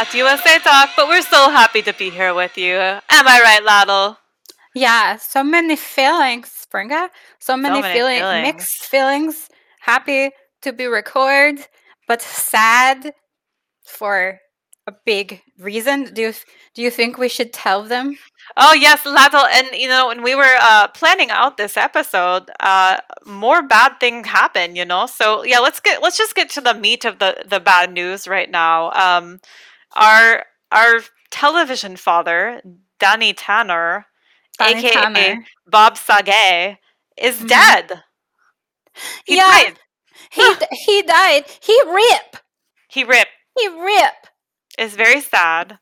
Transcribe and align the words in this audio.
at 0.00 0.14
USA 0.14 0.58
Talk, 0.60 0.88
but 0.96 1.08
we're 1.08 1.20
so 1.20 1.50
happy 1.50 1.82
to 1.82 1.92
be 1.92 2.08
here 2.08 2.32
with 2.32 2.56
you. 2.56 2.74
Am 2.74 3.28
I 3.28 3.38
right, 3.44 3.62
Laddle? 3.62 4.16
Yeah, 4.74 5.16
so 5.16 5.44
many 5.44 5.76
feelings, 5.76 6.48
Springa. 6.48 7.10
So 7.38 7.54
many, 7.54 7.82
many 7.82 7.98
feeling, 7.98 8.20
feelings. 8.20 8.42
mixed 8.42 8.84
feelings. 8.86 9.50
Happy 9.80 10.30
to 10.62 10.72
be 10.72 10.86
recorded, 10.86 11.66
but 12.08 12.22
sad 12.22 13.12
for 13.84 14.38
a 14.86 14.92
big 15.04 15.42
reason. 15.58 16.14
Do 16.14 16.22
you 16.22 16.32
do 16.74 16.80
you 16.80 16.90
think 16.90 17.18
we 17.18 17.28
should 17.28 17.52
tell 17.52 17.82
them? 17.84 18.16
Oh 18.56 18.72
yes, 18.72 19.04
Laddle, 19.04 19.44
and 19.52 19.68
you 19.74 19.88
know 19.88 20.08
when 20.08 20.22
we 20.22 20.34
were 20.34 20.56
uh, 20.62 20.88
planning 20.88 21.30
out 21.30 21.58
this 21.58 21.76
episode, 21.76 22.50
uh, 22.60 23.00
more 23.26 23.60
bad 23.60 24.00
things 24.00 24.26
happen. 24.28 24.76
You 24.76 24.86
know, 24.86 25.04
so 25.04 25.44
yeah, 25.44 25.58
let's 25.58 25.80
get 25.80 26.02
let's 26.02 26.16
just 26.16 26.34
get 26.34 26.48
to 26.50 26.62
the 26.62 26.72
meat 26.72 27.04
of 27.04 27.18
the 27.18 27.44
the 27.46 27.60
bad 27.60 27.92
news 27.92 28.26
right 28.26 28.50
now. 28.50 28.92
Um, 28.92 29.40
our 29.96 30.44
our 30.72 31.00
television 31.30 31.96
father, 31.96 32.62
Danny 32.98 33.32
Tanner, 33.34 34.06
Danny 34.58 34.84
aka 34.84 34.84
Tanner. 34.84 35.46
Bob 35.66 35.96
Saget, 35.96 36.78
is 37.16 37.40
Mhm. 37.40 37.46
dead. 37.46 38.04
He 39.24 39.36
Yeah. 39.36 39.42
died. 39.42 39.78
He 40.30 40.54
he 40.72 41.02
died. 41.02 41.44
He 41.60 41.80
rip. 41.86 42.36
He 42.88 43.04
rip. 43.04 43.28
He 43.56 43.68
rip. 43.68 44.26
It's 44.78 44.94
very 44.94 45.20
sad. 45.20 45.78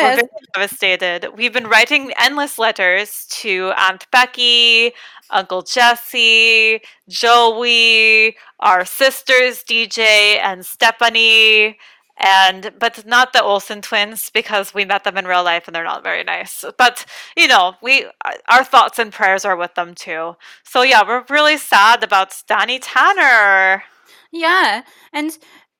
We're 0.00 0.10
Yes. 0.10 0.14
very 0.14 0.28
devastated. 0.54 1.36
We've 1.36 1.52
been 1.52 1.68
writing 1.68 2.12
endless 2.18 2.58
letters 2.58 3.26
to 3.42 3.72
Aunt 3.76 4.06
Becky, 4.10 4.92
Uncle 5.30 5.62
Jesse, 5.62 6.80
Joey, 7.08 8.36
our 8.60 8.84
sisters 8.84 9.62
DJ 9.64 10.38
and 10.40 10.64
Stephanie, 10.66 11.78
and 12.18 12.72
but 12.78 13.06
not 13.06 13.32
the 13.32 13.42
Olsen 13.42 13.80
twins 13.80 14.30
because 14.30 14.74
we 14.74 14.84
met 14.84 15.04
them 15.04 15.16
in 15.16 15.26
real 15.26 15.44
life 15.44 15.66
and 15.66 15.74
they're 15.74 15.84
not 15.84 16.02
very 16.02 16.24
nice. 16.24 16.64
But 16.76 17.06
you 17.36 17.48
know, 17.48 17.74
we 17.82 18.04
uh, 18.24 18.32
our 18.48 18.64
thoughts 18.64 18.98
and 18.98 19.12
prayers 19.12 19.44
are 19.44 19.56
with 19.56 19.74
them 19.74 19.94
too. 19.94 20.36
So 20.64 20.82
yeah, 20.82 21.02
we're 21.06 21.24
really 21.30 21.56
sad 21.56 22.02
about 22.02 22.34
Danny 22.48 22.78
Tanner. 22.78 23.84
Yeah. 24.32 24.82
And 25.12 25.36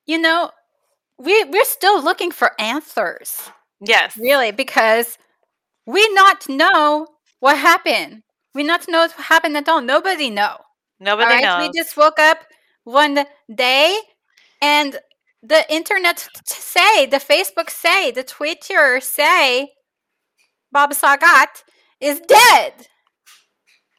you 0.06 0.18
know, 0.18 0.50
we 1.18 1.44
we're 1.44 1.64
still 1.64 2.02
looking 2.02 2.30
for 2.30 2.52
answers. 2.60 3.50
Yes. 3.80 4.16
Really, 4.16 4.52
because 4.52 5.18
we 5.86 6.08
not 6.14 6.48
know 6.48 7.06
what 7.40 7.56
happened. 7.58 8.22
We 8.54 8.62
not 8.62 8.88
know 8.88 9.00
what 9.00 9.12
happened 9.12 9.56
at 9.56 9.68
all. 9.68 9.80
Nobody 9.80 10.30
know. 10.30 10.58
Nobody 11.00 11.26
all 11.26 11.34
right, 11.34 11.42
knows. 11.44 11.68
we 11.68 11.78
just 11.78 11.96
woke 11.96 12.18
up 12.18 12.38
one 12.84 13.24
day, 13.54 13.96
and 14.60 14.98
the 15.42 15.64
internet 15.72 16.28
say, 16.44 17.06
the 17.06 17.18
Facebook 17.18 17.70
say, 17.70 18.10
the 18.10 18.24
Twitter 18.24 19.00
say, 19.00 19.72
Bob 20.72 20.92
Saget 20.92 21.64
is 22.00 22.20
dead. 22.20 22.72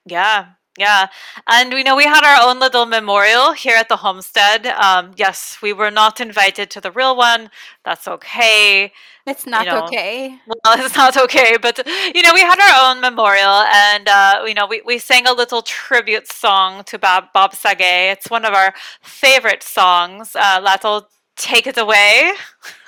Yeah, 0.05 0.47
yeah. 0.77 1.07
And 1.47 1.73
we 1.73 1.83
know 1.83 1.95
we 1.95 2.05
had 2.05 2.23
our 2.23 2.49
own 2.49 2.59
little 2.59 2.85
memorial 2.85 3.53
here 3.53 3.75
at 3.75 3.89
the 3.89 3.97
homestead. 3.97 4.65
Um, 4.67 5.11
yes, 5.17 5.57
we 5.61 5.73
were 5.73 5.91
not 5.91 6.21
invited 6.21 6.69
to 6.71 6.81
the 6.81 6.91
real 6.91 7.15
one. 7.15 7.49
That's 7.83 8.07
okay. 8.07 8.91
It's 9.27 9.45
not 9.45 9.65
know, 9.65 9.83
okay. 9.83 10.39
Well, 10.47 10.79
it's 10.85 10.95
not 10.95 11.17
okay, 11.17 11.57
but 11.61 11.85
you 12.15 12.21
know, 12.21 12.33
we 12.33 12.41
had 12.41 12.59
our 12.59 12.89
own 12.91 13.01
memorial 13.01 13.63
and 13.73 14.07
uh, 14.07 14.43
you 14.47 14.53
know, 14.53 14.67
we, 14.67 14.81
we 14.85 14.97
sang 14.99 15.27
a 15.27 15.33
little 15.33 15.61
tribute 15.61 16.31
song 16.31 16.83
to 16.85 16.97
Bob 16.97 17.25
Bob 17.33 17.53
Saget. 17.53 18.17
It's 18.17 18.29
one 18.29 18.45
of 18.45 18.53
our 18.53 18.73
favorite 19.01 19.63
songs. 19.63 20.35
Uh 20.35 20.61
Lato, 20.61 21.03
take 21.39 21.67
it 21.67 21.77
away. 21.77 22.31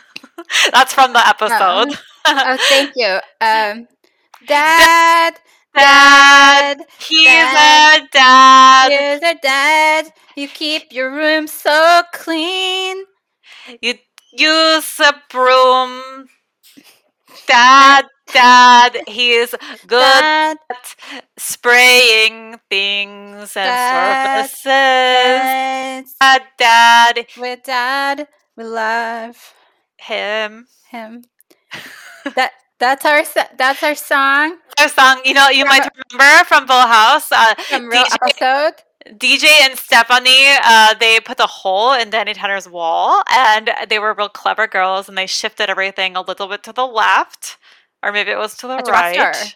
That's 0.72 0.94
from 0.94 1.14
the 1.14 1.28
episode. 1.28 1.98
Oh, 2.28 2.58
thank 2.70 2.92
you. 2.96 3.20
Um, 3.42 3.88
Dad, 4.48 5.36
Dad, 5.76 6.78
he's 7.00 7.26
Dad. 7.26 8.04
a 8.04 8.08
dad. 8.12 8.90
here's 8.92 9.22
a 9.24 9.36
dad. 9.42 10.14
You 10.36 10.48
keep 10.48 10.92
your 10.92 11.12
room 11.12 11.48
so 11.48 12.02
clean. 12.14 13.04
You 13.82 13.96
use 14.34 15.00
a 15.00 15.14
broom. 15.30 16.28
Dad, 17.48 18.06
dad, 18.34 18.98
he's 19.08 19.52
good 19.88 20.00
Dad, 20.00 20.58
at 20.70 20.96
spraying 21.38 22.60
things 22.70 23.56
and 23.58 23.66
Dad, 23.66 24.50
surfaces. 24.50 24.64
dad, 24.66 26.06
Dad, 26.22 26.44
dad, 26.58 27.28
with 27.38 27.64
dad, 27.64 28.28
we 28.58 28.64
love 28.64 29.54
him. 29.98 30.68
him. 30.90 31.24
that 32.36 32.52
that's 32.80 33.06
our 33.06 33.24
that's 33.58 33.84
our 33.84 33.96
song 33.96 34.58
Our 34.80 34.90
song, 34.90 35.22
you 35.24 35.34
know, 35.34 35.50
you 35.50 35.66
might 35.66 35.88
remember 36.12 36.46
from 36.46 36.68
Full 36.68 36.82
House. 36.82 37.32
Uh, 37.32 37.54
from 37.56 37.88
real 37.88 38.04
DJ, 38.04 38.18
episode. 38.22 38.74
DJ 39.18 39.46
and 39.62 39.78
Stephanie, 39.78 40.48
uh, 40.64 40.96
they 41.00 41.20
put 41.20 41.40
a 41.40 41.46
hole 41.46 41.94
in 41.94 42.10
Danny 42.10 42.34
Tanner's 42.34 42.68
wall, 42.68 43.24
and 43.32 43.72
they 43.88 44.00
were 44.00 44.14
real 44.14 44.30
clever 44.30 44.68
girls, 44.68 45.08
and 45.08 45.18
they 45.18 45.28
shifted 45.28 45.70
everything 45.70 46.16
a 46.16 46.22
little 46.22 46.48
bit 46.48 46.64
to 46.64 46.74
the 46.74 46.86
left, 46.86 47.58
or 48.04 48.12
maybe 48.12 48.32
it 48.32 48.38
was 48.38 48.56
to 48.58 48.68
the 48.68 48.78
A 48.78 48.92
right. 48.92 49.16
dresser. 49.16 49.56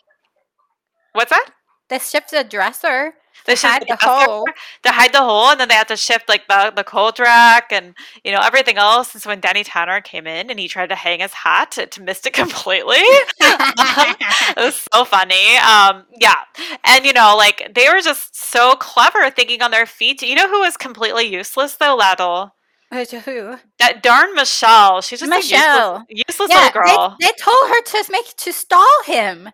What's 1.14 1.32
that? 1.32 1.50
They 1.90 2.00
shifted 2.00 2.46
the 2.46 2.50
dresser. 2.50 3.16
They 3.46 3.56
hide 3.56 3.86
the 3.88 3.98
hole. 4.02 4.46
to 4.84 4.92
hide 4.92 5.14
the 5.14 5.22
hole, 5.22 5.50
and 5.50 5.60
then 5.60 5.68
they 5.70 5.76
had 5.76 5.88
to 5.90 5.98
shift 5.98 6.28
like 6.30 6.48
the 6.48 6.72
the 6.76 6.84
coat 6.84 7.20
rack 7.20 7.72
and 7.72 7.94
you 8.24 8.32
know 8.32 8.40
everything 8.42 8.78
else. 8.78 9.14
And 9.14 9.22
so 9.22 9.30
when 9.30 9.40
Danny 9.40 9.64
Tanner 9.64 10.02
came 10.02 10.28
in 10.28 10.50
and 10.50 10.60
he 10.60 10.68
tried 10.68 10.90
to 10.90 10.96
hang 10.96 11.20
his 11.20 11.34
hat, 11.34 11.78
it 11.78 12.00
missed 12.00 12.26
it 12.26 12.34
completely. 12.44 12.98
it 13.00 14.58
was 14.58 14.86
so 14.94 15.06
funny. 15.06 15.58
Um, 15.58 16.06
yeah, 16.20 16.42
and 16.84 17.06
you 17.06 17.14
know, 17.14 17.36
like 17.38 17.72
they 17.74 17.88
were 17.90 18.02
just 18.02 18.36
so 18.36 18.74
clever, 18.76 19.30
thinking 19.30 19.62
on 19.62 19.72
their 19.72 19.86
feet. 19.86 20.22
You 20.22 20.36
know 20.36 20.50
who 20.50 20.60
was 20.62 20.78
completely 20.78 21.26
useless 21.26 21.76
though, 21.78 21.96
Laddle? 21.96 22.52
Who- 22.92 23.04
Who? 23.04 23.58
That 23.80 24.02
darn 24.04 24.34
Michelle. 24.36 25.02
She's 25.02 25.20
just 25.20 25.30
Michelle. 25.30 25.96
a 25.98 26.06
useless, 26.08 26.26
useless 26.30 26.50
Yeah, 26.52 26.66
little 26.66 26.82
girl. 26.82 27.18
They, 27.20 27.28
they 27.28 27.32
told 27.38 27.68
her 27.70 27.82
to 27.82 28.12
make 28.12 28.36
to 28.38 28.54
stall 28.54 29.04
him. 29.06 29.46
To 29.46 29.52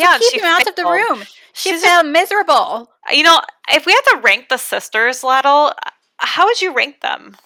Yeah, 0.00 0.18
keep 0.18 0.40
him 0.40 0.46
out 0.46 0.66
of 0.66 0.74
the 0.76 0.84
room. 0.84 1.22
She 1.58 1.70
She's 1.70 1.82
felt 1.84 2.06
miserable. 2.06 2.88
you 3.10 3.22
know, 3.24 3.40
if 3.70 3.84
we 3.84 3.92
had 3.92 4.02
to 4.16 4.20
rank 4.22 4.48
the 4.48 4.56
sisters, 4.58 5.24
Laddle, 5.24 5.72
how 6.18 6.46
would 6.46 6.60
you 6.62 6.72
rank 6.72 7.00
them? 7.00 7.36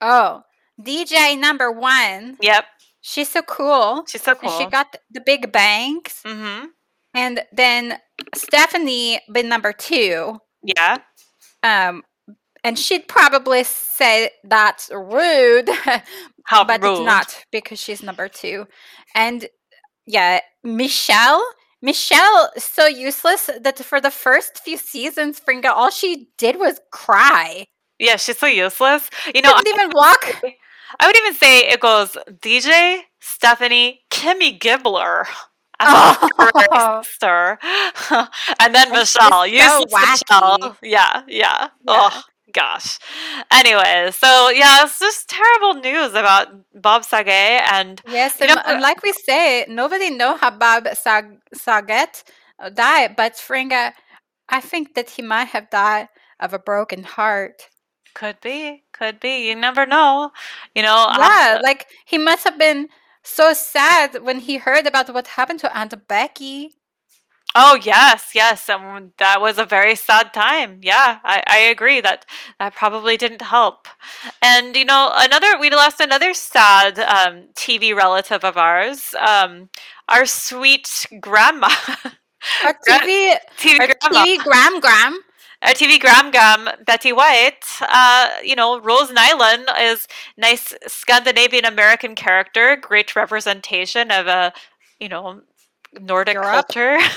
Oh, 0.00 0.42
DJ 0.80 1.38
number 1.38 1.70
one. 1.70 2.36
Yep, 2.40 2.64
She's 3.00 3.28
so 3.28 3.42
cool. 3.42 4.04
she's 4.08 4.22
so 4.22 4.32
And 4.32 4.40
cool. 4.40 4.58
she 4.58 4.66
got 4.66 4.92
th- 4.92 5.02
the 5.10 5.20
big 5.20 5.52
bangs. 5.52 6.20
mm-hmm. 6.24 6.66
And 7.14 7.40
then 7.52 7.98
Stephanie 8.34 9.20
been 9.32 9.48
number 9.48 9.72
two. 9.72 10.38
Yeah. 10.62 10.98
Um, 11.62 12.04
and 12.62 12.78
she'd 12.78 13.08
probably 13.08 13.64
say 13.64 14.30
that's 14.44 14.90
rude, 14.92 15.68
How 16.44 16.64
but 16.64 16.82
rude. 16.82 16.92
it's 16.92 17.00
not 17.06 17.44
because 17.50 17.80
she's 17.80 18.02
number 18.02 18.28
two. 18.28 18.66
And 19.14 19.46
yeah, 20.06 20.40
Michelle. 20.62 21.42
Michelle 21.80 22.50
is 22.56 22.64
so 22.64 22.86
useless 22.86 23.48
that 23.60 23.78
for 23.78 24.00
the 24.00 24.10
first 24.10 24.58
few 24.58 24.76
seasons, 24.76 25.40
Fringa, 25.40 25.66
all 25.66 25.90
she 25.90 26.28
did 26.36 26.58
was 26.58 26.80
cry. 26.90 27.66
Yeah, 27.98 28.16
she's 28.16 28.38
so 28.38 28.46
useless. 28.46 29.08
You 29.34 29.42
know, 29.42 29.52
Couldn't 29.54 29.74
even 29.74 29.90
walk. 29.94 30.24
I 31.00 31.06
would 31.06 31.16
even 31.16 31.34
say 31.34 31.68
it 31.68 31.80
goes 31.80 32.16
DJ, 32.40 33.00
Stephanie, 33.20 34.02
Kimmy 34.10 34.58
Gibbler. 34.58 35.24
Oh. 35.80 37.02
sister, 37.04 37.56
and 38.60 38.74
then 38.74 38.90
Michelle. 38.90 39.30
so 39.30 39.44
Useless 39.44 39.92
Michelle. 39.92 40.76
Yeah, 40.82 41.22
yeah. 41.28 41.68
Yeah. 41.68 41.68
Oh 41.86 42.22
gosh. 42.58 42.98
Anyway, 43.50 44.10
so 44.12 44.50
yeah, 44.50 44.84
it's 44.84 44.98
just 44.98 45.28
terrible 45.28 45.80
news 45.80 46.10
about 46.10 46.48
Bob 46.74 47.04
Saget 47.04 47.62
and 47.72 48.02
Yes, 48.06 48.40
and, 48.40 48.50
know, 48.50 48.62
and 48.66 48.80
like 48.80 49.02
we 49.02 49.12
say, 49.12 49.66
nobody 49.68 50.10
know 50.10 50.36
how 50.36 50.50
Bob 50.50 50.88
Sag- 50.94 51.40
Saget 51.54 52.24
uh, 52.58 52.70
died, 52.70 53.16
but 53.16 53.34
Fringa, 53.34 53.92
I 54.48 54.60
think 54.60 54.94
that 54.94 55.10
he 55.10 55.22
might 55.22 55.48
have 55.48 55.70
died 55.70 56.08
of 56.40 56.52
a 56.52 56.58
broken 56.58 57.02
heart. 57.04 57.68
could 58.14 58.40
be, 58.40 58.82
could 58.92 59.20
be. 59.20 59.48
You 59.48 59.54
never 59.54 59.86
know. 59.86 60.32
You 60.74 60.82
know. 60.82 60.96
um, 60.96 61.20
Yeah, 61.20 61.60
like 61.62 61.86
he 62.06 62.18
must 62.18 62.44
have 62.44 62.58
been 62.58 62.88
so 63.22 63.52
sad 63.52 64.22
when 64.22 64.40
he 64.40 64.56
heard 64.56 64.86
about 64.86 65.12
what 65.12 65.28
happened 65.28 65.60
to 65.60 65.76
Aunt 65.76 65.94
Becky. 66.08 66.74
Oh 67.54 67.74
yes, 67.82 68.32
yes. 68.34 68.68
Um, 68.68 69.12
that 69.18 69.40
was 69.40 69.58
a 69.58 69.64
very 69.64 69.96
sad 69.96 70.32
time. 70.34 70.80
Yeah, 70.82 71.18
I, 71.24 71.42
I 71.46 71.58
agree 71.58 72.00
that 72.00 72.24
that 72.58 72.74
probably 72.74 73.16
didn't 73.16 73.42
help. 73.42 73.88
And 74.42 74.76
you 74.76 74.84
know, 74.84 75.10
another 75.14 75.58
we 75.58 75.70
lost 75.70 75.98
another 76.00 76.34
sad 76.34 76.98
um, 77.00 77.48
TV 77.54 77.94
relative 77.94 78.44
of 78.44 78.56
ours, 78.56 79.14
um, 79.18 79.70
our 80.08 80.26
sweet 80.26 81.06
grandma, 81.20 81.70
Our 82.62 82.74
TV, 82.88 83.36
TV 83.56 83.80
our 83.80 83.88
grandma. 84.00 84.26
TV 84.26 84.38
Gram 84.42 84.80
Gram. 84.80 85.20
our 85.62 85.72
TV 85.74 85.98
Gram 85.98 86.30
Gram, 86.30 86.68
Betty 86.86 87.12
White, 87.12 87.64
uh, 87.82 88.28
you 88.44 88.54
know, 88.54 88.78
Rose 88.80 89.10
Nylund 89.10 89.66
is 89.80 90.06
nice 90.36 90.74
Scandinavian 90.86 91.64
American 91.64 92.14
character, 92.14 92.76
great 92.76 93.14
representation 93.16 94.10
of 94.10 94.26
a, 94.26 94.52
you 95.00 95.08
know, 95.08 95.42
Nordic 96.00 96.42
Europe. 96.42 96.50
culture. 96.50 96.98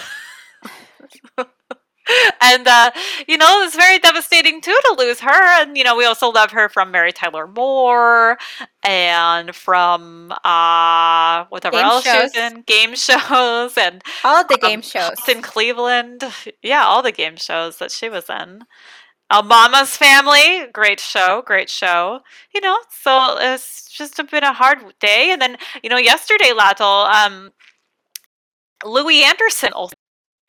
and 2.41 2.67
uh, 2.67 2.91
you 3.27 3.37
know, 3.37 3.61
it's 3.63 3.75
very 3.75 3.99
devastating 3.99 4.61
too 4.61 4.77
to 4.85 4.95
lose 4.97 5.19
her. 5.19 5.61
And 5.61 5.77
you 5.77 5.83
know, 5.83 5.95
we 5.95 6.05
also 6.05 6.29
love 6.29 6.51
her 6.51 6.69
from 6.69 6.91
Mary 6.91 7.11
Tyler 7.11 7.47
Moore 7.47 8.37
and 8.83 9.55
from 9.55 10.33
uh 10.43 11.45
whatever 11.49 11.77
Game 11.77 11.85
else 11.85 12.03
she 12.03 12.17
was 12.17 12.33
shows. 12.33 12.35
in, 12.35 12.61
game 12.63 12.95
shows 12.95 13.77
and 13.77 14.03
All 14.23 14.43
the 14.45 14.55
um, 14.55 14.59
game 14.69 14.81
shows. 14.81 15.27
In 15.27 15.41
Cleveland. 15.41 16.23
Yeah, 16.63 16.83
all 16.85 17.01
the 17.01 17.11
game 17.11 17.37
shows 17.37 17.77
that 17.77 17.91
she 17.91 18.09
was 18.09 18.29
in. 18.29 18.63
Uh, 19.29 19.41
Mama's 19.41 19.95
Family, 19.95 20.67
great 20.73 20.99
show, 20.99 21.41
great 21.45 21.69
show. 21.69 22.19
You 22.53 22.61
know, 22.61 22.77
so 22.89 23.37
it's 23.39 23.89
just 23.89 24.17
been 24.29 24.43
a 24.43 24.53
hard 24.53 24.79
day. 24.99 25.31
And 25.31 25.41
then, 25.41 25.57
you 25.83 25.89
know, 25.89 25.97
yesterday, 25.97 26.51
Lato, 26.53 27.09
um, 27.09 27.51
Louie 28.85 29.23
Anderson 29.23 29.73
also. 29.73 29.93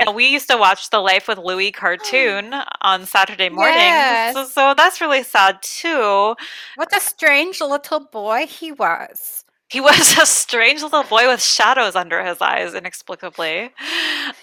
We 0.08 0.26
used 0.28 0.48
to 0.50 0.56
watch 0.56 0.90
the 0.90 1.00
Life 1.00 1.28
with 1.28 1.38
Louie 1.38 1.72
cartoon 1.72 2.54
on 2.82 3.06
Saturday 3.06 3.48
mornings. 3.48 4.14
So, 4.32 4.42
Yes. 4.42 4.52
so 4.52 4.74
that's 4.76 5.00
really 5.00 5.22
sad 5.22 5.62
too. 5.62 6.34
What 6.74 6.96
a 6.96 7.00
strange 7.00 7.60
little 7.60 8.00
boy 8.00 8.46
he 8.46 8.72
was. 8.72 9.44
He 9.68 9.80
was 9.80 10.18
a 10.22 10.26
strange 10.26 10.82
little 10.82 11.04
boy 11.04 11.26
with 11.28 11.42
shadows 11.42 11.94
under 11.96 12.24
his 12.24 12.40
eyes, 12.40 12.74
inexplicably. 12.74 13.70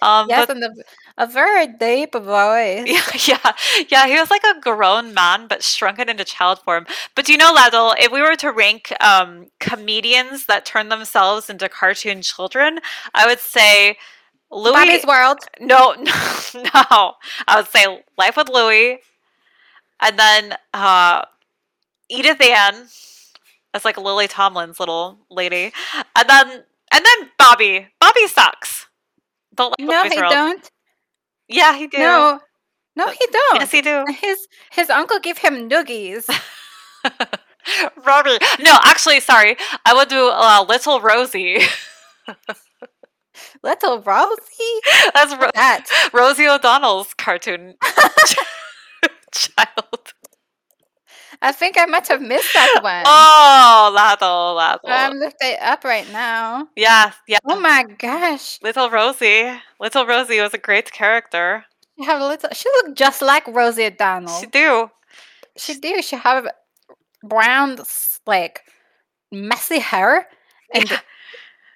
Um, 0.01 0.29
Yes, 0.29 0.45
but 0.47 0.49
and 0.49 0.63
a, 0.63 0.69
a 1.17 1.27
very 1.27 1.67
deep 1.67 2.13
voice. 2.15 2.87
Yeah, 2.87 3.01
yeah, 3.27 3.51
yeah. 3.89 4.07
He 4.07 4.15
was 4.19 4.29
like 4.31 4.43
a 4.43 4.59
grown 4.59 5.13
man, 5.13 5.47
but 5.47 5.63
shrunken 5.63 6.09
into 6.09 6.23
child 6.25 6.59
form. 6.59 6.85
But 7.15 7.25
do 7.25 7.31
you 7.31 7.37
know, 7.37 7.53
Ladle, 7.53 7.93
if 7.99 8.11
we 8.11 8.21
were 8.21 8.35
to 8.37 8.51
rank 8.51 8.93
um, 9.03 9.47
comedians 9.59 10.45
that 10.47 10.65
turn 10.65 10.89
themselves 10.89 11.49
into 11.49 11.69
cartoon 11.69 12.21
children, 12.21 12.79
I 13.13 13.25
would 13.27 13.39
say 13.39 13.97
Louis. 14.51 14.73
Bobby's 14.73 15.05
World. 15.05 15.39
No, 15.59 15.93
no, 15.99 16.13
no. 16.55 17.13
I 17.47 17.55
would 17.57 17.67
say 17.67 18.03
Life 18.17 18.37
with 18.37 18.49
Louie, 18.49 18.99
and 20.01 20.17
then 20.19 20.55
uh, 20.73 21.23
Edith 22.09 22.41
Ann. 22.41 22.87
That's 23.73 23.85
like 23.85 23.97
Lily 23.97 24.27
Tomlin's 24.27 24.79
little 24.79 25.19
lady, 25.29 25.71
and 26.15 26.29
then 26.29 26.63
and 26.91 27.05
then 27.05 27.29
Bobby. 27.37 27.87
Bobby 27.99 28.27
sucks. 28.27 28.87
Don't 29.55 29.71
like 29.79 29.87
No, 29.87 29.93
Bobby's 30.03 30.13
he 30.13 30.19
World. 30.19 30.31
don't. 30.31 30.71
Yeah, 31.47 31.75
he 31.77 31.87
do. 31.87 31.97
No, 31.99 32.39
no, 32.95 33.07
he 33.09 33.27
don't. 33.31 33.59
Yes, 33.59 33.71
he 33.71 33.81
do. 33.81 34.05
His 34.21 34.47
his 34.71 34.89
uncle 34.89 35.19
gave 35.19 35.37
him 35.37 35.69
noogies. 35.69 36.27
Robbie. 38.05 38.37
No, 38.61 38.77
actually, 38.83 39.19
sorry. 39.19 39.55
I 39.85 39.93
would 39.93 40.07
do 40.09 40.29
uh, 40.33 40.65
Little 40.67 40.99
Rosie. 41.01 41.59
Little 43.63 44.01
Rosie. 44.01 44.79
That's 45.13 45.35
Ro- 45.35 45.49
That. 45.53 45.85
Rosie 46.13 46.47
O'Donnell's 46.47 47.13
cartoon 47.15 47.75
child. 49.31 50.13
I 51.41 51.51
think 51.53 51.77
I 51.77 51.85
might 51.85 52.07
have 52.09 52.21
missed 52.21 52.53
that 52.53 52.79
one. 52.83 53.03
Oh, 53.05 53.91
Lado, 53.95 54.53
Lado. 54.55 54.79
I'm 54.87 55.13
looking 55.17 55.35
it 55.53 55.61
up 55.61 55.83
right 55.85 56.09
now. 56.11 56.67
yeah, 56.75 57.13
yeah. 57.27 57.37
Oh 57.47 57.59
my 57.59 57.83
gosh. 57.97 58.59
Little 58.61 58.89
Rosie. 58.89 59.49
Little 59.79 60.05
Rosie 60.05 60.41
was 60.41 60.53
a 60.53 60.57
great 60.57 60.91
character. 60.91 61.65
She 61.97 62.05
have 62.05 62.19
a 62.21 62.27
little 62.27 62.49
she 62.53 62.67
looked 62.69 62.97
just 62.97 63.21
like 63.21 63.47
Rosie 63.47 63.85
O'Donnell. 63.85 64.39
She 64.39 64.47
do. 64.47 64.89
She 65.57 65.75
do. 65.75 66.01
She 66.01 66.17
have 66.17 66.47
brown, 67.23 67.77
like 68.25 68.61
messy 69.31 69.79
hair, 69.79 70.27
and 70.73 70.89
Yeah. 70.89 70.99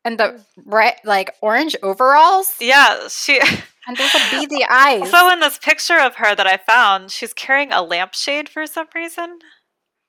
And 0.05 0.19
the 0.19 0.43
red, 0.65 0.95
like 1.03 1.35
orange 1.41 1.75
overalls, 1.83 2.53
Yeah, 2.59 3.07
she. 3.09 3.39
and 3.87 3.97
those 3.97 4.13
are 4.15 4.19
beady 4.29 4.65
eyes. 4.69 5.01
Also, 5.13 5.29
in 5.29 5.39
this 5.39 5.57
picture 5.57 5.99
of 5.99 6.15
her 6.15 6.35
that 6.35 6.47
I 6.47 6.57
found, 6.57 7.11
she's 7.11 7.33
carrying 7.33 7.71
a 7.71 7.81
lampshade 7.81 8.49
for 8.49 8.65
some 8.67 8.87
reason. 8.95 9.39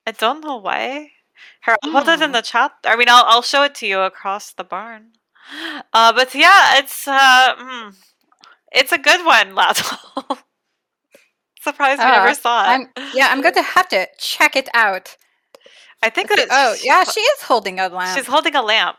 I 0.07 0.11
don't 0.11 0.43
know 0.43 0.57
why. 0.57 1.11
Her, 1.61 1.77
I'll 1.83 1.91
put 1.91 2.07
it 2.07 2.21
in 2.21 2.29
Hmm. 2.29 2.33
the 2.33 2.41
chat. 2.41 2.71
I 2.85 2.95
mean, 2.95 3.09
I'll, 3.09 3.25
I'll 3.27 3.41
show 3.41 3.63
it 3.63 3.75
to 3.75 3.87
you 3.87 3.99
across 4.01 4.53
the 4.53 4.63
barn. 4.63 5.11
Uh, 5.93 6.11
but 6.11 6.33
yeah, 6.35 6.77
it's 6.79 7.07
uh, 7.07 7.55
mm, 7.55 7.95
it's 8.71 8.91
a 8.91 8.97
good 8.97 9.23
one, 9.25 9.51
Lato. 9.55 9.95
Surprised 11.61 11.99
we 11.99 12.05
Ah, 12.05 12.23
never 12.23 12.33
saw 12.35 12.63
it. 12.63 12.67
I'm 12.69 12.87
yeah. 13.13 13.27
I'm 13.31 13.41
going 13.41 13.53
to 13.55 13.61
have 13.61 13.87
to 13.89 14.07
check 14.19 14.55
it 14.55 14.69
out. 14.73 15.15
I 16.03 16.09
think 16.09 16.29
that 16.29 16.39
it's, 16.39 16.51
Oh 16.51 16.75
yeah, 16.83 17.03
she 17.03 17.19
is 17.21 17.41
holding 17.43 17.79
a 17.79 17.89
lamp. 17.89 18.17
she's 18.17 18.27
holding 18.27 18.55
a 18.55 18.61
lamp. 18.61 18.97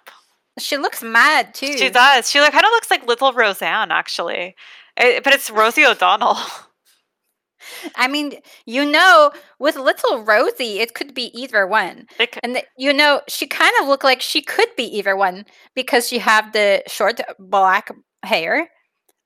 She 0.59 0.77
looks 0.77 1.03
mad 1.03 1.55
too. 1.55 1.77
She 1.77 1.91
does. 1.91 2.31
She 2.31 2.41
like, 2.41 2.53
kind 2.53 2.65
of 2.65 2.71
looks 2.71 2.91
like 2.91 3.07
little 3.07 3.33
Roseanne, 3.33 3.91
actually. 3.91 4.57
Eh, 4.97 5.21
but 5.23 5.35
it's 5.35 5.51
Rosie 5.51 5.85
O'Donnell. 5.85 6.39
I 7.97 8.09
mean, 8.09 8.35
you 8.65 8.85
know, 8.85 9.33
with 9.59 9.77
little 9.77 10.23
Rosie, 10.23 10.79
it 10.79 10.95
could 10.95 11.15
be 11.15 11.31
either 11.39 11.67
one. 11.67 12.07
And 12.43 12.63
you 12.79 12.93
know, 12.93 13.23
she 13.29 13.47
kind 13.47 13.73
of 13.81 13.89
looked 13.89 14.05
like 14.05 14.23
she 14.23 14.43
could 14.43 14.69
be 14.77 14.85
either 14.85 15.17
one 15.17 15.45
because 15.75 16.09
she 16.09 16.19
have 16.19 16.53
the 16.53 16.83
short 16.87 17.21
black 17.39 17.91
hair, 18.23 18.69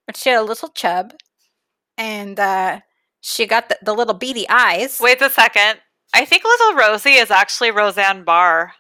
but 0.07 0.17
she 0.17 0.31
had 0.31 0.41
a 0.41 0.45
little 0.45 0.69
chub, 0.69 1.13
and 1.99 2.41
uh, 2.41 2.81
she 3.21 3.47
got 3.47 3.69
the, 3.69 3.79
the 3.83 3.95
little 3.95 4.15
beady 4.15 4.49
eyes. 4.49 4.99
wait 5.01 5.23
a 5.23 5.31
second. 5.31 5.81
I 6.13 6.25
think 6.25 6.43
little 6.45 6.75
Rosie 6.75 7.15
is 7.15 7.31
actually 7.31 7.71
Roseanne 7.71 8.25
Barr. 8.25 8.73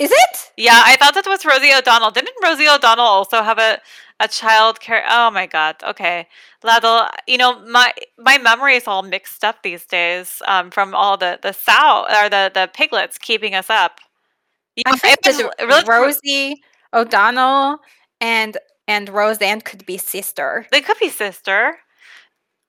Is 0.00 0.10
it? 0.12 0.52
Yeah, 0.56 0.82
I 0.84 0.96
thought 0.96 1.14
that 1.14 1.26
was 1.26 1.44
Rosie 1.46 1.74
O'Donnell. 1.74 2.10
Didn't 2.10 2.34
Rosie 2.42 2.68
O'Donnell 2.68 3.04
also 3.04 3.42
have 3.42 3.58
a, 3.58 3.80
a 4.20 4.28
child 4.28 4.80
care? 4.80 5.04
Oh 5.08 5.30
my 5.30 5.46
god. 5.46 5.76
Okay, 5.84 6.26
Ladle. 6.64 7.08
You 7.28 7.38
know 7.38 7.60
my 7.68 7.92
my 8.18 8.38
memory 8.38 8.76
is 8.76 8.88
all 8.88 9.02
mixed 9.02 9.44
up 9.44 9.62
these 9.62 9.86
days 9.86 10.42
um, 10.48 10.72
from 10.72 10.94
all 10.94 11.18
the 11.18 11.38
the 11.42 11.52
sow 11.52 12.06
or 12.10 12.30
the 12.30 12.50
the 12.54 12.70
piglets 12.74 13.18
keeping 13.18 13.54
us 13.54 13.70
up. 13.70 14.00
You 14.76 14.84
I 14.86 14.96
think 14.96 15.18
it 15.26 15.68
was 15.68 15.86
really- 15.86 16.06
Rosie 16.06 16.62
O'Donnell 16.94 17.78
and 18.22 18.58
and 18.88 19.08
Roseanne 19.10 19.62
could 19.62 19.86
be 19.86 19.98
sister. 19.98 20.66
They 20.72 20.82
could 20.82 20.98
be 21.00 21.10
sister. 21.10 21.78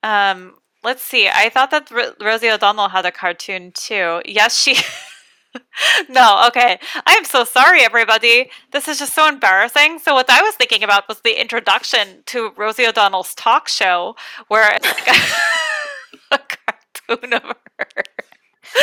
Um, 0.03 0.55
let's 0.83 1.03
see. 1.03 1.29
I 1.29 1.49
thought 1.49 1.71
that 1.71 1.91
Ro- 1.91 2.13
Rosie 2.21 2.49
O'Donnell 2.49 2.89
had 2.89 3.05
a 3.05 3.11
cartoon 3.11 3.71
too. 3.73 4.21
Yes, 4.25 4.57
she. 4.61 4.75
no, 6.09 6.45
okay. 6.47 6.79
I 7.05 7.13
am 7.15 7.25
so 7.25 7.43
sorry, 7.43 7.81
everybody. 7.83 8.49
This 8.71 8.87
is 8.87 8.99
just 8.99 9.13
so 9.13 9.27
embarrassing. 9.27 9.99
So, 9.99 10.13
what 10.13 10.29
I 10.29 10.41
was 10.41 10.55
thinking 10.55 10.83
about 10.83 11.07
was 11.07 11.21
the 11.21 11.39
introduction 11.39 12.23
to 12.27 12.51
Rosie 12.57 12.85
O'Donnell's 12.87 13.35
talk 13.35 13.67
show, 13.67 14.15
where 14.47 14.73
it's 14.73 14.87
like 14.87 15.07
a, 15.07 16.35
a 16.35 16.39
cartoon 17.09 17.33
of 17.33 17.43
her. 17.43 18.03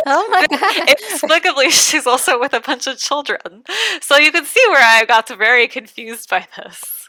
Oh 0.07 0.29
my 0.31 0.47
god! 0.49 0.89
Inexplicably, 0.89 1.71
she's 1.71 2.07
also 2.07 2.39
with 2.39 2.53
a 2.53 2.61
bunch 2.61 2.87
of 2.87 2.99
children. 2.99 3.65
So, 4.01 4.17
you 4.17 4.33
can 4.33 4.45
see 4.45 4.65
where 4.69 4.85
I 4.85 5.05
got 5.05 5.29
very 5.29 5.69
confused 5.69 6.29
by 6.29 6.47
this. 6.57 7.09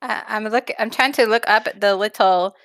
Uh, 0.00 0.20
I'm 0.26 0.44
look. 0.44 0.70
I'm 0.78 0.90
trying 0.90 1.12
to 1.14 1.26
look 1.26 1.48
up 1.48 1.68
the 1.78 1.96
little 1.96 2.56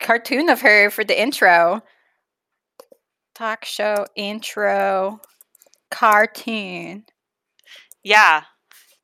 cartoon 0.00 0.48
of 0.48 0.62
her 0.62 0.90
for 0.90 1.04
the 1.04 1.20
intro. 1.20 1.82
Talk 3.40 3.64
show 3.64 4.04
intro 4.16 5.18
cartoon. 5.90 7.06
Yeah. 8.04 8.42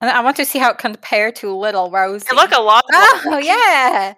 And 0.03 0.11
I 0.11 0.21
want 0.21 0.37
to 0.37 0.45
see 0.45 0.59
how 0.59 0.73
it 0.73 0.77
compared 0.77 1.37
to 1.37 1.57
Little 1.57 1.91
Rosie. 1.91 2.27
They 2.29 2.37
look 2.37 2.53
a 2.53 2.61
lot 2.61 2.85
Oh 2.93 3.41
yeah, 3.43 4.13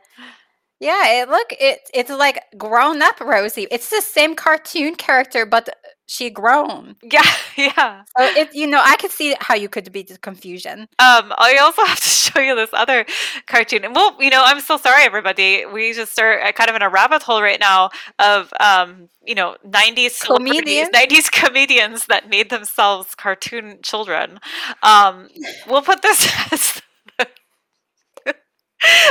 yeah. 0.81 1.23
It 1.23 1.29
look 1.29 1.55
it. 1.61 1.89
It's 1.95 2.11
like 2.11 2.43
grown 2.57 3.01
up 3.01 3.21
Rosie. 3.21 3.69
It's 3.71 3.91
the 3.91 4.01
same 4.01 4.35
cartoon 4.35 4.97
character, 4.97 5.47
but 5.47 5.69
she 6.11 6.31
grown. 6.31 6.97
Yeah, 7.03 7.23
yeah. 7.57 8.03
So 8.17 8.25
it. 8.25 8.55
You 8.55 8.67
know, 8.67 8.81
I 8.85 8.97
could 8.97 9.11
see 9.11 9.37
how 9.41 9.55
you 9.55 9.69
could 9.69 9.93
be 9.93 10.03
the 10.03 10.17
confusion. 10.19 10.89
Um, 10.99 11.33
I 11.39 11.59
also 11.61 11.85
have 11.87 12.01
to 12.01 12.09
show 12.09 12.41
you 12.41 12.55
this 12.57 12.71
other 12.73 13.05
cartoon. 13.47 13.85
And 13.85 13.95
well, 13.95 14.17
you 14.19 14.31
know, 14.31 14.43
I'm 14.45 14.61
so 14.61 14.79
sorry, 14.79 15.05
everybody. 15.05 15.67
We 15.67 15.93
just 15.93 16.19
are 16.19 16.51
kind 16.53 16.71
of 16.71 16.77
in 16.77 16.83
a 16.83 16.89
rabbit 16.89 17.23
hole 17.23 17.43
right 17.43 17.61
now 17.61 17.91
of, 18.19 18.51
um, 18.59 19.09
you 19.25 19.35
know, 19.35 19.57
90s 19.67 20.21
Comedians? 20.25 20.89
90s 20.95 21.31
comedians 21.31 22.07
that 22.07 22.29
made 22.31 22.49
themselves 22.49 23.15
cartoon 23.15 23.79
children. 23.83 24.41
Um, 24.83 25.29
we'll 25.69 25.83
put 25.83 26.01
this 26.03 26.27
as. 26.53 26.83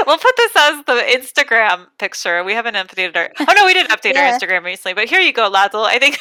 We'll 0.07 0.17
put 0.17 0.35
this 0.37 0.53
as 0.55 0.85
the 0.85 0.93
Instagram 1.17 1.87
picture. 1.99 2.41
We 2.43 2.53
haven't 2.53 2.75
updated 2.75 3.17
our. 3.17 3.29
Oh 3.41 3.53
no, 3.53 3.65
we 3.65 3.73
didn't 3.73 3.91
update 3.91 4.13
Yeah. 4.13 4.31
our 4.31 4.39
Instagram 4.39 4.63
recently, 4.63 4.93
but 4.93 5.09
here 5.09 5.19
you 5.19 5.33
go, 5.33 5.49
Lazzle. 5.51 5.83
I 5.83 5.99
think 5.99 6.17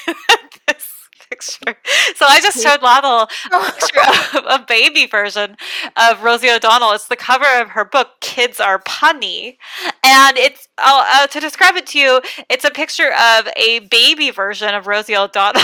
picture. 1.31 1.77
So 2.17 2.27
I 2.27 2.41
just 2.41 2.63
showed 2.63 2.83
Laddle 2.83 3.29
a 3.53 3.73
picture 3.73 4.01
of 4.39 4.45
a 4.61 4.65
baby 4.67 5.07
version 5.07 5.57
of 5.97 6.23
Rosie 6.23 6.51
O'Donnell. 6.51 6.93
It's 6.93 7.09
the 7.09 7.17
cover 7.17 7.47
of 7.61 7.71
her 7.71 7.85
book, 7.85 8.09
Kids 8.21 8.61
Are 8.61 8.81
Punny. 8.81 9.57
And 10.05 10.37
it's, 10.39 10.69
uh, 10.79 11.05
uh, 11.07 11.27
to 11.29 11.41
describe 11.41 11.77
it 11.77 11.87
to 11.89 11.99
you, 11.99 12.21
it's 12.49 12.65
a 12.65 12.71
picture 12.71 13.13
of 13.13 13.49
a 13.57 13.81
baby 13.91 14.31
version 14.31 14.75
of 14.75 14.87
Rosie 14.87 15.17
O'Donnell. 15.17 15.63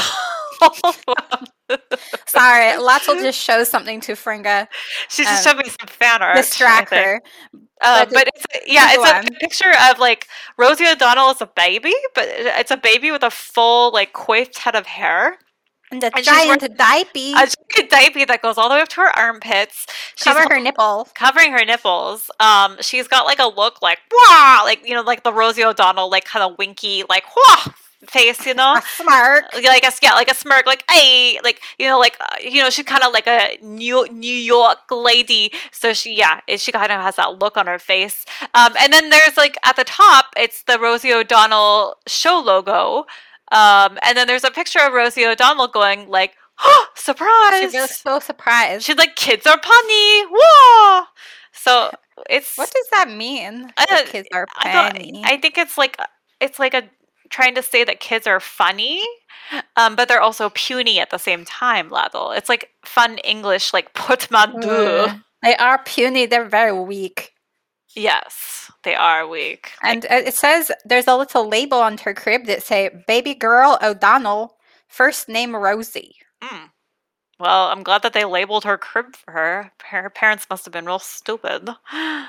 Sorry, 2.26 2.76
Lots 2.76 3.06
just 3.06 3.38
show 3.40 3.64
something 3.64 4.00
to 4.02 4.12
Fringa. 4.12 4.68
She's 5.08 5.26
just 5.26 5.46
Um, 5.46 5.54
showing 5.54 5.66
me 5.66 5.70
some 5.80 5.88
fan 5.88 6.22
art. 6.22 6.36
Distract 6.36 6.90
her. 6.90 7.20
Uh, 7.80 8.04
But 8.06 8.12
but 8.14 8.28
it's 8.34 8.46
yeah, 8.66 8.88
it's 8.92 9.28
a 9.28 9.32
picture 9.40 9.72
of 9.90 9.98
like 9.98 10.28
Rosie 10.56 10.86
O'Donnell 10.86 11.30
as 11.30 11.40
a 11.40 11.46
baby, 11.46 11.94
but 12.14 12.26
it's 12.28 12.70
a 12.70 12.76
baby 12.76 13.10
with 13.10 13.22
a 13.22 13.30
full 13.30 13.92
like 13.92 14.12
coiffed 14.12 14.58
head 14.58 14.76
of 14.76 14.86
hair, 14.86 15.38
And 15.92 16.02
the 16.02 16.10
And 16.14 16.24
giant 16.24 16.60
diaper 16.76 17.18
a 17.18 17.46
giant 17.46 17.90
diaper 17.90 18.26
that 18.26 18.40
goes 18.42 18.58
all 18.58 18.68
the 18.68 18.76
way 18.76 18.80
up 18.80 18.88
to 18.88 19.02
her 19.02 19.16
armpits. 19.16 19.86
She's 20.16 20.24
cover 20.24 20.52
her 20.52 20.60
nipple. 20.60 21.08
covering 21.14 21.52
her 21.52 21.64
nipples. 21.64 22.30
Um, 22.40 22.78
she's 22.80 23.06
got 23.06 23.26
like 23.26 23.38
a 23.38 23.46
look 23.46 23.82
like 23.82 23.98
wah, 24.10 24.62
like 24.64 24.86
you 24.88 24.94
know, 24.94 25.02
like 25.02 25.22
the 25.22 25.32
Rosie 25.32 25.64
O'Donnell 25.64 26.10
like 26.10 26.24
kind 26.24 26.42
of 26.42 26.58
winky 26.58 27.04
like 27.08 27.24
wah 27.36 27.72
face, 28.08 28.46
you 28.46 28.54
know. 28.54 28.74
A 28.78 28.82
smirk. 28.82 29.44
like 29.52 29.84
a 29.84 29.92
yeah, 30.02 30.14
like 30.14 30.30
a 30.30 30.34
smirk, 30.34 30.66
like 30.66 30.84
hey, 30.90 31.38
like 31.44 31.60
you 31.78 31.86
know, 31.86 31.98
like 31.98 32.16
uh, 32.20 32.36
you 32.40 32.62
know, 32.62 32.70
she's 32.70 32.84
kind 32.84 33.02
of 33.02 33.12
like 33.12 33.26
a 33.26 33.58
New 33.62 34.06
New 34.10 34.34
York 34.34 34.78
lady. 34.90 35.52
So 35.70 35.92
she, 35.92 36.16
yeah, 36.16 36.40
she 36.56 36.72
kind 36.72 36.90
of 36.92 37.00
has 37.00 37.16
that 37.16 37.38
look 37.38 37.56
on 37.56 37.66
her 37.66 37.78
face. 37.78 38.24
Um, 38.54 38.72
and 38.80 38.92
then 38.92 39.10
there's 39.10 39.36
like 39.36 39.56
at 39.64 39.76
the 39.76 39.84
top, 39.84 40.26
it's 40.36 40.62
the 40.62 40.78
Rosie 40.78 41.12
O'Donnell 41.12 41.96
show 42.06 42.40
logo. 42.40 43.06
Um, 43.52 43.98
and 44.02 44.16
then 44.16 44.26
there's 44.26 44.44
a 44.44 44.50
picture 44.50 44.80
of 44.80 44.92
Rosie 44.92 45.26
O'Donnell 45.26 45.68
going 45.68 46.08
like, 46.08 46.32
oh, 46.60 46.86
She 46.96 47.02
surprise! 47.02 47.72
was 47.74 47.96
so 47.96 48.18
surprised. 48.18 48.84
She's 48.84 48.96
like, 48.96 49.14
kids 49.16 49.46
are 49.46 49.58
punny, 49.58 50.24
whoa! 50.30 51.04
So 51.52 51.90
it's 52.28 52.56
what 52.56 52.70
does 52.70 52.88
that 52.92 53.10
mean? 53.10 53.70
I 53.78 54.04
The 54.04 54.10
kids 54.10 54.28
are 54.32 54.46
I. 54.56 55.22
I 55.24 55.36
think 55.36 55.58
it's 55.58 55.76
like 55.78 55.96
it's 56.40 56.58
like 56.58 56.74
a 56.74 56.84
trying 57.30 57.54
to 57.54 57.62
say 57.62 57.84
that 57.84 58.00
kids 58.00 58.26
are 58.26 58.40
funny, 58.40 59.02
um, 59.76 59.96
but 59.96 60.08
they're 60.08 60.20
also 60.20 60.50
puny 60.50 60.98
at 61.00 61.10
the 61.10 61.18
same 61.18 61.44
time. 61.44 61.88
Ladle, 61.90 62.32
it's 62.32 62.48
like 62.48 62.70
fun 62.84 63.18
English, 63.18 63.72
like 63.72 63.92
portmanteau. 63.94 65.06
Ugh. 65.08 65.18
They 65.42 65.56
are 65.56 65.82
puny. 65.84 66.26
They're 66.26 66.48
very 66.48 66.72
weak. 66.78 67.32
Yes, 67.94 68.70
they 68.84 68.94
are 68.94 69.26
weak. 69.26 69.72
And 69.82 70.04
uh, 70.06 70.22
it 70.26 70.34
says 70.34 70.70
there's 70.84 71.06
a 71.06 71.16
little 71.16 71.48
label 71.48 71.78
on 71.78 71.98
her 71.98 72.14
crib 72.14 72.46
that 72.46 72.62
say 72.62 72.90
"Baby 73.06 73.34
Girl 73.34 73.78
O'Donnell, 73.82 74.56
first 74.88 75.28
name 75.28 75.54
Rosie." 75.54 76.16
Mm. 76.42 76.70
Well, 77.40 77.68
I'm 77.68 77.82
glad 77.82 78.02
that 78.02 78.12
they 78.14 78.24
labeled 78.24 78.64
her 78.64 78.78
crib 78.78 79.16
for 79.16 79.32
her. 79.32 79.72
Her 79.84 80.08
parents 80.10 80.46
must 80.50 80.64
have 80.64 80.72
been 80.72 80.86
real 80.86 80.98
stupid. 81.00 81.68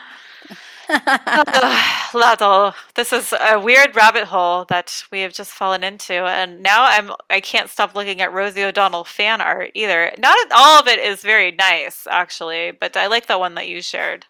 Ladle, 2.14 2.74
this 2.96 3.14
is 3.14 3.34
a 3.40 3.60
weird 3.60 3.96
rabbit 3.96 4.26
hole 4.26 4.66
that 4.66 5.04
we 5.12 5.22
have 5.22 5.34
just 5.34 5.52
fallen 5.52 5.84
into, 5.84 6.14
and 6.14 6.62
now 6.62 6.84
I'm 6.86 7.12
I 7.30 7.40
can't 7.42 7.70
stop 7.70 7.96
looking 7.96 8.22
at 8.22 8.34
Rosie 8.34 8.64
O'Donnell 8.64 9.04
fan 9.06 9.40
art 9.42 9.72
either. 9.76 10.12
Not 10.18 10.38
all 10.52 10.80
of 10.80 10.88
it 10.88 11.00
is 11.00 11.22
very 11.22 11.52
nice, 11.52 12.06
actually, 12.10 12.72
but 12.72 12.98
I 12.98 13.08
like 13.08 13.28
the 13.28 13.40
one 13.40 13.56
that 13.56 13.68
you 13.70 13.82
shared. 13.82 14.26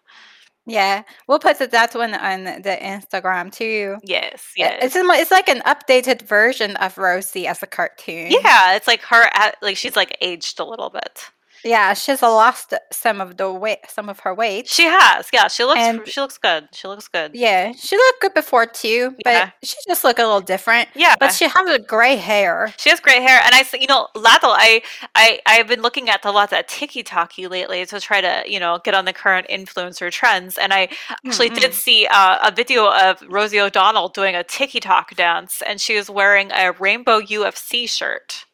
Yeah, 0.66 1.02
we'll 1.28 1.38
put 1.38 1.58
that 1.58 1.94
one 1.94 2.14
on 2.14 2.44
the 2.44 2.78
Instagram 2.80 3.52
too. 3.52 3.96
Yes, 4.02 4.52
yes. 4.56 4.78
It's 4.82 4.96
it's 4.96 5.30
like 5.30 5.48
an 5.48 5.60
updated 5.60 6.22
version 6.22 6.76
of 6.76 6.96
Rosie 6.96 7.46
as 7.46 7.62
a 7.62 7.66
cartoon. 7.66 8.30
Yeah, 8.30 8.74
it's 8.74 8.86
like 8.86 9.02
her 9.02 9.28
at, 9.34 9.56
like 9.62 9.76
she's 9.76 9.96
like 9.96 10.16
aged 10.20 10.60
a 10.60 10.64
little 10.64 10.90
bit. 10.90 11.30
Yeah, 11.64 11.94
she's 11.94 12.22
lost 12.22 12.74
some 12.92 13.20
of 13.20 13.36
the 13.36 13.52
weight, 13.52 13.78
some 13.88 14.08
of 14.08 14.20
her 14.20 14.34
weight. 14.34 14.68
She 14.68 14.84
has, 14.84 15.28
yeah. 15.32 15.48
She 15.48 15.64
looks 15.64 15.80
And- 15.80 16.06
she 16.06 16.20
looks 16.20 16.38
good. 16.38 16.68
She 16.72 16.86
looks 16.88 17.08
good. 17.08 17.32
Yeah, 17.34 17.72
she 17.76 17.96
looked 17.96 18.20
good 18.20 18.34
before 18.34 18.66
too, 18.66 19.14
but 19.24 19.30
Yeah. 19.32 19.50
she 19.62 19.76
just 19.88 20.04
look 20.04 20.18
a 20.18 20.22
little 20.22 20.40
different. 20.40 20.88
Yeah, 20.94 21.14
But 21.18 21.32
she 21.32 21.46
has 21.46 21.68
a 21.68 21.78
gray 21.78 22.16
hair. 22.16 22.72
She 22.76 22.90
has 22.90 23.00
gray 23.00 23.20
hair, 23.22 23.40
and 23.44 23.54
I, 23.54 23.64
you 23.78 23.86
know, 23.86 24.08
Ladle. 24.14 24.50
I, 24.52 24.82
I, 25.14 25.40
I've 25.46 25.66
been 25.68 25.82
looking 25.82 26.08
at 26.08 26.22
the 26.22 26.32
lots 26.32 26.52
of 26.52 26.66
TikTok 26.66 27.32
lately 27.38 27.84
to 27.86 28.00
try 28.00 28.20
to, 28.20 28.42
you 28.46 28.60
know, 28.60 28.78
get 28.84 28.94
on 28.94 29.04
the 29.04 29.12
current 29.12 29.46
influencer 29.48 30.10
trends. 30.10 30.58
And 30.58 30.72
I 30.72 30.88
actually 31.26 31.48
did 31.50 31.70
Mm-mm. 31.70 31.74
see 31.74 32.06
uh, 32.06 32.48
a 32.48 32.52
video 32.52 32.90
of 32.90 33.22
Rosie 33.28 33.60
O'Donnell 33.60 34.08
doing 34.08 34.34
a 34.34 34.44
TikTok 34.44 35.14
dance, 35.16 35.62
and 35.66 35.80
she 35.80 35.96
was 35.96 36.10
wearing 36.10 36.50
a 36.52 36.72
rainbow 36.72 37.20
UFC 37.20 37.88
shirt. 37.88 38.44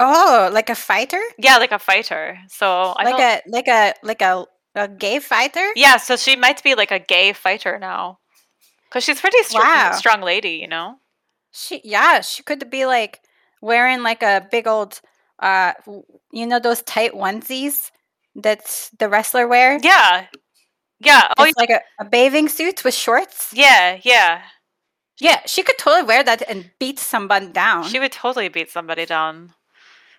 Oh, 0.00 0.50
like 0.52 0.70
a 0.70 0.74
fighter? 0.74 1.20
Yeah, 1.38 1.58
like 1.58 1.72
a 1.72 1.78
fighter. 1.78 2.38
So 2.48 2.94
I 2.96 3.04
like 3.04 3.18
a 3.20 3.42
like 3.48 3.68
a 3.68 3.94
like 4.02 4.22
a 4.22 4.46
a 4.74 4.86
gay 4.88 5.18
fighter? 5.18 5.66
yeah, 5.74 5.96
so 5.96 6.16
she 6.16 6.36
might 6.36 6.62
be 6.62 6.74
like 6.74 6.92
a 6.92 7.00
gay 7.00 7.32
fighter 7.32 7.78
now, 7.78 8.18
because 8.88 9.02
she's 9.04 9.20
pretty 9.20 9.42
strong, 9.42 9.64
Wow. 9.64 9.92
strong 9.92 10.20
lady, 10.22 10.50
you 10.62 10.68
know. 10.68 10.96
She 11.52 11.80
yeah, 11.84 12.20
she 12.20 12.42
could 12.42 12.70
be 12.70 12.86
like 12.86 13.20
wearing 13.60 14.02
like 14.02 14.22
a 14.22 14.46
big 14.50 14.66
old 14.68 15.00
uh 15.40 15.72
you 16.32 16.46
know 16.46 16.60
those 16.60 16.82
tight 16.82 17.12
onesies 17.12 17.90
that 18.36 18.90
the 18.98 19.08
wrestler 19.08 19.48
wears? 19.48 19.82
Yeah, 19.84 20.26
yeah. 21.00 21.32
Oh, 21.38 21.44
It's 21.44 21.56
like 21.58 21.70
a, 21.70 21.80
a 22.00 22.04
bathing 22.04 22.48
suit 22.48 22.84
with 22.84 22.94
shorts. 22.94 23.52
yeah, 23.52 23.98
yeah. 24.02 24.42
Yeah, 25.20 25.40
she 25.46 25.62
could 25.64 25.78
totally 25.78 26.04
wear 26.04 26.22
that 26.22 26.42
and 26.48 26.70
beat 26.78 26.98
someone 27.00 27.52
down. 27.52 27.84
She 27.84 27.98
would 27.98 28.12
totally 28.12 28.48
beat 28.48 28.70
somebody 28.70 29.04
down. 29.06 29.54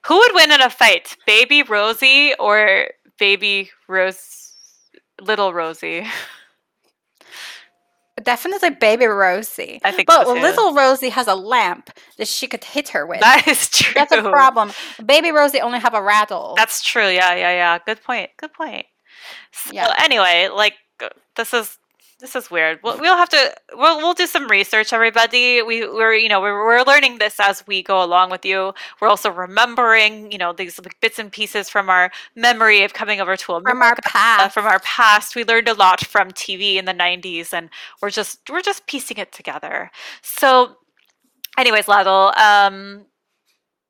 Who 0.07 0.17
would 0.17 0.33
win 0.33 0.51
in 0.51 0.61
a 0.61 0.69
fight, 0.69 1.15
Baby 1.25 1.63
Rosie 1.63 2.33
or 2.39 2.87
Baby 3.17 3.69
Rose, 3.87 4.53
Little 5.21 5.53
Rosie? 5.53 6.05
Definitely 8.23 8.71
baby 8.71 9.05
Rosie. 9.05 9.79
I 9.83 9.91
think 9.91 10.07
But 10.07 10.25
so 10.25 10.33
little 10.33 10.73
Rosie 10.73 11.09
has 11.09 11.27
a 11.27 11.35
lamp 11.35 11.89
that 12.17 12.27
she 12.27 12.47
could 12.47 12.63
hit 12.63 12.89
her 12.89 13.05
with. 13.05 13.21
That 13.21 13.47
is 13.47 13.69
true. 13.69 13.93
That's 13.95 14.11
a 14.11 14.21
problem. 14.21 14.71
Baby 15.05 15.31
Rosie 15.31 15.61
only 15.61 15.79
have 15.79 15.93
a 15.93 16.01
rattle. 16.01 16.53
That's 16.57 16.83
true. 16.83 17.07
Yeah, 17.07 17.33
yeah, 17.35 17.51
yeah. 17.51 17.79
Good 17.85 18.03
point. 18.03 18.29
Good 18.37 18.53
point. 18.53 18.85
So 19.53 19.71
Yeah. 19.73 19.93
anyway, 19.99 20.49
like 20.53 20.73
this 21.35 21.53
is 21.53 21.77
this 22.19 22.35
is 22.35 22.51
weird. 22.51 22.79
We'll, 22.83 22.99
we'll 22.99 23.15
have 23.15 23.29
to 23.29 23.55
we'll 23.73 23.97
we'll 23.97 24.13
do 24.13 24.27
some 24.27 24.47
research, 24.47 24.91
everybody. 24.91 25.61
We 25.61 25.87
we're 25.87 26.13
you 26.13 26.27
know 26.27 26.41
we're 26.41 26.65
we're 26.65 26.83
learning 26.83 27.17
this 27.19 27.39
as 27.39 27.65
we 27.65 27.81
go 27.81 28.03
along 28.03 28.29
with 28.29 28.45
you. 28.45 28.73
We're 28.99 29.07
also 29.07 29.31
remembering 29.31 30.31
you 30.31 30.37
know 30.37 30.51
these 30.51 30.77
like, 30.79 30.99
bits 30.99 31.17
and 31.17 31.31
pieces 31.31 31.69
from 31.69 31.89
our 31.89 32.11
memory 32.35 32.83
of 32.83 32.93
coming 32.93 33.21
over 33.21 33.37
to 33.37 33.53
America. 33.53 33.71
from 33.71 33.81
our 33.81 33.93
uh, 33.93 33.95
past. 34.03 34.53
from 34.53 34.65
our 34.65 34.79
past. 34.79 35.35
We 35.35 35.45
learned 35.45 35.69
a 35.69 35.73
lot 35.73 36.01
from 36.05 36.31
TV 36.31 36.75
in 36.75 36.85
the 36.85 36.93
90s 36.93 37.53
and 37.53 37.69
we're 38.01 38.09
just 38.09 38.49
we're 38.49 38.61
just 38.61 38.85
piecing 38.85 39.17
it 39.17 39.31
together. 39.31 39.89
So 40.21 40.75
anyways, 41.57 41.87
Ladle, 41.87 42.33
um 42.37 43.05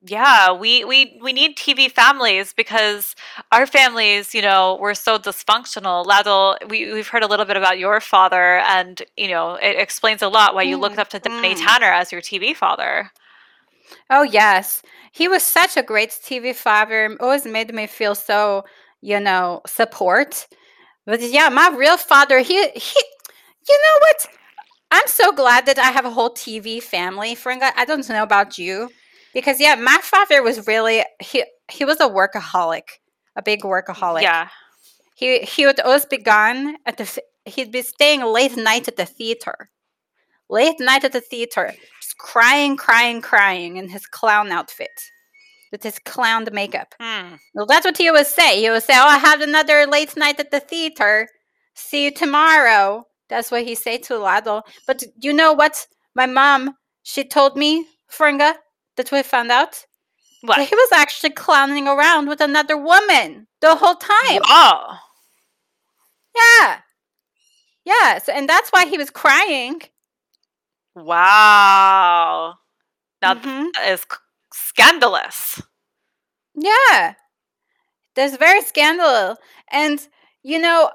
yeah, 0.01 0.51
we, 0.51 0.83
we 0.85 1.19
we 1.21 1.33
need 1.33 1.57
TV 1.57 1.89
families 1.89 2.53
because 2.53 3.15
our 3.51 3.65
families, 3.65 4.33
you 4.33 4.41
know, 4.41 4.77
were 4.79 4.93
so 4.93 5.17
dysfunctional. 5.17 6.05
Ladle, 6.05 6.57
we 6.69 6.91
we've 6.93 7.07
heard 7.07 7.23
a 7.23 7.27
little 7.27 7.45
bit 7.45 7.57
about 7.57 7.79
your 7.79 7.99
father, 7.99 8.59
and 8.59 9.01
you 9.17 9.27
know, 9.27 9.55
it 9.55 9.77
explains 9.79 10.21
a 10.21 10.29
lot 10.29 10.53
why 10.55 10.63
you 10.63 10.77
looked 10.77 10.97
Mm, 10.97 10.99
up 10.99 11.09
to 11.09 11.19
Danny 11.19 11.55
mm. 11.55 11.55
Tanner 11.55 11.91
as 11.91 12.11
your 12.11 12.21
TV 12.21 12.53
father. 12.53 13.11
Oh 14.09 14.23
yes, 14.23 14.81
he 15.11 15.27
was 15.27 15.43
such 15.43 15.77
a 15.77 15.83
great 15.83 16.17
TV 16.23 16.53
father. 16.53 17.15
Always 17.19 17.45
made 17.45 17.73
me 17.73 17.87
feel 17.87 18.15
so, 18.15 18.65
you 19.01 19.19
know, 19.19 19.61
support. 19.67 20.47
But 21.05 21.21
yeah, 21.21 21.49
my 21.49 21.69
real 21.75 21.97
father, 21.97 22.39
he 22.39 22.69
he, 22.69 22.99
you 23.69 23.77
know 23.77 23.99
what? 24.01 24.27
I'm 24.91 25.07
so 25.07 25.31
glad 25.31 25.65
that 25.65 25.79
I 25.79 25.91
have 25.91 26.05
a 26.05 26.11
whole 26.11 26.29
TV 26.31 26.79
family. 26.79 27.35
Fringa, 27.35 27.71
I 27.75 27.85
don't 27.85 28.07
know 28.09 28.23
about 28.23 28.57
you, 28.57 28.89
because 29.33 29.59
yeah, 29.59 29.75
my 29.75 29.99
father 30.01 30.41
was 30.41 30.67
really 30.67 31.03
he 31.19 31.43
he 31.69 31.85
was 31.85 31.99
a 31.99 32.09
workaholic, 32.09 32.83
a 33.35 33.41
big 33.41 33.61
workaholic. 33.61 34.21
Yeah. 34.21 34.49
He 35.15 35.39
he 35.39 35.65
would 35.65 35.79
always 35.79 36.05
be 36.05 36.17
gone 36.17 36.77
at 36.85 36.97
the 36.97 37.21
he'd 37.45 37.71
be 37.71 37.81
staying 37.81 38.23
late 38.23 38.55
night 38.55 38.87
at 38.87 38.95
the 38.95 39.05
theater, 39.05 39.69
late 40.49 40.79
night 40.79 41.03
at 41.03 41.11
the 41.11 41.21
theater, 41.21 41.73
just 42.01 42.17
crying, 42.17 42.77
crying, 42.77 43.21
crying 43.21 43.77
in 43.77 43.89
his 43.89 44.05
clown 44.05 44.51
outfit, 44.51 45.01
with 45.71 45.83
his 45.83 45.99
clown 45.99 46.47
makeup. 46.51 46.95
Hmm. 46.99 47.35
Well, 47.53 47.65
that's 47.65 47.85
what 47.85 47.97
he 47.97 48.09
would 48.11 48.27
say. 48.27 48.61
He 48.61 48.69
would 48.69 48.83
say, 48.83 48.93
"Oh, 48.95 49.07
I 49.07 49.17
have 49.17 49.41
another 49.41 49.85
late 49.85 50.15
night 50.15 50.39
at 50.39 50.51
the 50.51 50.59
theater. 50.59 51.27
See 51.73 52.05
you 52.05 52.11
tomorrow." 52.11 53.05
That's 53.29 53.51
what 53.51 53.63
he 53.63 53.75
say 53.75 53.97
to 53.99 54.17
Lado. 54.17 54.63
But 54.87 55.03
you 55.21 55.31
know 55.31 55.53
what? 55.53 55.85
My 56.15 56.25
mom, 56.25 56.75
she 57.03 57.23
told 57.23 57.55
me, 57.55 57.85
Fringa, 58.11 58.55
that 58.99 59.11
we 59.13 59.23
found 59.23 59.49
out 59.51 59.85
What? 60.41 60.59
he 60.67 60.75
was 60.75 60.91
actually 60.93 61.31
clowning 61.31 61.87
around 61.87 62.27
with 62.27 62.41
another 62.41 62.77
woman 62.77 63.47
the 63.61 63.75
whole 63.75 63.95
time. 63.95 64.41
Oh. 64.45 64.97
Yeah. 66.35 66.79
Yeah. 67.85 68.19
So, 68.19 68.33
and 68.33 68.47
that's 68.47 68.69
why 68.71 68.85
he 68.85 68.97
was 68.97 69.09
crying. 69.09 69.81
Wow. 70.95 72.55
Now 73.21 73.33
Mhm. 73.35 73.73
that 73.73 73.89
is 73.89 74.05
scandalous. 74.53 75.61
Yeah. 76.55 77.13
That's 78.15 78.37
very 78.37 78.61
scandalous. 78.61 79.37
And 79.71 80.05
you 80.43 80.59
know, 80.59 80.91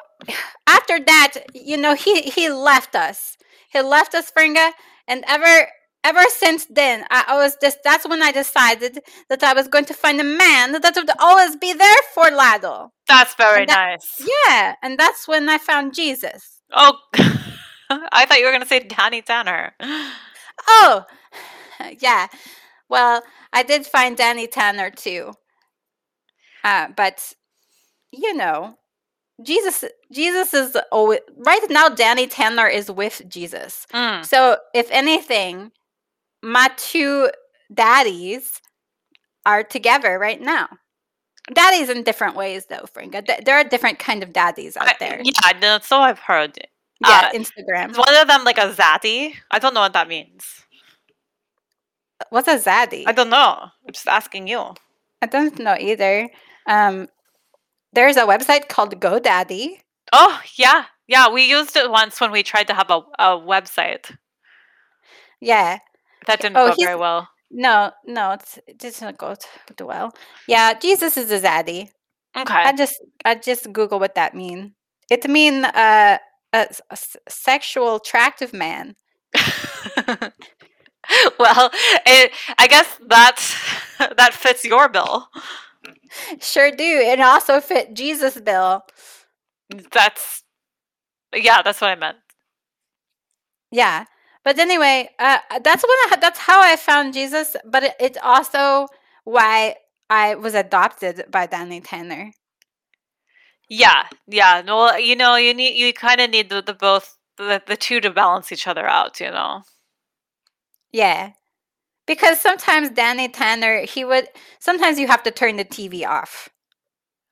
after 0.67 1.01
that, 1.01 1.33
you 1.55 1.77
know, 1.77 1.95
he 1.95 2.23
he 2.23 2.49
left 2.51 2.95
us. 2.95 3.37
He 3.73 3.81
left 3.81 4.15
us, 4.15 4.31
Fringa, 4.31 4.73
and 5.09 5.25
ever 5.27 5.69
ever 6.05 6.23
since 6.29 6.67
then, 6.67 7.05
I, 7.11 7.25
I 7.29 7.35
was 7.37 7.57
just 7.61 7.79
that's 7.83 8.07
when 8.07 8.23
I 8.23 8.31
decided 8.31 9.01
that 9.29 9.43
I 9.43 9.55
was 9.55 9.67
going 9.67 9.87
to 9.87 9.95
find 9.95 10.21
a 10.21 10.25
man 10.25 10.73
that 10.73 10.93
would 10.95 11.11
always 11.19 11.57
be 11.57 11.73
there 11.73 12.03
for 12.15 12.31
Lado. 12.31 12.93
That's 13.09 13.35
very 13.35 13.67
that- 13.67 13.75
nice. 13.75 14.29
Yeah, 14.47 14.75
and 14.83 14.99
that's 14.99 15.27
when 15.27 15.49
I 15.49 15.59
found 15.59 15.95
Jesus. 15.95 16.61
Oh, 16.71 16.97
I 17.91 18.27
thought 18.27 18.39
you 18.39 18.45
were 18.45 18.51
going 18.53 18.63
to 18.63 18.69
say 18.69 18.81
Danny 18.81 19.23
Tanner. 19.23 19.73
Oh, 20.69 21.05
yeah. 21.99 22.29
Well, 22.89 23.23
I 23.53 23.63
did 23.63 23.87
find 23.87 24.17
Danny 24.17 24.47
Tanner 24.47 24.91
too. 24.91 25.33
Uh, 26.63 26.89
but 26.97 27.33
you 28.13 28.35
know, 28.35 28.77
Jesus 29.43 29.85
Jesus 30.13 30.55
is 30.55 30.77
always 30.93 31.21
right 31.37 31.61
now 31.71 31.89
Danny 31.89 32.27
Tanner 32.27 32.69
is 32.69 32.91
with 32.91 33.23
Jesus. 33.29 33.87
Mm. 33.93 34.25
So, 34.25 34.59
if 34.75 34.89
anything, 34.91 35.73
my 36.45 36.71
two 36.77 37.31
daddies 37.73 38.61
are 39.47 39.63
together 39.65 40.19
right 40.19 40.41
now. 40.41 40.69
Daddies 41.53 41.91
in 41.91 42.03
different 42.05 42.37
ways 42.37 42.67
though, 42.67 42.87
Fringa. 42.95 43.27
Th- 43.27 43.41
There 43.45 43.57
are 43.57 43.65
different 43.65 43.99
kind 43.99 44.23
of 44.23 44.33
daddies 44.33 44.77
out 44.77 44.89
I- 44.89 44.97
there. 44.99 45.21
yeah, 45.23 45.59
no, 45.61 45.79
so 45.83 45.99
I've 46.01 46.19
heard. 46.21 46.57
Yeah, 47.01 47.31
uh, 47.33 47.37
Instagram. 47.37 47.91
Is 47.91 47.99
one 47.99 48.15
of 48.17 48.29
them 48.29 48.45
like 48.45 48.57
a 48.59 48.71
zaddy? 48.73 49.35
I 49.51 49.59
don't 49.59 49.75
know 49.75 49.81
what 49.81 49.93
that 49.95 50.09
means. 50.09 50.45
What's 52.31 52.49
a 52.49 52.59
zaddy? 52.59 53.05
I 53.07 53.13
don't 53.13 53.29
know. 53.31 53.59
I'm 53.87 53.93
just 53.93 54.07
asking 54.09 54.47
you. 54.49 54.75
I 55.21 55.27
don't 55.27 55.59
know 55.59 55.77
either. 55.79 56.31
Um, 56.67 57.09
there's 57.93 58.17
a 58.17 58.23
website 58.23 58.69
called 58.69 58.99
GoDaddy. 59.01 59.81
Oh, 60.13 60.41
yeah. 60.57 60.85
Yeah, 61.07 61.29
we 61.31 61.49
used 61.51 61.77
it 61.77 61.91
once 61.91 62.21
when 62.21 62.31
we 62.31 62.43
tried 62.43 62.69
to 62.69 62.75
have 62.75 62.91
a, 62.91 63.01
a 63.19 63.27
website. 63.39 64.17
Yeah. 65.41 65.79
That 66.27 66.41
didn't 66.41 66.57
Oh, 66.57 66.69
go 66.71 66.75
very 66.79 66.97
well. 66.97 67.29
No, 67.51 67.93
no, 68.07 68.33
it's, 68.33 68.59
it 68.67 68.79
doesn't 68.79 69.19
go 69.19 69.35
t- 69.35 69.85
well. 69.85 70.13
Yeah, 70.49 70.75
Jesus 70.75 71.17
is 71.17 71.31
a 71.31 71.41
zaddy. 71.41 71.91
Okay. 72.37 72.53
I 72.55 72.73
just 72.73 72.97
I 73.25 73.37
just 73.37 73.73
Google 73.73 74.01
what 74.01 74.17
that 74.17 74.35
mean. 74.35 74.75
It 75.11 75.29
mean 75.29 75.65
uh, 75.65 76.19
a, 76.53 76.67
a 76.91 76.99
sexual 77.29 77.97
attractive 77.97 78.53
man. 78.53 78.97
well, 81.39 81.71
it, 82.07 82.33
I 82.59 82.67
guess 82.69 82.99
that 83.07 83.41
that 84.17 84.35
fits 84.35 84.65
your 84.65 84.89
bill. 84.89 85.29
Sure 86.41 86.71
do. 86.71 86.85
It 86.85 87.21
also 87.21 87.61
fit 87.61 87.95
Jesus 87.95 88.41
bill. 88.41 88.83
That's 89.93 90.43
yeah, 91.35 91.63
that's 91.63 91.81
what 91.81 91.91
I 91.91 91.95
meant. 91.97 92.19
Yeah. 93.71 94.05
But 94.45 94.59
anyway, 94.59 95.09
uh, 95.19 95.39
that's 95.63 95.83
when 95.83 96.13
I, 96.13 96.19
that's 96.21 96.39
how 96.39 96.61
I 96.63 96.77
found 96.77 97.15
Jesus. 97.15 97.57
But 97.65 97.85
it, 97.85 97.95
it's 97.99 98.19
also 98.23 98.89
why 99.25 99.77
I 100.11 100.35
was 100.35 100.55
adopted 100.55 101.25
by 101.31 101.47
Danny 101.47 101.81
Tanner. 101.81 102.33
Yeah, 103.69 104.05
yeah. 104.27 104.63
No, 104.65 104.95
you 104.97 105.17
know, 105.17 105.37
you 105.37 105.55
need 105.55 105.77
you 105.79 105.93
kind 105.93 106.21
of 106.21 106.31
need 106.31 106.51
the, 106.51 106.63
the 106.63 106.75
both 106.75 107.17
the, 107.39 107.63
the 107.67 107.77
two 107.77 108.01
to 108.01 108.11
balance 108.11 108.53
each 108.53 108.67
other 108.67 108.87
out. 108.87 109.19
You 109.21 109.31
know. 109.31 109.63
Yeah. 110.93 111.31
Because 112.07 112.39
sometimes 112.39 112.91
Danny 112.91 113.29
Tanner, 113.29 113.81
he 113.81 114.05
would 114.05 114.29
sometimes 114.59 114.99
you 114.99 115.07
have 115.07 115.23
to 115.23 115.31
turn 115.31 115.57
the 115.57 115.65
TV 115.65 116.07
off. 116.07 116.51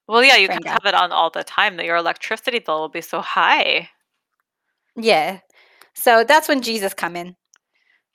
Well, 0.08 0.24
yeah, 0.24 0.36
you 0.36 0.48
can't 0.48 0.66
have 0.66 0.84
it 0.84 0.94
on 0.94 1.12
all 1.12 1.30
the 1.30 1.44
time. 1.44 1.76
That 1.76 1.86
your 1.86 1.96
electricity 1.96 2.58
bill 2.58 2.80
will 2.80 2.88
be 2.88 3.02
so 3.02 3.20
high. 3.20 3.90
Yeah. 4.96 5.40
So 5.94 6.24
that's 6.24 6.48
when 6.48 6.62
Jesus 6.62 6.94
come 6.94 7.16
in. 7.16 7.36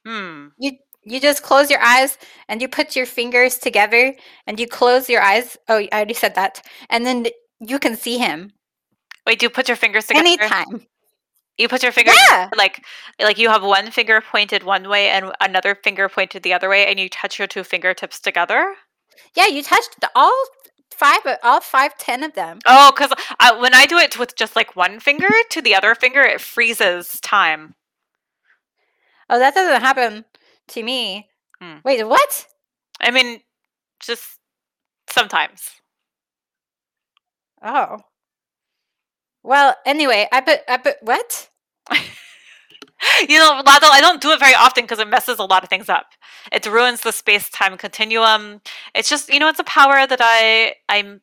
Hmm. 0.06 0.48
You 0.60 0.72
you 1.04 1.20
just 1.22 1.44
close 1.44 1.70
your 1.70 1.82
eyes 1.82 2.18
and 2.50 2.62
you 2.62 2.68
put 2.68 2.96
your 2.96 3.06
fingers 3.06 3.58
together 3.58 4.14
and 4.46 4.60
you 4.60 4.68
close 4.68 5.10
your 5.10 5.22
eyes. 5.22 5.56
Oh, 5.70 5.78
I 5.80 5.88
already 5.94 6.14
said 6.14 6.36
that. 6.36 6.62
And 6.90 7.06
then 7.06 7.28
you 7.60 7.80
can 7.80 7.96
see 7.96 8.18
him 8.18 8.52
Wait, 9.26 9.40
do 9.40 9.46
you 9.46 9.50
put 9.50 9.68
your 9.68 9.76
fingers 9.78 10.06
together? 10.08 10.26
anytime. 10.26 10.86
You 11.58 11.68
put 11.68 11.84
your 11.84 11.92
fingers 11.92 12.16
Yeah. 12.30 12.50
like 12.56 12.84
like 13.20 13.38
you 13.38 13.50
have 13.50 13.64
one 13.64 13.92
finger 13.92 14.22
pointed 14.22 14.64
one 14.64 14.88
way 14.88 15.10
and 15.10 15.34
another 15.42 15.76
finger 15.76 16.08
pointed 16.08 16.44
the 16.44 16.54
other 16.54 16.70
way, 16.70 16.88
and 16.88 17.00
you 17.00 17.10
touch 17.10 17.40
your 17.40 17.48
two 17.48 17.64
fingertips 17.64 18.20
together. 18.20 18.76
Yeah, 19.36 19.48
you 19.48 19.64
touched 19.64 20.00
the, 20.00 20.10
all 20.16 20.34
five 20.98 21.20
all 21.44 21.62
five 21.62 21.98
ten 21.98 22.24
of 22.24 22.34
them. 22.34 22.60
Oh, 22.66 22.92
because 22.96 23.12
when 23.60 23.74
I 23.74 23.86
do 23.86 23.98
it 23.98 24.18
with 24.20 24.36
just 24.36 24.56
like 24.56 24.76
one 24.76 25.00
finger 25.00 25.30
to 25.52 25.62
the 25.62 25.76
other 25.76 25.96
finger, 25.96 26.22
it 26.22 26.42
freezes 26.42 27.20
time. 27.22 27.76
Oh, 29.30 29.40
that 29.40 29.54
doesn't 29.54 29.82
happen 29.82 30.26
to 30.70 30.84
me. 30.84 31.28
Hmm. 31.62 31.78
Wait, 31.84 32.04
what? 32.08 32.48
I 33.02 33.12
mean, 33.12 33.42
just 34.00 34.40
sometimes. 35.10 35.72
Oh. 37.62 37.98
Well, 39.44 39.76
anyway, 39.86 40.28
I 40.32 40.42
put 40.42 40.60
I 40.68 40.78
put 40.78 40.96
what? 41.02 41.50
you 43.30 43.38
know, 43.38 43.62
Lado, 43.66 43.88
I 43.88 44.00
don't 44.02 44.22
do 44.22 44.32
it 44.32 44.40
very 44.40 44.56
often 44.56 44.84
because 44.84 45.00
it 45.00 45.08
messes 45.08 45.40
a 45.40 45.46
lot 45.46 45.64
of 45.64 45.70
things 45.70 45.90
up. 45.90 46.08
It 46.52 46.66
ruins 46.66 47.02
the 47.02 47.12
space-time 47.12 47.78
continuum. 47.78 48.62
It's 48.96 49.10
just, 49.10 49.30
you 49.30 49.40
know, 49.40 49.50
it's 49.50 49.60
a 49.60 49.64
power 49.64 50.08
that 50.08 50.20
I 50.22 50.76
I'm 50.90 51.22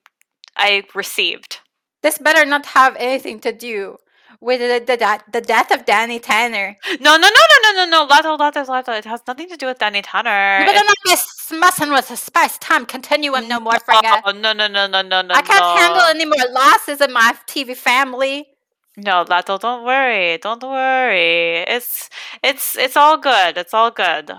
I 0.57 0.85
received. 0.95 1.59
This 2.03 2.19
better 2.19 2.45
not 2.45 2.67
have 2.67 2.97
anything 2.97 3.41
to 3.41 3.53
do 3.53 3.97
with 4.41 4.61
the 4.61 4.85
the, 4.85 5.21
the, 5.33 5.41
death 5.41 5.71
of 5.71 5.85
Danny 5.85 6.19
Tanner. 6.21 6.77
No, 7.01 7.17
no, 7.17 7.29
no, 7.29 7.29
no, 7.29 7.73
no, 7.73 7.85
no, 7.85 7.91
no, 7.91 8.05
Lado, 8.05 8.37
Lado, 8.37 8.63
Lado. 8.65 8.93
It 8.93 9.05
has 9.07 9.23
nothing 9.27 9.49
to 9.49 9.57
do 9.57 9.67
with 9.67 9.79
Danny 9.79 10.03
Tanner. 10.03 10.61
You 10.61 10.67
better 10.67 10.79
It's- 10.79 11.27
not 11.49 11.51
be 11.51 11.61
messing 11.61 11.91
with 11.91 12.09
the 12.09 12.17
space 12.17 12.59
time 12.59 12.85
continuum 12.87 13.49
no 13.49 13.59
more, 13.61 13.75
Fringa. 13.75 14.23
Oh, 14.25 14.33
no, 14.33 14.53
no, 14.53 14.67
no, 14.67 14.87
no, 14.87 15.03
no, 15.03 15.23
no. 15.23 15.35
I 15.35 15.43
can't 15.43 15.61
no. 15.61 15.77
handle 15.77 16.03
any 16.03 16.25
more 16.27 16.53
losses 16.53 17.01
in 17.01 17.13
my 17.13 17.35
TV 17.47 17.77
family. 17.77 18.47
No, 18.97 19.25
Lato, 19.25 19.59
don't 19.59 19.85
worry. 19.85 20.39
Don't 20.39 20.63
worry. 20.63 21.59
It's 21.69 22.09
it's 22.43 22.77
it's 22.77 22.97
all 22.97 23.17
good. 23.19 23.57
It's 23.59 23.75
all 23.75 23.91
good. 23.91 24.31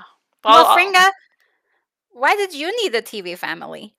Well, 0.44 0.66
Well, 0.66 0.78
Fringa, 0.78 1.12
why 2.12 2.36
did 2.36 2.54
you 2.54 2.76
need 2.84 2.96
a 2.96 3.02
TV 3.02 3.36
family? 3.38 3.96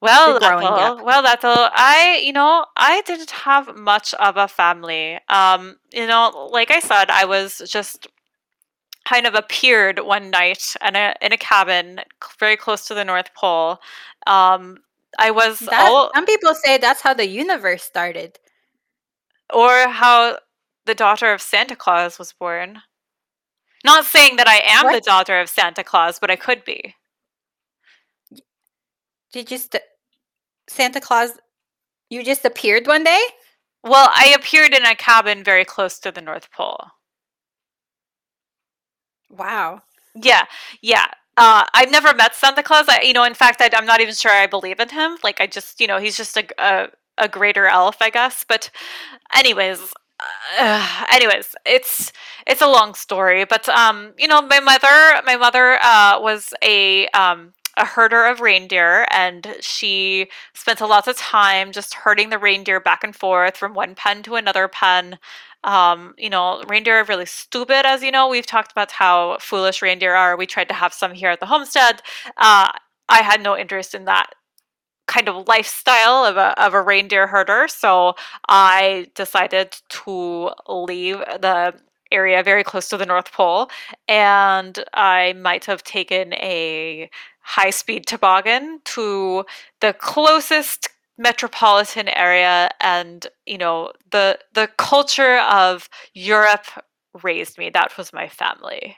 well, 0.00 0.38
Lato, 0.40 1.02
well, 1.04 1.22
Lato, 1.24 1.70
I 1.74 2.20
you 2.22 2.32
know 2.32 2.66
I 2.76 3.02
didn't 3.02 3.30
have 3.30 3.76
much 3.76 4.14
of 4.14 4.36
a 4.36 4.48
family. 4.48 5.18
Um, 5.28 5.76
you 5.92 6.06
know, 6.06 6.48
like 6.52 6.70
I 6.70 6.80
said, 6.80 7.10
I 7.10 7.24
was 7.24 7.58
just 7.66 8.06
kind 9.04 9.26
of 9.26 9.34
appeared 9.34 10.00
one 10.00 10.30
night 10.30 10.76
in 10.86 10.96
a 10.96 11.14
in 11.22 11.32
a 11.32 11.38
cabin 11.38 12.00
very 12.38 12.56
close 12.56 12.86
to 12.86 12.94
the 12.94 13.04
North 13.04 13.34
Pole. 13.34 13.78
Um, 14.26 14.78
I 15.18 15.30
was 15.30 15.68
That, 15.70 15.92
all 15.92 16.10
some 16.14 16.26
people 16.26 16.54
say 16.54 16.78
that's 16.78 17.00
how 17.02 17.14
the 17.14 17.26
universe 17.28 17.82
started. 17.82 18.38
Or 19.52 19.88
how 19.88 20.38
the 20.86 20.94
daughter 20.94 21.32
of 21.32 21.42
Santa 21.42 21.76
Claus 21.76 22.18
was 22.18 22.32
born. 22.32 22.82
Not 23.84 24.04
saying 24.04 24.36
that 24.36 24.48
I 24.48 24.60
am 24.64 24.92
the 24.92 25.00
daughter 25.00 25.40
of 25.40 25.48
Santa 25.48 25.84
Claus, 25.84 26.18
but 26.18 26.30
I 26.30 26.36
could 26.36 26.64
be. 26.64 26.94
You 29.34 29.44
just 29.44 29.76
Santa 30.68 31.00
Claus. 31.00 31.32
You 32.10 32.24
just 32.24 32.44
appeared 32.44 32.86
one 32.86 33.04
day. 33.04 33.20
Well, 33.84 34.10
I 34.14 34.34
appeared 34.36 34.74
in 34.74 34.84
a 34.84 34.94
cabin 34.94 35.44
very 35.44 35.64
close 35.64 35.98
to 36.00 36.10
the 36.10 36.20
North 36.20 36.50
Pole. 36.50 36.84
Wow. 39.30 39.82
Yeah, 40.14 40.44
yeah. 40.82 41.06
Uh, 41.36 41.64
I've 41.74 41.90
never 41.90 42.12
met 42.14 42.34
Santa 42.34 42.62
Claus. 42.62 42.86
I, 42.88 43.02
you 43.02 43.12
know, 43.12 43.24
in 43.24 43.34
fact, 43.34 43.60
I, 43.60 43.70
I'm 43.74 43.86
not 43.86 44.00
even 44.00 44.14
sure 44.14 44.32
I 44.32 44.46
believe 44.46 44.80
in 44.80 44.88
him. 44.88 45.18
Like, 45.22 45.40
I 45.40 45.46
just, 45.46 45.80
you 45.80 45.86
know, 45.86 45.98
he's 45.98 46.16
just 46.16 46.36
a, 46.36 46.44
a, 46.58 46.88
a 47.18 47.28
greater 47.28 47.66
elf, 47.66 47.96
I 48.00 48.10
guess. 48.10 48.44
But, 48.48 48.70
anyways, 49.34 49.92
uh, 50.58 51.04
anyways, 51.12 51.54
it's 51.66 52.12
it's 52.46 52.62
a 52.62 52.66
long 52.66 52.94
story. 52.94 53.44
But, 53.44 53.68
um, 53.68 54.12
you 54.18 54.28
know, 54.28 54.42
my 54.42 54.60
mother, 54.60 55.22
my 55.24 55.36
mother 55.36 55.78
uh, 55.82 56.20
was 56.20 56.52
a 56.62 57.08
um, 57.08 57.52
a 57.76 57.84
herder 57.84 58.24
of 58.26 58.40
reindeer, 58.40 59.06
and 59.10 59.56
she 59.60 60.28
spent 60.54 60.80
a 60.80 60.86
lot 60.86 61.06
of 61.06 61.16
time 61.16 61.70
just 61.72 61.94
herding 61.94 62.30
the 62.30 62.38
reindeer 62.38 62.80
back 62.80 63.04
and 63.04 63.14
forth 63.14 63.56
from 63.56 63.74
one 63.74 63.94
pen 63.94 64.22
to 64.24 64.34
another 64.34 64.66
pen 64.66 65.18
um, 65.64 66.14
you 66.16 66.30
know, 66.30 66.62
reindeer 66.68 67.00
are 67.00 67.04
really 67.04 67.26
stupid, 67.26 67.84
as 67.84 68.02
you 68.02 68.12
know. 68.12 68.28
We've 68.28 68.46
talked 68.46 68.72
about 68.72 68.92
how 68.92 69.38
foolish 69.40 69.82
reindeer 69.82 70.14
are. 70.14 70.36
We 70.36 70.46
tried 70.46 70.68
to 70.68 70.74
have 70.74 70.94
some 70.94 71.12
here 71.12 71.30
at 71.30 71.40
the 71.40 71.46
homestead. 71.46 72.00
Uh, 72.36 72.70
I 73.08 73.22
had 73.22 73.42
no 73.42 73.56
interest 73.56 73.94
in 73.94 74.04
that 74.04 74.30
kind 75.08 75.28
of 75.28 75.48
lifestyle 75.48 76.24
of 76.24 76.36
a, 76.36 76.60
of 76.62 76.74
a 76.74 76.82
reindeer 76.82 77.26
herder, 77.26 77.66
so 77.68 78.14
I 78.48 79.08
decided 79.16 79.76
to 80.04 80.50
leave 80.68 81.18
the 81.18 81.74
area 82.12 82.42
very 82.42 82.64
close 82.64 82.88
to 82.90 82.96
the 82.96 83.06
North 83.06 83.32
Pole, 83.32 83.70
and 84.08 84.84
I 84.94 85.34
might 85.34 85.64
have 85.66 85.82
taken 85.82 86.34
a 86.34 87.10
high 87.40 87.70
speed 87.70 88.06
toboggan 88.06 88.80
to 88.84 89.44
the 89.80 89.94
closest 89.94 90.88
metropolitan 91.18 92.08
area 92.08 92.70
and 92.80 93.26
you 93.46 93.58
know 93.58 93.92
the 94.12 94.38
the 94.54 94.68
culture 94.78 95.38
of 95.40 95.88
Europe 96.14 96.66
raised 97.24 97.58
me. 97.58 97.70
That 97.70 97.96
was 97.98 98.12
my 98.12 98.28
family. 98.28 98.96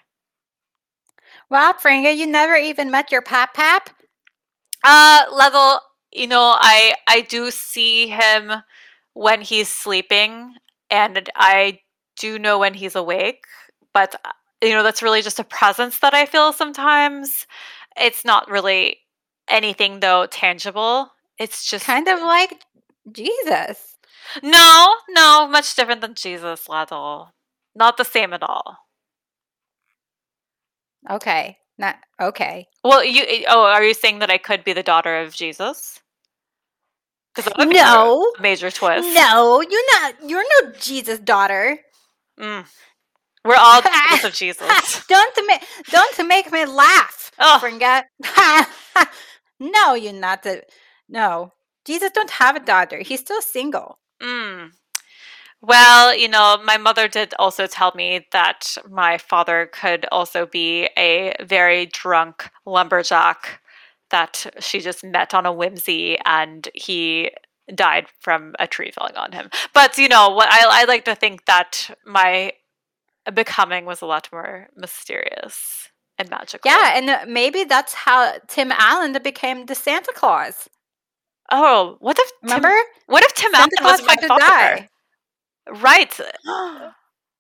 Wow, 1.51 1.75
Fringa, 1.83 2.17
you 2.17 2.27
never 2.27 2.57
even 2.57 2.91
met 2.91 3.11
your 3.13 3.23
pap 3.23 3.55
pap? 3.55 3.91
uh 4.85 5.25
level 5.33 5.81
you 6.13 6.27
know 6.27 6.57
I 6.59 6.95
I 7.09 7.23
do 7.23 7.51
see 7.51 8.09
him 8.09 8.53
when 9.15 9.41
he's 9.43 9.69
sleeping 9.69 10.55
and 10.91 11.29
I 11.37 11.81
do 12.19 12.39
know 12.39 12.59
when 12.59 12.75
he's 12.75 12.97
awake 12.97 13.45
but 13.93 14.15
uh, 14.25 14.33
you 14.63 14.71
know 14.73 14.83
that's 14.83 15.03
really 15.03 15.23
just 15.23 15.39
a 15.39 15.45
presence 15.45 15.99
that 16.01 16.15
I 16.15 16.27
feel 16.27 16.53
sometimes 16.53 17.47
it's 17.97 18.25
not 18.25 18.51
really 18.51 18.99
anything 19.49 20.01
though 20.01 20.27
tangible 20.27 21.11
it's 21.39 21.69
just 21.69 21.85
Kind 21.87 22.07
of 22.09 22.21
like 22.21 22.63
Jesus. 23.13 23.97
No, 24.43 24.95
no, 25.11 25.49
much 25.49 25.75
different 25.75 26.03
than 26.03 26.15
Jesus, 26.15 26.69
Laddle. 26.69 27.33
Not 27.75 27.97
the 27.97 28.05
same 28.05 28.33
at 28.33 28.43
all. 28.43 28.79
Okay. 31.11 31.60
Not 31.81 31.97
okay. 32.21 32.69
Well, 32.85 33.03
you 33.03 33.25
eh, 33.27 33.45
oh, 33.49 33.65
are 33.65 33.83
you 33.85 33.95
saying 33.95 34.19
that 34.21 34.31
I 34.31 34.39
could 34.39 34.65
be 34.65 34.75
the 34.75 34.83
daughter 34.83 35.21
of 35.23 35.35
Jesus? 35.35 35.99
Because 37.35 37.47
that 37.47 37.59
would 37.59 37.71
be 37.71 37.77
No. 37.77 38.33
major 38.41 38.71
twist. 38.71 39.15
No, 39.15 39.63
you're 39.63 39.93
not 40.03 40.15
you're 40.29 40.45
no 40.63 40.73
Jesus 40.79 41.19
daughter. 41.19 41.79
Mm. 42.39 42.67
We're 43.47 43.57
all 43.57 43.81
daughters 43.81 44.25
of 44.25 44.35
Jesus. 44.35 45.07
don't 45.09 45.35
to 45.37 45.47
make 45.47 45.63
don't 45.91 46.15
to 46.17 46.25
make 46.25 46.53
me 46.53 46.67
laugh, 46.67 47.33
Oh, 47.39 47.59
Fringa. 47.63 48.03
no, 49.61 49.95
you're 49.95 50.13
not 50.13 50.43
the 50.43 50.63
no. 51.09 51.53
Jesus 51.87 52.11
don't 52.13 52.31
have 52.31 52.57
a 52.57 52.61
daughter. 52.61 52.99
He's 52.99 53.21
still 53.21 53.41
single. 53.43 53.99
mm. 54.23 54.71
Well, 55.63 56.17
you 56.17 56.29
know, 56.29 56.59
my 56.65 56.79
mother 56.79 57.07
did 57.07 57.35
also 57.39 57.67
tell 57.67 57.93
me 57.95 58.27
that 58.33 58.77
my 58.89 59.19
father 59.19 59.69
could 59.73 60.07
also 60.11 60.47
be 60.47 60.89
a 60.97 61.35
very 61.43 61.87
drunk 61.87 62.51
lumberjack 62.65 63.61
that 64.11 64.47
she 64.59 64.81
just 64.81 65.05
met 65.05 65.35
on 65.35 65.47
a 65.47 65.53
whimsy 65.53 66.19
and 66.25 66.69
he 66.75 67.31
died 67.75 68.07
from 68.21 68.55
a 68.59 68.67
tree 68.67 68.91
falling 68.91 69.17
on 69.17 69.33
him. 69.33 69.51
But, 69.75 69.99
you 69.99 70.09
know, 70.09 70.31
what 70.31 70.49
I, 70.51 70.83
I 70.83 70.85
like 70.85 71.05
to 71.05 71.15
think 71.15 71.45
that 71.45 71.95
my 72.07 72.53
becoming 73.35 73.85
was 73.85 74.01
a 74.01 74.07
lot 74.07 74.29
more 74.33 74.69
mysterious 74.77 75.89
and 76.19 76.29
magical. 76.31 76.71
Yeah, 76.71 76.97
and 76.97 77.11
uh, 77.11 77.25
maybe 77.29 77.65
that's 77.65 77.95
how 77.95 78.35
Tim 78.49 78.73
Allen 78.73 79.17
became 79.23 79.67
the 79.67 79.75
Santa 79.75 80.13
Claus. 80.15 80.69
Oh, 81.51 81.97
what 82.01 82.19
if 82.19 82.31
Tim, 82.47 82.57
Remember? 82.57 82.75
what 83.07 83.25
if 83.25 83.35
Tim 83.35 83.55
Allen 83.55 83.71
Claus 83.79 84.01
was 84.01 84.07
my 84.07 84.17
father? 84.27 84.41
die. 84.41 84.89
Right. 85.71 86.19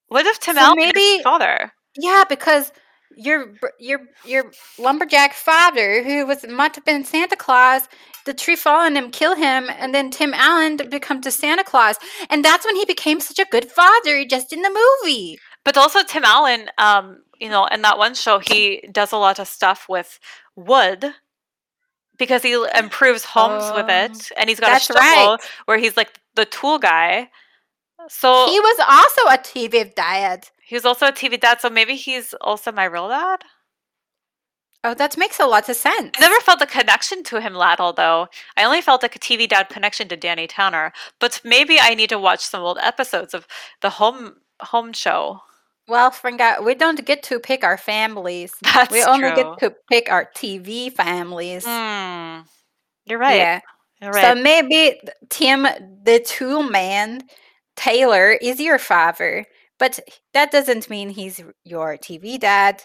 What 0.09 0.27
if 0.27 0.39
Tim 0.41 0.57
So 0.57 0.61
Allen 0.63 0.77
maybe- 0.79 1.23
father? 1.23 1.73
Yeah, 1.97 2.25
because 2.29 2.73
your 3.17 3.53
your 3.81 4.01
your 4.25 4.53
lumberjack 4.79 5.35
father, 5.35 6.03
who 6.05 6.25
was 6.27 6.47
might 6.49 6.77
have 6.77 6.85
been 6.85 7.05
Santa 7.05 7.35
Claus, 7.37 7.89
the 8.25 8.33
tree 8.35 8.55
fall 8.57 8.81
on 8.87 8.97
him, 8.97 9.11
kill 9.11 9.35
him, 9.35 9.69
and 9.69 9.93
then 9.95 10.11
Tim 10.11 10.33
Allen 10.33 10.77
becomes 10.89 11.25
the 11.25 11.31
Santa 11.33 11.65
Claus, 11.65 11.97
and 12.31 12.45
that's 12.45 12.65
when 12.65 12.77
he 12.77 12.85
became 12.85 13.19
such 13.21 13.41
a 13.41 13.45
good 13.51 13.71
father, 13.71 14.25
just 14.25 14.53
in 14.53 14.63
the 14.63 14.71
movie. 15.03 15.39
But 15.65 15.77
also 15.77 16.03
Tim 16.05 16.25
Allen, 16.25 16.71
um, 16.79 17.23
you 17.41 17.49
know, 17.51 17.67
in 17.67 17.83
that 17.83 17.99
one 17.99 18.15
show, 18.15 18.39
he 18.39 18.83
does 18.93 19.11
a 19.13 19.17
lot 19.19 19.41
of 19.41 19.49
stuff 19.49 19.87
with 19.89 20.21
wood 20.55 21.05
because 22.19 22.43
he 22.43 22.53
improves 22.77 23.25
homes 23.25 23.65
with 23.75 23.87
Oh, 23.89 24.05
it, 24.05 24.31
and 24.39 24.49
he's 24.49 24.61
got 24.61 24.81
a 24.81 24.85
shovel 24.85 25.01
right. 25.01 25.39
where 25.65 25.79
he's 25.79 25.97
like 25.97 26.19
the 26.37 26.45
tool 26.45 26.79
guy. 26.79 27.29
So 28.09 28.47
He 28.49 28.59
was 28.61 28.79
also 28.89 29.23
a 29.29 29.39
TV 29.39 29.95
dad. 29.95 30.49
he 30.65 30.75
was 30.75 30.85
also 30.85 31.07
a 31.07 31.13
TV 31.13 31.39
dad. 31.41 31.61
So 31.61 31.71
maybe 31.71 31.95
he's 31.97 32.35
also 32.41 32.73
my 32.73 32.85
real 32.85 33.09
dad. 33.09 33.43
Oh, 34.83 34.95
that 34.95 35.19
makes 35.19 35.39
a 35.39 35.47
lot 35.47 35.69
of 35.69 35.77
sense. 35.77 36.13
I 36.17 36.21
never 36.21 36.41
felt 36.41 36.63
a 36.63 36.67
connection 36.67 37.23
to 37.25 37.41
him, 37.41 37.55
Laddle, 37.55 37.93
though. 37.93 38.29
I 38.57 38.65
only 38.65 38.81
felt 38.81 39.03
like 39.03 39.15
a 39.15 39.19
TV 39.19 39.47
dad 39.47 39.69
connection 39.69 40.09
to 40.09 40.17
Danny 40.17 40.47
Tanner. 40.47 40.93
But 41.19 41.41
maybe 41.45 41.79
I 41.79 41.95
need 41.95 42.09
to 42.09 42.19
watch 42.19 42.41
some 42.41 42.63
old 42.63 42.79
episodes 42.79 43.35
of 43.35 43.47
the 43.83 43.91
home 43.91 44.37
home 44.61 44.93
show. 44.95 45.41
Well, 45.87 46.11
Fringa, 46.11 46.65
we 46.65 46.75
don't 46.75 47.05
get 47.05 47.23
to 47.25 47.39
pick 47.41 47.63
our 47.65 47.77
families. 47.77 48.55
That's 48.63 48.91
we 48.93 49.03
only 49.05 49.29
true. 49.33 49.37
get 49.37 49.59
to 49.59 49.75
pick 49.91 50.11
our 50.11 50.25
TV 50.35 50.91
families. 50.93 51.65
Hmm. 51.67 52.43
You're 53.05 53.19
right. 53.19 53.37
Yeah. 53.37 53.61
You're 54.01 54.13
right. 54.13 54.23
So 54.37 54.41
maybe 54.43 54.99
Tim, 55.29 55.65
the 56.05 56.21
tool 56.25 56.63
man, 56.63 57.23
Taylor, 57.81 58.33
is 58.33 58.61
your 58.61 58.79
father, 58.79 59.47
but 59.79 60.01
that 60.35 60.51
doesn't 60.51 60.91
mean 60.91 61.11
he's 61.11 61.41
your 61.65 61.97
TV 61.97 62.39
dad. 62.39 62.83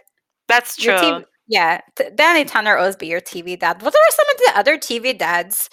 That's 0.47 0.77
true. 0.77 0.93
TV 0.93 1.25
yeah, 1.47 1.81
Danny 2.15 2.43
Tanner 2.43 2.77
always 2.77 2.95
be 2.95 3.07
your 3.07 3.21
TV 3.21 3.59
dad. 3.59 3.81
What 3.81 3.93
are 3.93 4.11
some 4.11 4.29
of 4.31 4.37
the 4.37 4.59
other 4.59 4.77
TV 4.77 5.17
dads? 5.17 5.69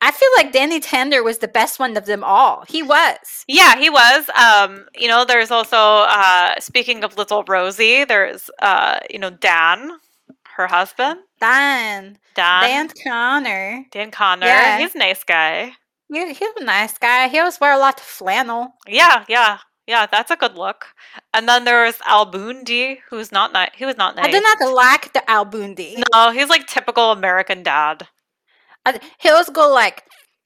I 0.00 0.10
feel 0.10 0.28
like 0.36 0.52
Danny 0.52 0.80
Tanner 0.80 1.22
was 1.22 1.38
the 1.38 1.48
best 1.48 1.78
one 1.78 1.96
of 1.96 2.04
them 2.04 2.22
all. 2.22 2.64
He 2.68 2.82
was. 2.82 3.44
Yeah, 3.48 3.76
he 3.78 3.88
was. 3.88 4.28
Um, 4.30 4.84
you 4.94 5.08
know, 5.08 5.24
there's 5.24 5.50
also 5.50 5.76
uh 5.76 6.60
speaking 6.60 7.04
of 7.04 7.16
little 7.16 7.42
Rosie, 7.44 8.04
there's 8.04 8.50
uh, 8.60 8.98
you 9.08 9.18
know, 9.18 9.30
Dan, 9.30 9.92
her 10.56 10.66
husband. 10.66 11.20
Dan. 11.40 12.18
Dan. 12.34 12.62
Dan 12.62 12.90
Connor. 13.02 13.86
Dan 13.90 14.10
Connor. 14.10 14.46
Yeah. 14.46 14.78
He's 14.78 14.94
a 14.94 14.98
nice 14.98 15.24
guy. 15.24 15.72
He, 16.12 16.32
he's 16.34 16.48
a 16.58 16.64
nice 16.64 16.96
guy. 16.98 17.28
He 17.28 17.38
always 17.38 17.60
wear 17.60 17.72
a 17.72 17.78
lot 17.78 17.98
of 17.98 18.04
flannel. 18.06 18.74
Yeah, 18.86 19.24
yeah. 19.28 19.58
Yeah, 19.86 20.06
that's 20.10 20.30
a 20.30 20.36
good 20.36 20.56
look. 20.56 20.86
And 21.34 21.46
then 21.46 21.64
there 21.64 21.84
was 21.84 21.98
Al 22.06 22.24
Bundy, 22.24 23.00
who's 23.10 23.30
not 23.30 23.52
nice. 23.52 23.70
He 23.74 23.84
was 23.84 23.98
not 23.98 24.16
nice. 24.16 24.26
I 24.26 24.30
do 24.30 24.40
not 24.40 24.72
like 24.74 25.12
the 25.12 25.28
Al 25.30 25.44
Bundy. 25.44 26.02
No, 26.12 26.30
he's 26.30 26.48
like 26.48 26.66
typical 26.66 27.12
American 27.12 27.62
dad. 27.62 28.06
I- 28.86 28.98
he 29.18 29.28
always 29.28 29.50
go 29.50 29.70
like, 29.70 30.04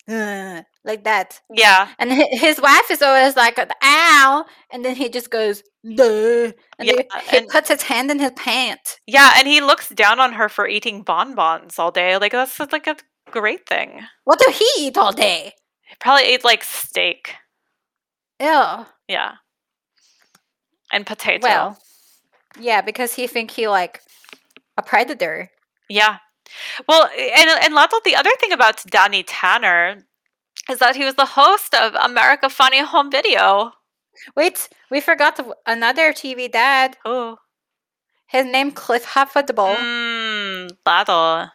"Uh," 0.09 0.63
like 0.85 1.05
that. 1.05 1.41
Yeah. 1.55 1.89
And 2.01 2.11
his 2.33 2.61
wife 2.61 2.91
is 2.91 3.01
always 3.01 3.37
like, 3.37 3.59
ow. 3.83 4.45
And 4.73 4.85
then 4.85 4.97
he 4.97 5.09
just 5.09 5.31
goes, 5.31 5.63
duh. 5.85 6.51
And 6.79 6.89
Yeah, 6.89 6.95
then 6.97 7.23
he 7.31 7.37
and- 7.39 7.49
puts 7.49 7.69
his 7.69 7.83
hand 7.83 8.11
in 8.11 8.19
his 8.19 8.33
pants. 8.35 8.99
Yeah, 9.07 9.35
and 9.37 9.47
he 9.47 9.61
looks 9.61 9.89
down 9.91 10.19
on 10.19 10.33
her 10.33 10.49
for 10.49 10.67
eating 10.67 11.03
bonbons 11.03 11.79
all 11.79 11.93
day. 11.93 12.17
Like 12.17 12.33
that's 12.33 12.59
like 12.73 12.89
a 12.89 12.97
great 13.31 13.67
thing. 13.67 14.03
What 14.25 14.39
do 14.39 14.53
he 14.53 14.87
eat 14.87 14.97
all 14.97 15.13
day? 15.13 15.55
He 15.83 15.95
probably 16.01 16.25
ate 16.25 16.45
like 16.45 16.65
steak. 16.65 17.35
Ew. 18.41 18.87
Yeah. 19.09 19.33
And 20.93 21.07
potato. 21.07 21.43
Well, 21.43 21.79
yeah, 22.59 22.81
because 22.81 23.15
he 23.15 23.27
think 23.27 23.51
he 23.51 23.69
like 23.69 24.01
a 24.77 24.83
predator. 24.83 25.51
Yeah. 25.89 26.19
Well, 26.89 27.09
and 27.17 27.51
and 27.63 27.75
Lato, 27.75 28.03
the 28.05 28.17
other 28.17 28.31
thing 28.41 28.53
about 28.53 28.85
Danny 28.87 29.23
Tanner 29.23 30.07
is 30.71 30.79
that 30.79 30.97
he 30.97 31.05
was 31.05 31.15
the 31.15 31.25
host 31.25 31.75
of 31.75 31.95
America 31.95 32.49
Funny 32.49 32.81
Home 32.81 33.11
Video. 33.11 33.73
Wait, 34.37 34.69
we 34.91 35.01
forgot 35.01 35.37
the, 35.37 35.55
another 35.67 36.13
TV 36.13 36.51
dad. 36.51 36.97
Oh. 37.05 37.39
His 38.27 38.45
name 38.45 38.73
Cliff 38.73 39.05
Huxtable. 39.05 39.75
Mmm, 39.75 40.71
Lato. 40.87 41.51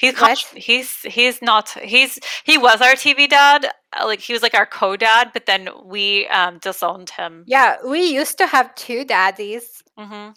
He's 0.00 0.18
What? 0.18 0.38
he's 0.56 1.02
he's 1.02 1.42
not 1.42 1.68
he's 1.70 2.18
he 2.44 2.56
was 2.56 2.80
our 2.80 2.94
TV 2.94 3.28
dad, 3.28 3.66
uh, 3.92 4.06
like 4.06 4.20
he 4.20 4.32
was 4.32 4.42
like 4.42 4.54
our 4.54 4.66
co-dad, 4.66 5.30
but 5.34 5.44
then 5.46 5.68
we 5.84 6.26
um 6.28 6.58
disowned 6.58 7.10
him. 7.10 7.44
Yeah, 7.46 7.76
we 7.86 8.04
used 8.04 8.38
to 8.38 8.46
have 8.46 8.74
two 8.76 9.04
daddies, 9.04 9.82
hmm 9.98 10.30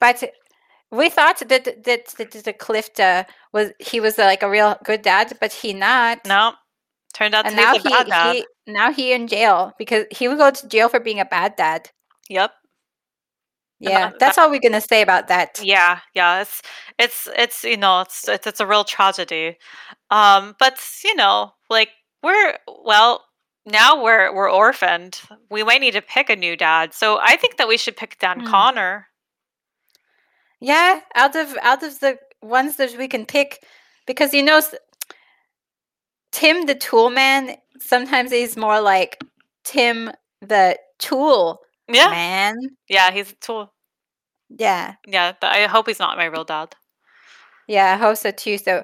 but 0.00 0.22
we 0.90 1.08
thought 1.10 1.38
that 1.48 1.64
that, 1.64 1.84
that, 1.84 2.06
that 2.18 2.30
the 2.32 2.52
Cliff 2.52 2.90
uh, 3.00 3.24
was 3.52 3.72
he 3.78 4.00
was 4.00 4.18
like 4.18 4.42
a 4.42 4.50
real 4.50 4.76
good 4.84 5.02
dad, 5.02 5.36
but 5.40 5.52
he 5.52 5.72
not. 5.72 6.20
No, 6.24 6.54
turned 7.14 7.34
out 7.34 7.48
to 7.48 7.48
and 7.48 7.56
be 7.56 7.62
now 7.62 7.72
the 7.72 7.78
he, 7.78 7.88
bad 7.90 8.06
dad. 8.08 8.36
he 8.36 8.46
now 8.66 8.92
he 8.92 9.12
in 9.12 9.26
jail 9.28 9.72
because 9.78 10.06
he 10.10 10.28
would 10.28 10.38
go 10.38 10.50
to 10.50 10.68
jail 10.68 10.88
for 10.88 11.00
being 11.00 11.20
a 11.20 11.24
bad 11.24 11.56
dad. 11.56 11.90
Yep. 12.28 12.52
Yeah, 13.80 14.10
that- 14.10 14.18
that's 14.20 14.38
all 14.38 14.50
we're 14.50 14.60
gonna 14.60 14.80
say 14.80 15.02
about 15.02 15.28
that. 15.28 15.60
Yeah, 15.62 16.00
yeah, 16.14 16.40
it's 16.42 16.62
it's 16.98 17.28
it's 17.36 17.64
you 17.64 17.76
know 17.76 18.00
it's 18.02 18.28
it's, 18.28 18.46
it's 18.46 18.60
a 18.60 18.66
real 18.66 18.84
tragedy, 18.84 19.56
um, 20.10 20.54
but 20.58 20.78
you 21.04 21.14
know 21.14 21.52
like 21.70 21.90
we're 22.22 22.58
well 22.84 23.24
now 23.66 24.02
we're 24.02 24.34
we're 24.34 24.50
orphaned. 24.50 25.20
We 25.50 25.62
might 25.62 25.80
need 25.80 25.92
to 25.92 26.02
pick 26.02 26.30
a 26.30 26.36
new 26.36 26.56
dad, 26.56 26.92
so 26.94 27.18
I 27.22 27.36
think 27.36 27.56
that 27.58 27.68
we 27.68 27.76
should 27.76 27.96
pick 27.96 28.18
Dan 28.18 28.40
Hmm. 28.40 28.46
Connor. 28.46 29.06
Yeah, 30.60 31.00
out 31.14 31.36
of 31.36 31.56
out 31.62 31.82
of 31.84 32.00
the 32.00 32.18
ones 32.42 32.76
that 32.76 32.96
we 32.98 33.06
can 33.08 33.26
pick, 33.26 33.62
because 34.06 34.34
you 34.34 34.42
know, 34.42 34.60
Tim 36.32 36.66
the 36.66 36.74
Tool 36.74 37.10
Man. 37.10 37.56
Sometimes 37.80 38.32
he's 38.32 38.56
more 38.56 38.80
like 38.80 39.22
Tim 39.64 40.10
the 40.40 40.78
Tool 40.98 41.60
Yeah, 41.88 42.08
Man. 42.10 42.54
yeah, 42.88 43.10
he's 43.10 43.32
a 43.32 43.36
tool. 43.36 43.72
Yeah, 44.50 44.94
Yeah, 45.06 45.32
th- 45.32 45.52
I 45.52 45.66
hope 45.66 45.86
he's 45.88 45.98
not 45.98 46.16
my 46.16 46.26
real 46.26 46.44
dad. 46.44 46.74
Yeah, 47.66 47.94
I 47.94 47.96
hope 47.96 48.16
so 48.16 48.30
too. 48.30 48.58
So, 48.58 48.82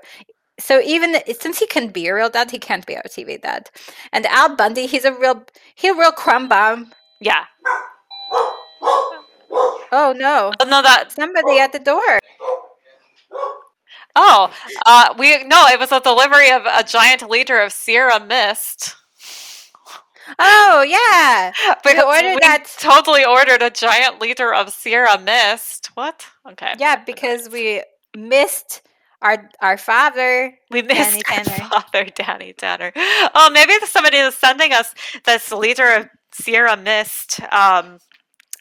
so 0.59 0.81
even 0.81 1.17
since 1.41 1.59
he 1.59 1.67
can 1.67 1.89
be 1.89 2.07
a 2.09 2.15
real 2.15 2.31
dad, 2.31 2.51
he 2.51 2.59
can't 2.59 2.87
be 2.87 2.97
our 2.97 3.03
TV 3.11 3.39
dad. 3.39 3.71
And 4.13 4.27
Al 4.27 4.57
Bundy, 4.57 4.87
he's 4.87 5.05
a 5.05 5.13
real, 5.15 5.45
he 5.75 5.89
a 5.89 5.95
real 5.95 6.13
crumb 6.13 6.49
bomb. 6.49 6.93
Yeah. 7.21 7.45
Oh 9.93 10.13
no, 10.17 10.53
Oh, 10.61 10.65
no, 10.65 10.83
that. 10.83 11.13
somebody 11.13 11.59
at 11.59 11.73
the 11.73 11.79
door. 11.79 12.19
Oh, 14.17 14.51
uh, 14.87 15.15
we 15.19 15.43
no. 15.45 15.67
It 15.67 15.79
was 15.79 15.93
a 15.93 16.01
delivery 16.01 16.51
of 16.51 16.65
a 16.67 16.85
giant 16.85 17.29
liter 17.29 17.61
of 17.61 17.73
Sierra 17.73 18.21
Mist. 18.25 18.97
Oh 20.39 20.83
yeah, 20.83 21.53
Because 21.85 22.05
ordered 22.05 22.35
we 22.35 22.41
that- 22.41 22.65
Totally 22.79 23.25
ordered 23.25 23.63
a 23.63 23.71
giant 23.71 24.21
liter 24.21 24.53
of 24.55 24.73
Sierra 24.73 25.19
Mist. 25.19 25.91
What? 25.95 26.27
Okay. 26.51 26.75
yeah, 26.79 26.97
because 27.05 27.49
we 27.49 27.83
missed 28.17 28.83
our 29.23 29.51
our 29.61 29.77
father. 29.79 30.55
We 30.71 30.83
missed 30.83 31.23
Danny 31.27 31.49
our 31.63 31.69
father, 31.69 32.05
Danny 32.15 32.53
Tanner. 32.53 32.93
Oh, 32.97 33.51
maybe 33.53 33.75
somebody 33.87 34.19
is 34.19 34.35
sending 34.35 34.73
us 34.73 34.95
this 35.25 35.51
liter 35.53 35.89
of 35.95 36.09
Sierra 36.33 36.77
Mist 36.77 37.41
um, 37.53 37.99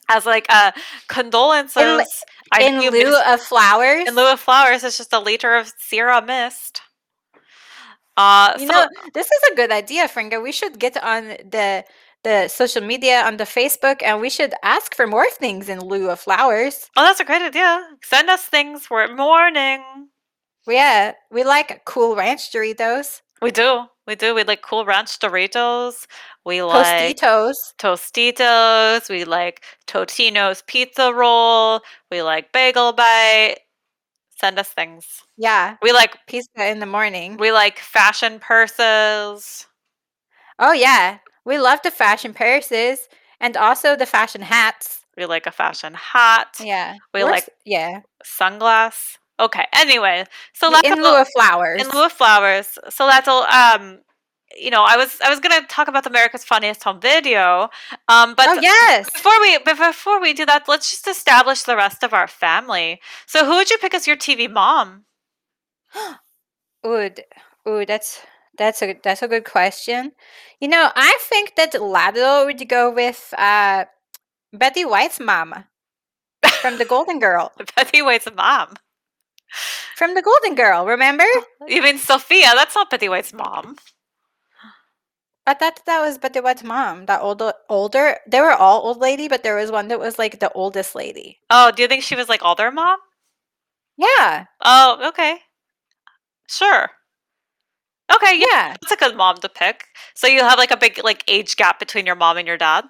as 0.10 0.26
like 0.26 0.47
a 0.49 0.73
condolences. 1.08 2.23
I 2.52 2.62
in 2.63 2.80
lieu 2.80 2.91
missed- 2.91 3.28
of 3.28 3.41
flowers. 3.41 4.08
in 4.08 4.15
lieu 4.15 4.32
of 4.32 4.39
flowers, 4.39 4.84
it's 4.84 4.97
just 4.97 5.12
a 5.13 5.19
liter 5.19 5.56
of 5.56 5.71
Sierra 5.80 6.21
Mist. 6.21 6.82
Uh, 8.17 8.54
you 8.60 8.67
so, 8.67 8.73
know, 8.73 8.88
this 9.13 9.28
is 9.28 9.52
a 9.52 9.56
good 9.56 9.71
idea, 9.71 10.08
Fringa. 10.08 10.41
We 10.41 10.52
should 10.52 10.80
get 10.80 11.02
on 11.04 11.30
the 11.49 11.84
the 12.23 12.47
social 12.47 12.82
media 12.82 13.21
on 13.26 13.38
the 13.38 13.43
Facebook, 13.43 14.02
and 14.02 14.21
we 14.21 14.30
should 14.30 14.54
ask 14.63 14.95
for 14.95 15.08
more 15.08 15.30
things 15.30 15.67
in 15.67 15.80
lieu 15.82 16.10
of 16.10 16.19
flowers. 16.19 16.89
oh, 16.95 17.04
that's 17.04 17.19
a 17.19 17.26
great 17.26 17.41
idea. 17.41 17.86
Send 18.04 18.30
us 18.30 18.43
things. 18.45 18.89
We're 18.89 19.13
mourning. 19.13 19.84
Yeah, 20.67 21.13
we 21.32 21.43
like 21.43 21.84
cool 21.86 22.15
ranch 22.15 22.52
Doritos, 22.52 23.21
We 23.41 23.52
do. 23.52 23.86
We 24.06 24.15
do. 24.15 24.36
We 24.36 24.43
like 24.43 24.62
Cool 24.62 24.86
Ranch 24.86 25.17
Doritos. 25.19 26.08
We 26.45 26.62
like 26.62 27.17
Tostitos. 27.17 27.73
Tostitos. 27.80 29.10
We 29.10 29.23
like 29.23 29.63
Totino's 29.88 30.62
Pizza 30.67 31.13
Roll. 31.13 31.80
We 32.12 32.21
like 32.21 32.52
Bagel 32.52 32.91
Bite. 32.91 33.60
Send 34.44 34.60
us 34.60 34.68
things. 34.70 35.06
Yeah, 35.38 35.78
We 35.82 35.94
like 35.94 36.18
pizza 36.28 36.68
in 36.68 36.80
the 36.80 36.86
morning. 36.86 37.38
we 37.38 37.54
like 37.54 37.80
fashion 37.80 38.40
purses. 38.40 39.68
Oh 40.60 40.74
yeah, 40.74 41.20
we 41.46 41.58
love 41.60 41.80
the 41.84 41.92
fashion 41.92 42.34
purses 42.34 43.08
and 43.40 43.56
also 43.56 43.96
the 43.96 44.06
fashion 44.06 44.42
hats. 44.42 45.06
We 45.18 45.26
like 45.26 45.48
a 45.48 45.52
fashion 45.52 45.94
hat. 45.94 46.58
Yeah, 46.60 46.96
We 47.14 47.24
we're 47.24 47.32
like 47.32 47.50
yeah 47.66 48.02
Sunglass. 48.26 49.18
Okay. 49.40 49.66
Anyway, 49.74 50.26
so 50.54 50.70
let's 50.70 50.88
in 50.88 51.02
lieu 51.02 51.16
of 51.22 51.28
flowers. 51.30 51.82
in 51.82 51.88
lieu 51.90 52.06
of 52.06 52.12
flowers. 52.12 52.78
So 52.90 53.08
that's 53.08 53.28
all. 53.28 53.44
Um, 53.44 54.00
you 54.58 54.70
know, 54.70 54.84
I 54.84 54.98
was 54.98 55.20
I 55.24 55.30
was 55.30 55.39
gonna 55.39 55.66
talk 55.68 55.88
about 55.88 56.06
America's 56.06 56.44
Funniest 56.44 56.84
Home 56.84 57.00
Video. 57.00 57.70
Um, 58.08 58.36
but 58.36 58.48
oh 58.50 58.60
yes, 58.62 59.10
Before 59.10 59.39
we 59.42 59.58
but 59.60 59.78
before 59.78 60.22
we 60.22 60.34
do 60.34 60.46
that, 60.46 60.68
let's 60.68 60.89
just 60.89 61.08
establish 61.08 61.63
the 61.63 61.76
rest 61.76 62.04
of 62.04 62.13
our 62.13 62.28
family. 62.28 63.00
So 63.26 63.46
who 63.46 63.56
would 63.56 63.70
you 63.70 63.78
pick 63.78 63.94
as 63.94 64.08
your 64.08 64.18
TV 64.18 64.50
mom? 64.52 65.06
Ooh, 66.86 67.10
ooh, 67.68 67.86
that's 67.86 68.22
that's 68.58 68.82
a 68.82 69.00
that's 69.04 69.22
a 69.22 69.28
good 69.28 69.46
question. 69.46 70.12
You 70.60 70.68
know, 70.68 70.92
I 70.96 71.18
think 71.22 71.56
that 71.56 71.82
Lado 71.82 72.46
would 72.46 72.68
go 72.68 72.92
with 72.92 73.34
uh, 73.38 73.86
Betty 74.52 74.86
White's 74.86 75.20
mom 75.20 75.66
from 76.62 76.78
the 76.78 76.86
Golden 76.86 77.20
Girl. 77.20 77.52
Betty 77.76 78.02
White's 78.02 78.28
mom. 78.36 78.76
From 79.96 80.16
the 80.16 80.22
Golden 80.22 80.56
Girl, 80.56 80.86
remember? 80.86 81.26
You 81.68 81.82
mean 81.84 82.00
Sophia? 82.00 82.52
That's 82.56 82.76
not 82.76 82.89
Betty 82.89 83.08
White's 83.08 83.34
mom. 83.34 83.78
I 85.46 85.54
thought 85.54 85.82
that 85.86 86.00
was 86.02 86.18
Betty 86.18 86.40
White's 86.40 86.64
mom. 86.64 87.06
That 87.06 87.22
older, 87.22 87.54
older. 87.70 88.18
They 88.28 88.40
were 88.40 88.54
all 88.54 88.82
old 88.88 89.00
lady, 89.00 89.28
but 89.28 89.44
there 89.44 89.56
was 89.58 89.72
one 89.72 89.90
that 89.90 90.00
was 90.00 90.18
like 90.18 90.40
the 90.40 90.52
oldest 90.54 90.96
lady. 90.96 91.40
Oh, 91.50 91.72
do 91.72 91.82
you 91.82 91.88
think 91.88 92.04
she 92.04 92.16
was 92.16 92.30
like 92.30 92.44
all 92.44 92.56
their 92.56 92.72
mom? 92.72 93.00
Yeah, 93.98 94.46
Oh, 94.64 95.10
okay. 95.10 95.40
Sure. 96.48 96.90
Okay, 98.14 98.38
yeah, 98.40 98.46
yeah, 98.52 98.76
that's 98.82 98.92
a 98.92 98.96
good 98.96 99.16
mom 99.16 99.38
to 99.38 99.50
pick. 99.50 99.86
So 100.14 100.28
you 100.28 100.42
have 100.42 100.58
like 100.58 100.72
a 100.72 100.78
big 100.78 101.04
like 101.04 101.24
age 101.28 101.56
gap 101.56 101.80
between 101.80 102.06
your 102.06 102.16
mom 102.16 102.38
and 102.38 102.48
your 102.48 102.58
dad. 102.58 102.86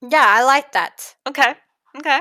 yeah. 0.00 0.24
I 0.26 0.44
like 0.44 0.72
that. 0.72 1.14
Okay. 1.26 1.54
Okay. 1.98 2.20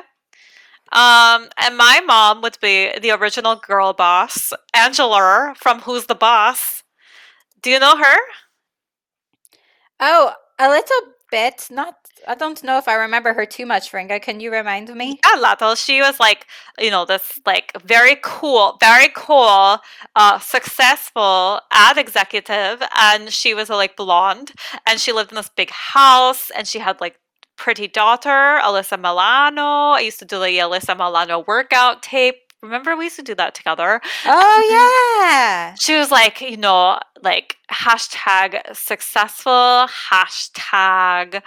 Um, 0.92 1.50
and 1.58 1.76
my 1.78 2.02
mom 2.06 2.42
would 2.42 2.58
be 2.62 2.92
the 3.00 3.12
original 3.12 3.56
girl 3.56 3.94
boss, 3.94 4.54
Angela 4.74 5.54
from 5.58 5.80
Who's 5.82 6.06
the 6.06 6.16
Boss. 6.16 6.84
Do 7.62 7.72
you 7.72 7.80
know 7.80 7.98
her? 7.98 8.18
Oh, 9.99 10.34
a 10.60 10.69
little 10.69 11.13
bit. 11.32 11.67
Not. 11.71 11.95
I 12.27 12.36
don't 12.36 12.63
know 12.63 12.77
if 12.77 12.88
I 12.88 12.93
remember 12.95 13.34
her 13.34 13.45
too 13.45 13.65
much, 13.65 13.91
Fringa. 13.91 14.21
Can 14.21 14.39
you 14.39 14.51
remind 14.51 14.93
me? 14.95 15.19
Yeah, 15.25 15.41
Lato. 15.41 15.75
She 15.75 15.99
was 16.01 16.19
like, 16.19 16.45
you 16.79 16.91
know, 16.91 17.06
this 17.06 17.39
like 17.45 17.71
very 17.84 18.17
cool, 18.23 18.77
very 18.79 19.10
cool, 19.15 19.79
uh, 20.15 20.39
successful 20.39 21.60
ad 21.71 21.97
executive, 21.97 22.84
and 22.95 23.32
she 23.32 23.53
was 23.53 23.69
uh, 23.69 23.75
like 23.75 23.95
blonde, 23.97 24.51
and 24.86 24.99
she 24.99 25.12
lived 25.12 25.32
in 25.32 25.36
this 25.36 25.49
big 25.56 25.71
house, 25.71 26.51
and 26.56 26.67
she 26.67 26.79
had 26.79 27.01
like 27.01 27.17
pretty 27.56 27.88
daughter, 27.88 28.60
Alyssa 28.62 28.97
Milano. 28.97 29.95
I 29.97 30.01
used 30.01 30.19
to 30.19 30.25
do 30.25 30.39
the 30.39 30.45
Alyssa 30.45 30.95
Milano 30.97 31.43
workout 31.47 32.03
tape. 32.03 32.42
Remember, 32.63 32.95
we 32.95 33.06
used 33.06 33.17
to 33.17 33.23
do 33.23 33.36
that 33.36 33.54
together. 33.54 33.99
Oh 34.26 34.30
mm-hmm. 34.30 34.73
yeah. 34.73 35.76
She 35.78 35.95
was 35.95 36.10
like, 36.12 36.39
you 36.39 36.56
know, 36.56 36.97
like 37.21 37.58
hashtag 37.69 38.76
successful, 38.76 39.88
hashtag 40.10 41.43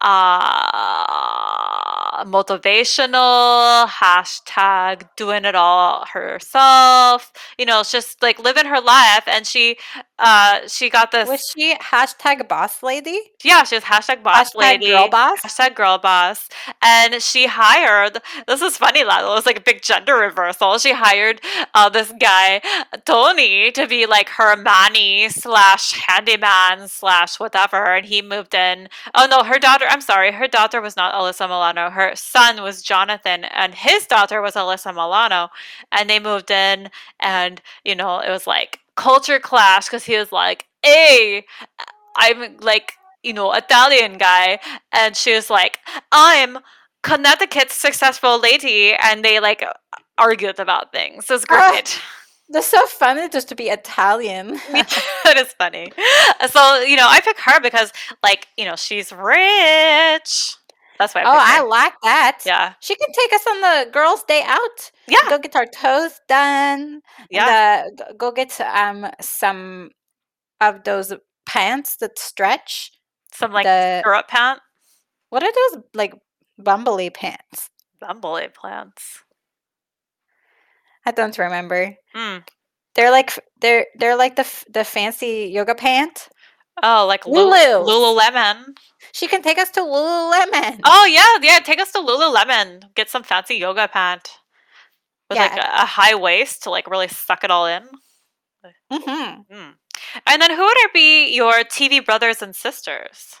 uh 0.00 1.88
motivational 2.24 3.86
hashtag 3.88 5.08
doing 5.16 5.44
it 5.44 5.54
all 5.54 6.04
herself 6.06 7.32
you 7.58 7.64
know 7.64 7.80
it's 7.80 7.92
just 7.92 8.22
like 8.22 8.38
living 8.38 8.66
her 8.66 8.80
life 8.80 9.24
and 9.26 9.46
she 9.46 9.76
uh 10.18 10.60
she 10.66 10.90
got 10.90 11.10
this 11.12 11.28
Was 11.28 11.52
she 11.56 11.74
hashtag 11.76 12.48
boss 12.48 12.82
lady? 12.82 13.18
yeah 13.44 13.62
she 13.64 13.76
was 13.76 13.84
hashtag 13.84 14.22
boss 14.22 14.52
hashtag 14.52 14.58
lady 14.58 14.88
girl 14.88 15.08
boss? 15.08 15.40
hashtag 15.40 15.74
girl 15.74 15.98
boss 15.98 16.48
and 16.82 17.22
she 17.22 17.46
hired 17.46 18.18
this 18.46 18.62
is 18.62 18.76
funny 18.76 19.04
Lalo. 19.04 19.32
it 19.32 19.34
was 19.36 19.46
like 19.46 19.58
a 19.58 19.62
big 19.62 19.82
gender 19.82 20.16
reversal 20.16 20.78
she 20.78 20.92
hired 20.92 21.40
uh, 21.74 21.88
this 21.88 22.12
guy 22.20 22.60
tony 23.04 23.70
to 23.70 23.86
be 23.86 24.06
like 24.06 24.28
her 24.30 24.56
manny 24.56 25.28
slash 25.28 25.92
handyman 25.92 26.88
slash 26.88 27.38
whatever 27.38 27.94
and 27.94 28.06
he 28.06 28.22
moved 28.22 28.54
in 28.54 28.88
oh 29.14 29.26
no 29.30 29.44
her 29.44 29.58
daughter 29.58 29.86
i'm 29.88 30.00
sorry 30.00 30.32
her 30.32 30.48
daughter 30.48 30.80
was 30.80 30.96
not 30.96 31.14
alyssa 31.14 31.48
milano. 31.48 31.90
Her 31.90 32.12
son 32.14 32.62
was 32.62 32.82
jonathan 32.82 33.44
and 33.44 33.74
his 33.74 34.06
daughter 34.06 34.40
was 34.40 34.54
alyssa 34.54 34.92
milano 34.94 35.48
and 35.92 36.08
they 36.08 36.18
moved 36.18 36.50
in 36.50 36.90
and 37.20 37.60
you 37.84 37.94
know 37.94 38.20
it 38.20 38.30
was 38.30 38.46
like 38.46 38.80
culture 38.96 39.38
clash 39.38 39.86
because 39.86 40.04
he 40.04 40.16
was 40.16 40.32
like 40.32 40.66
hey 40.82 41.44
i'm 42.16 42.56
like 42.58 42.92
you 43.22 43.32
know 43.32 43.52
italian 43.52 44.18
guy 44.18 44.58
and 44.92 45.16
she 45.16 45.34
was 45.34 45.50
like 45.50 45.78
i'm 46.12 46.58
connecticut's 47.02 47.74
successful 47.74 48.40
lady 48.40 48.92
and 48.94 49.24
they 49.24 49.40
like 49.40 49.64
argued 50.18 50.58
about 50.58 50.92
things. 50.92 51.30
It 51.30 51.32
was 51.32 51.44
great 51.44 52.00
That's 52.50 52.66
so 52.66 52.86
funny 52.86 53.28
just 53.28 53.48
to 53.50 53.54
be 53.54 53.68
Italian. 53.68 54.58
it 54.70 55.36
is 55.36 55.52
funny 55.58 55.92
so 56.48 56.80
you 56.80 56.96
know 56.96 57.06
i 57.08 57.20
pick 57.20 57.38
her 57.40 57.60
because 57.60 57.92
like 58.22 58.46
you 58.56 58.64
know 58.64 58.76
she's 58.76 59.12
rich 59.12 60.56
that's 60.98 61.14
why 61.14 61.20
I 61.22 61.24
oh, 61.26 61.38
I 61.38 61.62
like 61.62 61.92
that. 62.02 62.38
yeah 62.44 62.72
She 62.80 62.96
can 62.96 63.06
take 63.12 63.32
us 63.32 63.46
on 63.46 63.60
the 63.60 63.90
girls' 63.92 64.24
day 64.24 64.42
out. 64.44 64.90
yeah 65.06 65.18
Go 65.30 65.38
get 65.38 65.54
our 65.54 65.66
toes 65.66 66.18
done. 66.26 67.02
yeah 67.30 67.84
And, 67.86 68.00
uh, 68.00 68.12
go 68.18 68.32
get 68.32 68.58
um 68.60 69.06
some 69.20 69.90
of 70.60 70.82
those 70.84 71.12
pants 71.46 71.96
that 71.98 72.18
stretch. 72.18 72.90
some 73.32 73.52
like 73.52 73.64
the- 73.64 74.00
stirrup 74.00 74.26
pant 74.28 74.58
What 75.30 75.44
are 75.44 75.52
those 75.52 75.82
like 75.94 76.14
bumbly 76.60 77.12
pants? 77.14 77.70
bumblebee 78.00 78.48
plants 78.48 79.22
I 81.08 81.10
don't 81.10 81.38
remember. 81.38 81.96
mm. 82.14 82.42
They're 82.94 83.10
like 83.10 83.30
they're 83.62 83.86
they're 83.98 84.16
like 84.16 84.36
the 84.36 84.46
the 84.70 84.84
fancy 84.84 85.48
yoga 85.52 85.74
pant. 85.74 86.28
oh 86.82 87.06
like 87.06 87.24
Lul- 87.26 87.50
Lulus. 87.50 87.86
lululemon 87.88 88.76
She 89.12 89.26
can 89.26 89.42
take 89.42 89.58
us 89.58 89.70
to 89.72 89.80
Lululemon. 89.80 90.80
Oh 90.84 91.06
yeah, 91.06 91.32
yeah. 91.40 91.60
Take 91.60 91.80
us 91.80 91.92
to 91.92 91.98
Lululemon. 91.98 92.82
Get 92.94 93.08
some 93.08 93.22
fancy 93.22 93.54
yoga 93.54 93.88
pant 93.88 94.28
with 95.30 95.38
like 95.38 95.56
a, 95.56 95.82
a 95.84 95.86
high 95.86 96.14
waist 96.14 96.62
to 96.64 96.70
like 96.70 96.90
really 96.90 97.08
suck 97.08 97.42
it 97.44 97.50
all 97.50 97.66
in. 97.66 97.84
hmm 98.90 99.42
Mm. 99.50 99.74
And 100.26 100.42
then 100.42 100.50
who 100.54 100.62
would 100.62 100.76
it 100.86 100.92
be 100.92 101.34
your 101.34 101.64
TV 101.64 102.04
brothers 102.04 102.42
and 102.42 102.54
sisters? 102.54 103.34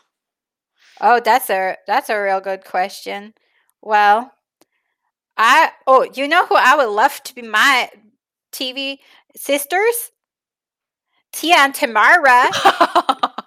Oh, 1.00 1.20
that's 1.20 1.50
a 1.50 1.76
that's 1.86 2.08
a 2.10 2.20
real 2.20 2.40
good 2.40 2.64
question. 2.64 3.34
Well, 3.82 4.32
I 5.38 5.70
oh, 5.86 6.06
you 6.14 6.26
know 6.28 6.46
who 6.46 6.56
I 6.56 6.74
would 6.76 6.88
love 6.92 7.22
to 7.22 7.34
be 7.34 7.42
my 7.42 7.88
TV 8.52 8.98
sisters, 9.36 10.10
Tia 11.32 11.56
and 11.56 11.74
Tamara. 11.74 12.48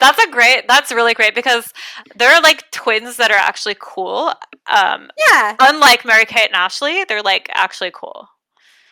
that's 0.00 0.22
a 0.22 0.30
great. 0.30 0.68
That's 0.68 0.92
really 0.92 1.14
great 1.14 1.34
because 1.34 1.72
they're 2.16 2.40
like 2.42 2.70
twins 2.70 3.16
that 3.16 3.30
are 3.30 3.34
actually 3.38 3.76
cool. 3.80 4.32
Um, 4.70 5.08
Yeah, 5.30 5.56
unlike 5.60 6.04
Mary 6.04 6.26
Kate 6.26 6.48
and 6.48 6.56
Ashley, 6.56 7.04
they're 7.04 7.22
like 7.22 7.48
actually 7.54 7.90
cool. 7.94 8.28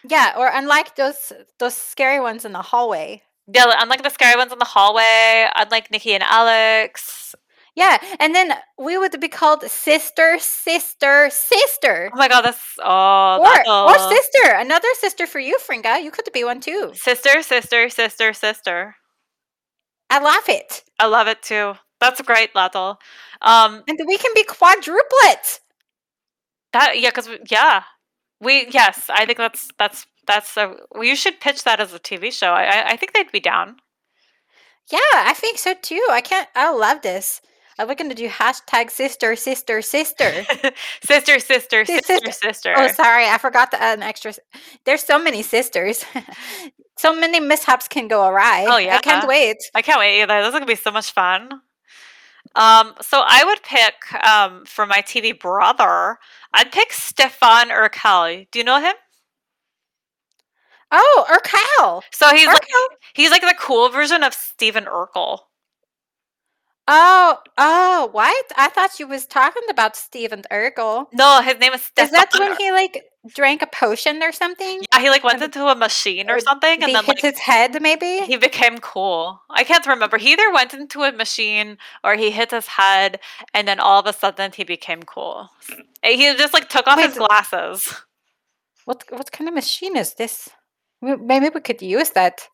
yeah. 0.08 0.32
Or 0.36 0.48
unlike 0.52 0.96
those 0.96 1.32
those 1.58 1.76
scary 1.76 2.20
ones 2.20 2.44
in 2.44 2.52
the 2.52 2.62
hallway. 2.62 3.22
Yeah, 3.52 3.72
unlike 3.78 4.02
the 4.02 4.10
scary 4.10 4.36
ones 4.36 4.52
in 4.52 4.58
the 4.58 4.64
hallway, 4.64 5.48
unlike 5.54 5.90
Nikki 5.90 6.14
and 6.14 6.24
Alex. 6.24 7.34
Yeah, 7.76 7.98
and 8.18 8.34
then 8.34 8.54
we 8.78 8.96
would 8.98 9.20
be 9.20 9.28
called 9.28 9.62
sister, 9.70 10.38
sister, 10.40 11.28
sister. 11.30 12.10
Oh 12.12 12.16
my 12.16 12.28
god, 12.28 12.42
that's 12.42 12.58
oh, 12.82 13.38
Or, 13.40 13.44
that's 13.44 13.68
or 13.68 13.98
sister, 14.14 14.54
another 14.54 14.88
sister 14.94 15.26
for 15.26 15.38
you, 15.40 15.58
Fringa. 15.58 16.02
You 16.02 16.10
could 16.10 16.28
be 16.32 16.44
one 16.44 16.60
too. 16.60 16.92
sister, 16.94 17.42
sister, 17.42 17.88
sister, 17.90 18.32
sister. 18.32 18.96
I 20.10 20.18
love 20.20 20.48
it. 20.48 20.84
I 20.98 21.06
love 21.06 21.28
it 21.28 21.42
too. 21.42 21.74
That's 22.00 22.20
great, 22.22 22.54
Laddle. 22.54 22.98
Um, 23.42 23.82
And 23.88 23.98
we 24.06 24.18
can 24.18 24.32
be 24.34 24.44
quadruplets. 24.44 25.60
that 26.72 26.98
yeah, 27.00 27.10
because 27.10 27.28
yeah, 27.50 27.82
we 28.40 28.66
yes, 28.70 29.08
I 29.10 29.26
think 29.26 29.38
that's 29.38 29.68
that's 29.78 30.06
that's 30.26 30.56
a. 30.56 30.76
You 31.00 31.16
should 31.16 31.40
pitch 31.40 31.64
that 31.64 31.80
as 31.80 31.92
a 31.94 31.98
TV 32.00 32.32
show. 32.32 32.52
I, 32.52 32.90
I 32.92 32.96
think 32.96 33.12
they'd 33.12 33.30
be 33.32 33.40
down. 33.40 33.76
Yeah, 34.90 34.98
I 35.14 35.34
think 35.34 35.58
so 35.58 35.74
too. 35.74 36.06
I 36.10 36.20
can't. 36.20 36.48
I 36.54 36.70
love 36.72 37.02
this. 37.02 37.40
Are 37.78 37.86
we 37.86 37.94
gonna 37.94 38.14
do 38.14 38.28
hashtag 38.28 38.90
sister, 38.90 39.36
sister, 39.36 39.82
sister? 39.82 40.44
sister, 41.02 41.38
sister, 41.38 41.84
Sis- 41.84 42.06
sister, 42.06 42.32
sister. 42.32 42.74
oh, 42.76 42.88
sorry, 42.88 43.26
I 43.26 43.36
forgot 43.38 43.70
the 43.70 43.82
an 43.82 44.02
extra. 44.02 44.32
There's 44.84 45.02
so 45.02 45.18
many 45.18 45.42
sisters. 45.42 46.04
so 46.98 47.14
many 47.14 47.38
mishaps 47.38 47.86
can 47.86 48.08
go 48.08 48.26
awry. 48.26 48.64
Oh, 48.66 48.78
yeah. 48.78 48.96
I 48.96 49.00
can't 49.00 49.28
wait. 49.28 49.58
I 49.74 49.82
can't 49.82 49.98
wait 49.98 50.22
either. 50.22 50.38
This 50.38 50.48
is 50.48 50.52
gonna 50.54 50.66
be 50.66 50.74
so 50.74 50.90
much 50.90 51.12
fun. 51.12 51.50
Um, 52.54 52.94
so 53.02 53.22
I 53.26 53.44
would 53.44 53.62
pick 53.62 53.94
um 54.26 54.64
for 54.64 54.86
my 54.86 55.02
TV 55.02 55.38
brother. 55.38 56.18
I'd 56.54 56.72
pick 56.72 56.92
Stefan 56.92 57.68
Urkel. 57.68 58.46
Do 58.50 58.58
you 58.58 58.64
know 58.64 58.80
him? 58.80 58.94
Oh, 60.92 61.26
Urkel. 61.28 62.02
So 62.12 62.28
he's 62.34 62.46
like 62.46 62.66
he's 63.14 63.30
like 63.30 63.42
the 63.42 63.54
cool 63.58 63.90
version 63.90 64.22
of 64.22 64.32
Stephen 64.32 64.84
Urkel. 64.84 65.40
Oh, 66.88 67.38
oh, 67.58 68.08
what? 68.12 68.46
I 68.56 68.68
thought 68.68 69.00
you 69.00 69.08
was 69.08 69.26
talking 69.26 69.62
about 69.68 69.96
Steven 69.96 70.42
Urkel. 70.52 71.06
No, 71.12 71.42
his 71.42 71.58
name 71.58 71.72
is 71.72 71.82
Stefan. 71.82 72.04
Is 72.04 72.10
that 72.12 72.30
when 72.38 72.56
he 72.58 72.70
like 72.70 73.04
drank 73.34 73.60
a 73.62 73.66
potion 73.66 74.22
or 74.22 74.30
something? 74.30 74.82
Yeah, 74.92 75.00
he 75.00 75.10
like 75.10 75.24
went 75.24 75.42
and- 75.42 75.44
into 75.52 75.66
a 75.66 75.74
machine 75.74 76.30
or 76.30 76.36
or 76.36 76.40
something, 76.40 76.74
and 76.82 76.84
he 76.84 76.92
then 76.92 77.04
hit 77.04 77.16
like 77.16 77.20
his 77.22 77.38
head, 77.40 77.82
maybe. 77.82 78.20
he 78.20 78.36
became 78.36 78.78
cool. 78.78 79.40
I 79.50 79.64
can't 79.64 79.84
remember. 79.86 80.16
He 80.16 80.32
either 80.32 80.52
went 80.52 80.74
into 80.74 81.02
a 81.02 81.10
machine 81.10 81.78
or 82.04 82.14
he 82.14 82.30
hit 82.30 82.52
his 82.52 82.66
head, 82.68 83.18
and 83.52 83.66
then 83.66 83.80
all 83.80 83.98
of 84.00 84.06
a 84.06 84.12
sudden 84.12 84.52
he 84.54 84.62
became 84.62 85.02
cool. 85.02 85.48
And 86.04 86.14
He 86.20 86.32
just 86.36 86.54
like 86.54 86.68
took 86.68 86.86
off 86.86 86.98
Wait, 86.98 87.06
his 87.08 87.18
glasses. 87.18 87.94
what 88.84 89.02
what 89.10 89.32
kind 89.32 89.48
of 89.48 89.54
machine 89.54 89.96
is 89.96 90.14
this? 90.14 90.50
Maybe 91.02 91.48
we 91.48 91.60
could 91.60 91.82
use 91.82 92.10
that. 92.10 92.48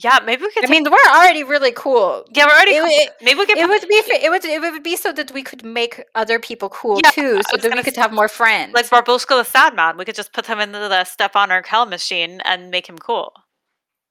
Yeah, 0.00 0.20
maybe 0.24 0.42
we 0.42 0.50
could. 0.52 0.62
I 0.64 0.66
take- 0.68 0.70
mean, 0.70 0.84
we're 0.90 1.10
already 1.12 1.42
really 1.42 1.72
cool. 1.72 2.24
yeah, 2.32 2.46
we're 2.46 2.52
already. 2.52 2.70
it 2.76 2.80
cool. 2.82 2.88
would- 2.88 3.08
maybe 3.20 3.38
we 3.40 3.46
could. 3.46 3.58
It 3.58 3.68
would 3.68 3.82
be 3.88 3.94
it 3.96 4.30
would 4.30 4.44
it 4.44 4.60
would 4.60 4.82
be 4.84 4.94
so 4.96 5.12
that 5.12 5.32
we 5.32 5.42
could 5.42 5.64
make 5.64 6.04
other 6.14 6.38
people 6.38 6.68
cool 6.68 7.00
Yeah, 7.02 7.10
too, 7.10 7.40
so 7.50 7.56
that 7.56 7.74
we 7.74 7.82
could 7.82 7.94
s- 7.98 8.02
have 8.04 8.12
more 8.12 8.28
friends. 8.28 8.74
like 8.74 8.86
Barbushka 8.88 9.28
the 9.40 9.44
Sad 9.44 9.74
Man. 9.74 9.96
We 9.96 10.04
could 10.04 10.14
just 10.14 10.32
put 10.32 10.46
him 10.46 10.60
into 10.60 10.78
the 10.78 11.02
Stefan 11.04 11.48
Urkel 11.50 11.88
machine 11.88 12.40
and 12.44 12.70
make 12.70 12.86
him 12.88 12.98
cool. 12.98 13.32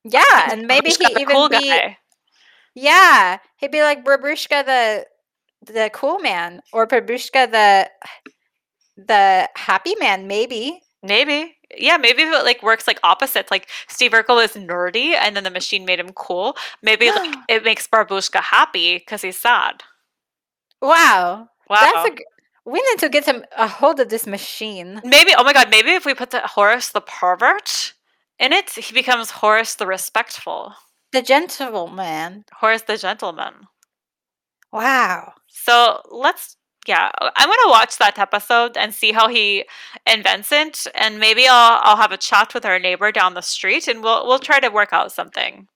yeah, 0.04 0.52
and 0.52 0.68
maybe 0.68 0.90
he 0.92 1.06
even 1.20 1.28
cool 1.36 1.48
be 1.50 1.70
guy. 1.70 1.98
yeah, 2.76 3.38
he'd 3.58 3.72
be 3.72 3.82
like 3.82 4.04
Babushka 4.04 4.66
the 4.66 5.06
the 5.74 5.90
cool 5.94 6.20
man 6.20 6.62
or 6.74 6.86
Babushka 6.86 7.50
the 7.52 7.90
the 8.98 9.50
happy 9.56 9.96
man, 10.00 10.28
maybe. 10.28 10.82
Maybe. 11.04 11.57
Yeah, 11.76 11.98
maybe 11.98 12.22
if 12.24 12.34
it 12.34 12.44
like 12.46 12.64
works 12.64 12.88
like 12.88 13.00
opposites. 13.04 13.52
Like 13.52 13.68
Steve 13.88 14.12
Urkel 14.12 14.44
is 14.44 14.54
nerdy 14.54 15.14
and 15.16 15.36
then 15.36 15.44
the 15.44 15.50
machine 15.52 15.86
made 15.86 16.00
him 16.00 16.12
cool. 16.14 16.56
Maybe 16.82 17.10
like 17.12 17.36
it 17.50 17.64
makes 17.64 17.88
Barbushka 17.88 18.42
happy 18.42 18.98
because 19.00 19.22
he's 19.22 19.38
sad. 19.38 19.84
Wow, 20.82 21.50
Wow. 21.70 21.78
that's 21.82 22.10
a. 22.10 22.16
g- 22.16 22.26
We 22.66 22.82
need 22.92 23.00
to 23.00 23.10
get 23.10 23.26
him 23.26 23.44
a 23.58 23.68
hold 23.68 24.00
of 24.00 24.10
this 24.10 24.28
machine. 24.28 25.02
maybe 25.04 25.34
oh 25.38 25.44
my 25.44 25.54
god, 25.54 25.70
maybe 25.70 25.92
if 25.92 26.06
we 26.06 26.14
put 26.14 26.32
the 26.32 26.42
Horace 26.42 26.90
the 26.90 27.02
pervert 27.02 27.94
in 28.40 28.54
it, 28.54 28.70
he 28.72 28.94
becomes 28.94 29.32
Horace 29.32 29.76
the 29.76 29.88
respectful. 29.88 30.74
The 31.14 31.22
gentleman. 31.22 32.44
Horace 32.60 32.82
the 32.84 32.98
gentleman. 32.98 33.54
Wow. 34.72 35.34
So 35.48 36.02
let's 36.12 36.57
yeah, 36.88 37.12
I'm 37.20 37.50
gonna 37.50 37.70
watch 37.70 37.98
that 37.98 38.18
episode 38.18 38.78
and 38.78 38.94
see 38.94 39.12
how 39.12 39.28
he 39.28 39.66
invents 40.06 40.52
it, 40.52 40.88
and 40.96 41.20
maybe 41.20 41.48
I'll 41.48 41.80
I'll 41.84 41.98
have 41.98 42.12
a 42.12 42.18
chat 42.18 42.54
with 42.54 42.66
our 42.66 42.80
neighbor 42.80 43.12
down 43.12 43.34
the 43.34 43.42
street, 43.42 43.88
and 43.88 44.04
we'll 44.04 44.26
we'll 44.28 44.40
try 44.40 44.60
to 44.60 44.70
work 44.70 44.94
out 44.94 45.12
something. 45.12 45.68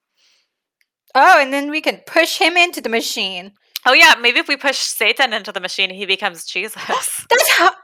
Oh, 1.14 1.42
and 1.42 1.52
then 1.54 1.70
we 1.70 1.82
can 1.82 2.02
push 2.08 2.38
him 2.38 2.56
into 2.58 2.82
the 2.82 2.90
machine. 2.90 3.54
Oh 3.86 3.94
yeah, 3.94 4.16
maybe 4.20 4.40
if 4.40 4.48
we 4.48 4.58
push 4.58 4.78
Satan 4.78 5.34
into 5.34 5.52
the 5.52 5.60
machine, 5.60 5.90
he 5.90 6.06
becomes 6.06 6.46
Jesus. 6.46 6.82
That's 7.30 7.50
how. 7.52 7.72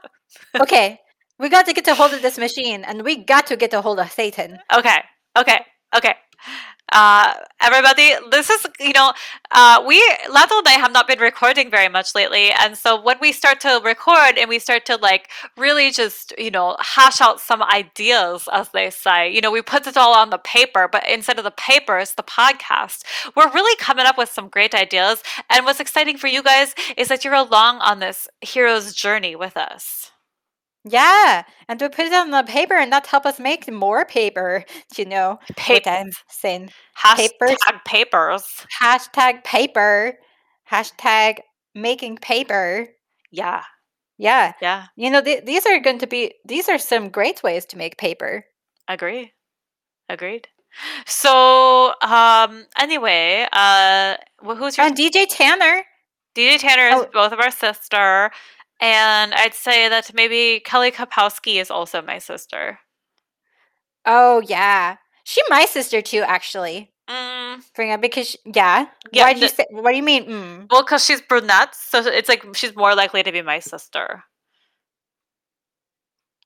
Okay, 0.60 0.98
we 1.38 1.48
got 1.48 1.66
to 1.66 1.72
get 1.72 1.88
a 1.88 1.94
hold 1.94 2.12
of 2.12 2.22
this 2.22 2.38
machine, 2.38 2.84
and 2.84 3.02
we 3.02 3.16
got 3.24 3.46
to 3.48 3.56
get 3.56 3.74
a 3.74 3.80
hold 3.80 3.98
of 3.98 4.10
Satan. 4.10 4.58
okay, 4.74 4.98
okay, 5.36 5.60
okay. 5.96 6.14
Uh, 6.90 7.34
everybody, 7.60 8.14
this 8.30 8.48
is 8.48 8.66
you 8.80 8.92
know, 8.92 9.12
uh, 9.50 9.82
we 9.86 10.00
Lato 10.28 10.58
and 10.58 10.68
I 10.68 10.78
have 10.78 10.92
not 10.92 11.06
been 11.06 11.18
recording 11.18 11.70
very 11.70 11.88
much 11.88 12.14
lately, 12.14 12.50
and 12.50 12.76
so 12.78 13.00
when 13.00 13.18
we 13.20 13.32
start 13.32 13.60
to 13.60 13.80
record 13.84 14.38
and 14.38 14.48
we 14.48 14.58
start 14.58 14.86
to 14.86 14.96
like 14.96 15.28
really 15.56 15.90
just 15.90 16.32
you 16.38 16.50
know 16.50 16.76
hash 16.80 17.20
out 17.20 17.40
some 17.40 17.62
ideas, 17.62 18.48
as 18.52 18.70
they 18.70 18.88
say, 18.90 19.30
you 19.30 19.40
know, 19.42 19.50
we 19.50 19.60
put 19.60 19.86
it 19.86 19.96
all 19.98 20.14
on 20.14 20.30
the 20.30 20.38
paper, 20.38 20.88
but 20.90 21.06
instead 21.08 21.38
of 21.38 21.44
the 21.44 21.50
paper, 21.50 21.98
it's 21.98 22.14
the 22.14 22.22
podcast. 22.22 23.02
We're 23.36 23.52
really 23.52 23.76
coming 23.76 24.06
up 24.06 24.16
with 24.16 24.30
some 24.30 24.48
great 24.48 24.74
ideas, 24.74 25.22
and 25.50 25.66
what's 25.66 25.80
exciting 25.80 26.16
for 26.16 26.28
you 26.28 26.42
guys 26.42 26.74
is 26.96 27.08
that 27.08 27.24
you're 27.24 27.34
along 27.34 27.78
on 27.80 27.98
this 28.00 28.28
hero's 28.40 28.94
journey 28.94 29.36
with 29.36 29.56
us. 29.56 30.10
Yeah, 30.88 31.42
and 31.68 31.80
we 31.80 31.88
put 31.88 32.06
it 32.06 32.12
on 32.12 32.30
the 32.30 32.42
paper, 32.44 32.74
and 32.74 32.92
that 32.92 33.06
help 33.06 33.26
us 33.26 33.38
make 33.40 33.70
more 33.70 34.04
paper. 34.04 34.64
You 34.96 35.04
know 35.06 35.38
Paper, 35.56 35.90
I'm 35.90 36.10
saying? 36.28 36.70
hashtag 36.96 37.16
papers. 37.38 37.56
papers. 37.84 38.66
Hashtag 38.80 39.44
paper. 39.44 40.18
Hashtag 40.70 41.38
making 41.74 42.16
paper. 42.18 42.88
Yeah, 43.30 43.62
Yeah, 44.18 44.52
yeah. 44.62 44.86
you 44.96 45.10
know 45.10 45.20
th- 45.22 45.44
these 45.44 45.66
are 45.66 45.80
going 45.80 45.98
to 45.98 46.06
be 46.06 46.34
these 46.44 46.68
are 46.68 46.78
some 46.78 47.08
great 47.10 47.42
ways 47.42 47.64
to 47.66 47.76
make 47.76 47.98
paper. 47.98 48.44
Agree. 48.88 49.32
Agreed. 50.08 50.48
So, 51.06 51.92
um, 52.02 52.66
anyway, 52.78 53.46
uh, 53.52 54.16
wh- 54.44 54.56
who's 54.56 54.76
your 54.76 54.86
And 54.86 54.96
DJ 54.96 55.26
Tanner. 55.28 55.84
DJ 56.36 56.58
Tanner 56.58 56.88
is 56.96 57.04
oh. 57.06 57.10
both 57.12 57.32
of 57.32 57.40
our 57.40 57.50
sister, 57.50 58.30
and 58.80 59.34
I'd 59.34 59.54
say 59.54 59.88
that 59.88 60.12
maybe 60.14 60.60
Kelly 60.64 60.90
Kapowski 60.90 61.60
is 61.60 61.70
also 61.70 62.02
my 62.02 62.18
sister. 62.18 62.78
Oh 64.04 64.40
yeah, 64.46 64.96
she 65.24 65.42
my 65.48 65.64
sister 65.64 66.00
too, 66.02 66.22
actually. 66.26 66.92
Mm, 67.08 67.62
up 67.94 68.00
because 68.00 68.30
sh- 68.30 68.36
yeah. 68.44 68.86
Yeah, 69.12 69.24
Why 69.24 69.32
do 69.34 69.40
you 69.40 69.48
say? 69.48 69.64
What 69.70 69.90
do 69.90 69.96
you 69.96 70.02
mean? 70.02 70.26
Mm. 70.26 70.66
well, 70.70 70.82
because 70.82 71.04
she's 71.04 71.22
brunette, 71.22 71.74
so 71.74 72.00
it's 72.00 72.28
like 72.28 72.44
she's 72.54 72.76
more 72.76 72.94
likely 72.94 73.22
to 73.22 73.32
be 73.32 73.42
my 73.42 73.60
sister. 73.60 74.24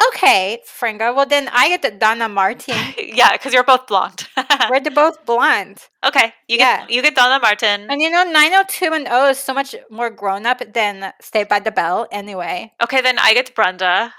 Okay, 0.08 0.60
Fringa. 0.66 1.14
Well, 1.14 1.26
then 1.26 1.48
I 1.52 1.68
get 1.68 1.82
the 1.82 1.90
Donna 1.90 2.28
Martin. 2.28 2.74
yeah, 2.98 3.32
because 3.32 3.52
you're 3.52 3.64
both 3.64 3.86
blonde. 3.86 4.26
We're 4.70 4.80
the 4.80 4.90
both 4.90 5.24
blonde. 5.26 5.78
okay, 6.04 6.32
you 6.48 6.56
Yeah. 6.58 6.80
get 6.86 6.90
you 6.90 7.02
get 7.02 7.14
Donna 7.14 7.38
Martin. 7.40 7.86
And 7.90 8.00
you 8.00 8.10
know, 8.10 8.24
90210 8.24 9.30
is 9.30 9.38
so 9.38 9.52
much 9.54 9.74
more 9.90 10.10
grown 10.10 10.46
up 10.46 10.62
than 10.72 11.12
Saved 11.20 11.48
by 11.48 11.60
the 11.60 11.70
Bell 11.70 12.08
anyway. 12.10 12.72
Okay, 12.82 13.00
then 13.00 13.18
I 13.18 13.34
get 13.34 13.54
Brenda. 13.54 14.14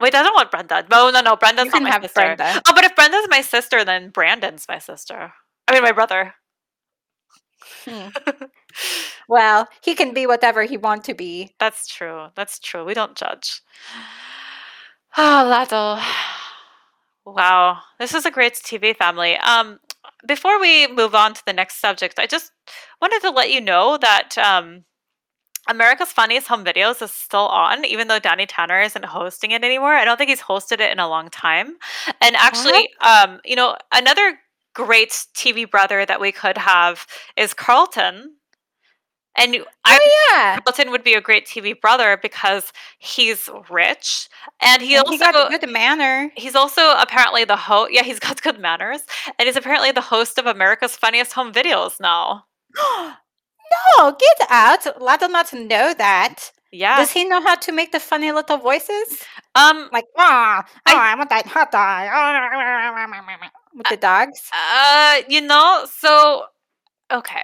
Wait, 0.00 0.14
I 0.14 0.22
don't 0.22 0.34
want 0.34 0.50
Brenda. 0.50 0.84
No, 0.90 1.10
no, 1.10 1.20
no. 1.20 1.34
Brenda's 1.36 1.66
You 1.66 1.70
not 1.72 1.82
my 1.82 1.90
have 1.90 2.02
sister. 2.02 2.20
Brenda. 2.36 2.62
Oh, 2.68 2.72
but 2.74 2.84
if 2.84 2.94
Brenda's 2.94 3.26
my 3.30 3.40
sister, 3.40 3.84
then 3.84 4.10
Brandon's 4.10 4.66
my 4.68 4.78
sister. 4.78 5.32
I 5.66 5.72
mean, 5.72 5.82
my 5.82 5.92
brother. 5.92 6.34
Hmm. 7.84 8.08
Well, 9.28 9.68
he 9.82 9.94
can 9.94 10.14
be 10.14 10.26
whatever 10.26 10.62
he 10.62 10.78
want 10.78 11.04
to 11.04 11.14
be. 11.14 11.54
That's 11.60 11.86
true. 11.86 12.28
That's 12.34 12.58
true. 12.58 12.84
We 12.84 12.94
don't 12.94 13.14
judge. 13.14 13.60
Oh, 15.16 15.46
Lado. 15.48 16.00
Wow, 17.26 17.80
this 17.98 18.14
is 18.14 18.24
a 18.24 18.30
great 18.30 18.54
TV 18.54 18.96
family. 18.96 19.36
Um, 19.36 19.80
before 20.26 20.58
we 20.58 20.86
move 20.86 21.14
on 21.14 21.34
to 21.34 21.42
the 21.44 21.52
next 21.52 21.78
subject, 21.78 22.18
I 22.18 22.26
just 22.26 22.52
wanted 23.02 23.20
to 23.20 23.30
let 23.30 23.50
you 23.52 23.60
know 23.60 23.98
that 23.98 24.38
um, 24.38 24.84
America's 25.68 26.12
Funniest 26.12 26.48
Home 26.48 26.64
Videos 26.64 27.02
is 27.02 27.12
still 27.12 27.48
on, 27.48 27.84
even 27.84 28.08
though 28.08 28.18
Danny 28.20 28.46
Tanner 28.46 28.80
isn't 28.80 29.04
hosting 29.06 29.52
it 29.52 29.64
anymore. 29.64 29.94
I 29.94 30.06
don't 30.06 30.16
think 30.18 30.30
he's 30.30 30.40
hosted 30.42 30.80
it 30.80 30.92
in 30.92 31.00
a 31.00 31.08
long 31.08 31.30
time. 31.30 31.76
And 32.22 32.36
actually, 32.36 32.88
um, 33.02 33.40
you 33.44 33.56
know, 33.56 33.76
another 33.92 34.38
great 34.74 35.10
TV 35.36 35.70
brother 35.70 36.06
that 36.06 36.20
we 36.20 36.32
could 36.32 36.58
have 36.58 37.06
is 37.36 37.54
Carlton. 37.54 38.37
And 39.38 39.56
I 39.84 39.98
Oh 40.00 40.30
yeah. 40.36 40.58
Carlton 40.60 40.90
would 40.90 41.04
be 41.04 41.14
a 41.14 41.20
great 41.20 41.46
TV 41.46 41.78
brother 41.80 42.18
because 42.20 42.72
he's 42.98 43.48
rich 43.70 44.28
and 44.60 44.82
he 44.82 44.94
And 44.96 45.04
also 45.06 45.12
he 45.12 45.18
got 45.18 45.50
good 45.50 45.70
manner. 45.70 46.30
he's 46.36 46.54
also 46.54 46.94
apparently 46.98 47.44
the 47.44 47.56
host. 47.56 47.92
Yeah, 47.92 48.02
he's 48.02 48.18
got 48.28 48.42
good 48.42 48.58
manners, 48.58 49.00
and 49.38 49.46
he's 49.46 49.56
apparently 49.56 49.92
the 49.92 50.00
host 50.02 50.38
of 50.38 50.46
America's 50.46 50.96
Funniest 50.96 51.32
Home 51.34 51.52
Videos 51.52 52.00
now. 52.00 52.44
no, 53.98 54.12
get 54.18 54.48
out. 54.50 55.00
Let 55.00 55.20
them 55.20 55.32
not 55.32 55.52
know 55.52 55.94
that. 55.94 56.52
Yeah. 56.70 56.98
Does 56.98 57.10
he 57.10 57.24
know 57.24 57.40
how 57.40 57.54
to 57.54 57.72
make 57.72 57.92
the 57.92 58.00
funny 58.00 58.30
little 58.32 58.58
voices? 58.58 59.22
um. 59.54 59.88
Like, 59.92 60.04
ah, 60.18 60.66
I- 60.86 60.94
oh, 60.94 60.98
I 60.98 61.14
want 61.14 61.30
that 61.30 61.46
hot 61.46 61.70
dog. 61.72 63.50
With 63.74 63.86
the 63.88 63.96
dogs? 63.96 64.50
Uh. 64.52 65.22
You 65.28 65.40
know. 65.40 65.86
So. 65.90 66.44
Okay. 67.10 67.42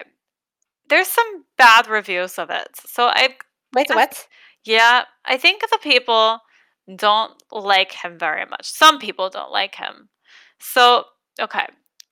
There's 0.94 1.08
some 1.08 1.44
bad 1.58 1.88
reviews 1.88 2.38
of 2.38 2.50
it. 2.50 2.68
So 2.86 3.06
I. 3.06 3.30
Wait, 3.74 3.90
I- 3.90 3.96
what? 3.96 4.28
Yeah. 4.64 5.06
I 5.24 5.36
think 5.36 5.62
the 5.62 5.78
people 5.82 6.38
don't 6.94 7.32
like 7.50 7.90
him 7.90 8.16
very 8.16 8.46
much. 8.46 8.66
Some 8.70 9.00
people 9.00 9.28
don't 9.28 9.50
like 9.50 9.74
him. 9.74 10.10
So 10.60 11.06
okay. 11.40 11.66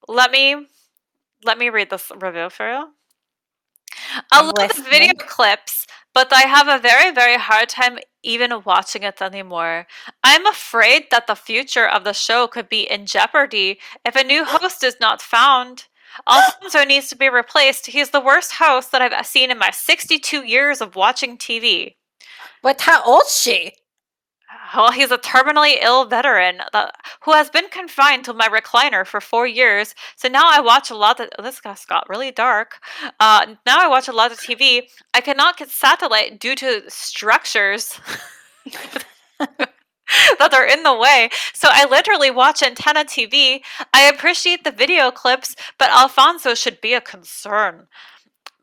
Let 0.08 0.32
me. 0.32 0.66
Let 1.44 1.58
me 1.58 1.70
read 1.70 1.90
this 1.90 2.10
review 2.20 2.50
for 2.50 2.68
you. 2.72 2.88
I 4.32 4.42
love 4.42 4.74
the 4.74 4.82
video 4.82 5.12
clips, 5.14 5.86
but 6.12 6.32
I 6.32 6.42
have 6.42 6.66
a 6.66 6.82
very, 6.82 7.12
very 7.12 7.38
hard 7.38 7.68
time 7.68 7.98
even 8.24 8.62
watching 8.64 9.04
it 9.04 9.22
anymore. 9.22 9.86
I'm 10.24 10.46
afraid 10.46 11.04
that 11.12 11.28
the 11.28 11.36
future 11.36 11.86
of 11.86 12.02
the 12.02 12.12
show 12.12 12.48
could 12.48 12.68
be 12.68 12.82
in 12.90 13.06
jeopardy 13.06 13.78
if 14.04 14.16
a 14.16 14.24
new 14.24 14.44
host 14.44 14.82
is 14.82 14.96
not 15.00 15.22
found. 15.22 15.86
Alfonso 16.28 16.84
needs 16.84 17.08
to 17.08 17.16
be 17.16 17.28
replaced. 17.28 17.86
He's 17.86 18.10
the 18.10 18.20
worst 18.20 18.54
host 18.54 18.92
that 18.92 19.02
I've 19.02 19.26
seen 19.26 19.50
in 19.50 19.58
my 19.58 19.70
62 19.70 20.44
years 20.44 20.80
of 20.80 20.96
watching 20.96 21.38
TV. 21.38 21.94
But 22.62 22.80
how 22.82 23.02
old's 23.04 23.38
she? 23.38 23.72
Well, 24.74 24.92
he's 24.92 25.10
a 25.10 25.18
terminally 25.18 25.76
ill 25.82 26.06
veteran 26.06 26.60
that, 26.72 26.94
who 27.24 27.32
has 27.32 27.50
been 27.50 27.68
confined 27.68 28.24
to 28.24 28.32
my 28.32 28.48
recliner 28.48 29.06
for 29.06 29.20
four 29.20 29.46
years. 29.46 29.94
So 30.16 30.28
now 30.28 30.44
I 30.46 30.60
watch 30.60 30.90
a 30.90 30.94
lot 30.96 31.20
of 31.20 31.28
this 31.42 31.60
just 31.62 31.88
got 31.88 32.08
really 32.08 32.30
dark. 32.30 32.78
Uh, 33.20 33.54
now 33.66 33.78
I 33.80 33.88
watch 33.88 34.08
a 34.08 34.12
lot 34.12 34.32
of 34.32 34.38
TV. 34.38 34.82
I 35.12 35.20
cannot 35.20 35.58
get 35.58 35.68
satellite 35.68 36.40
due 36.40 36.54
to 36.56 36.84
structures 36.88 38.00
that 40.38 40.54
are 40.54 40.66
in 40.66 40.82
the 40.82 40.96
way. 40.96 41.30
So 41.52 41.68
I 41.70 41.86
literally 41.86 42.30
watch 42.30 42.62
antenna 42.62 43.04
TV. 43.04 43.62
I 43.92 44.08
appreciate 44.08 44.64
the 44.64 44.70
video 44.70 45.10
clips, 45.10 45.54
but 45.78 45.90
Alfonso 45.90 46.54
should 46.54 46.80
be 46.80 46.94
a 46.94 47.00
concern. 47.00 47.88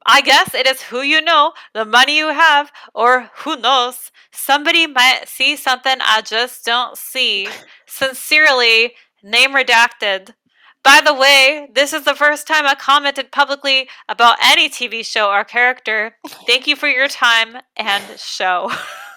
I 0.06 0.22
guess 0.22 0.56
it 0.56 0.66
is 0.66 0.84
who 0.84 1.02
you 1.02 1.22
know, 1.22 1.54
the 1.74 1.86
money 1.86 2.18
you 2.18 2.30
have, 2.30 2.72
or 2.94 3.30
who 3.38 3.58
knows. 3.58 4.12
Somebody 4.32 4.88
might 4.88 5.28
see 5.28 5.56
something 5.56 5.98
I 6.02 6.22
just 6.22 6.66
don't 6.66 6.98
see. 6.98 7.48
Sincerely, 7.86 8.94
name 9.22 9.52
redacted. 9.52 10.34
By 10.84 11.02
the 11.04 11.14
way, 11.14 11.70
this 11.74 11.92
is 11.92 12.06
the 12.06 12.16
first 12.16 12.48
time 12.48 12.66
I 12.66 12.74
commented 12.74 13.32
publicly 13.32 13.90
about 14.08 14.38
any 14.42 14.70
TV 14.70 15.06
show 15.06 15.30
or 15.30 15.44
character. 15.44 16.16
Thank 16.48 16.68
you 16.68 16.76
for 16.76 16.88
your 16.88 17.10
time 17.10 17.58
and 17.76 18.04
show. 18.18 18.72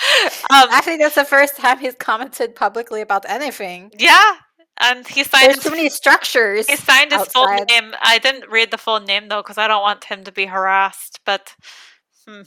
um, 0.50 0.68
Actually, 0.70 0.96
that's 0.98 1.14
the 1.14 1.24
first 1.24 1.56
time 1.56 1.78
he's 1.78 1.94
commented 1.94 2.54
publicly 2.54 3.00
about 3.00 3.24
anything. 3.28 3.90
yeah, 3.98 4.36
and 4.80 5.06
he 5.06 5.24
signed 5.24 5.46
There's 5.46 5.58
too 5.64 5.70
many 5.70 5.88
structures. 5.90 6.66
he 6.66 6.76
signed 6.76 7.12
his 7.12 7.26
full 7.28 7.46
name. 7.46 7.94
I 8.00 8.18
didn't 8.18 8.50
read 8.50 8.70
the 8.70 8.78
full 8.78 9.00
name 9.00 9.28
though 9.28 9.42
because 9.42 9.58
I 9.58 9.68
don't 9.68 9.82
want 9.82 10.04
him 10.04 10.24
to 10.24 10.32
be 10.32 10.46
harassed. 10.46 11.20
But 11.26 11.54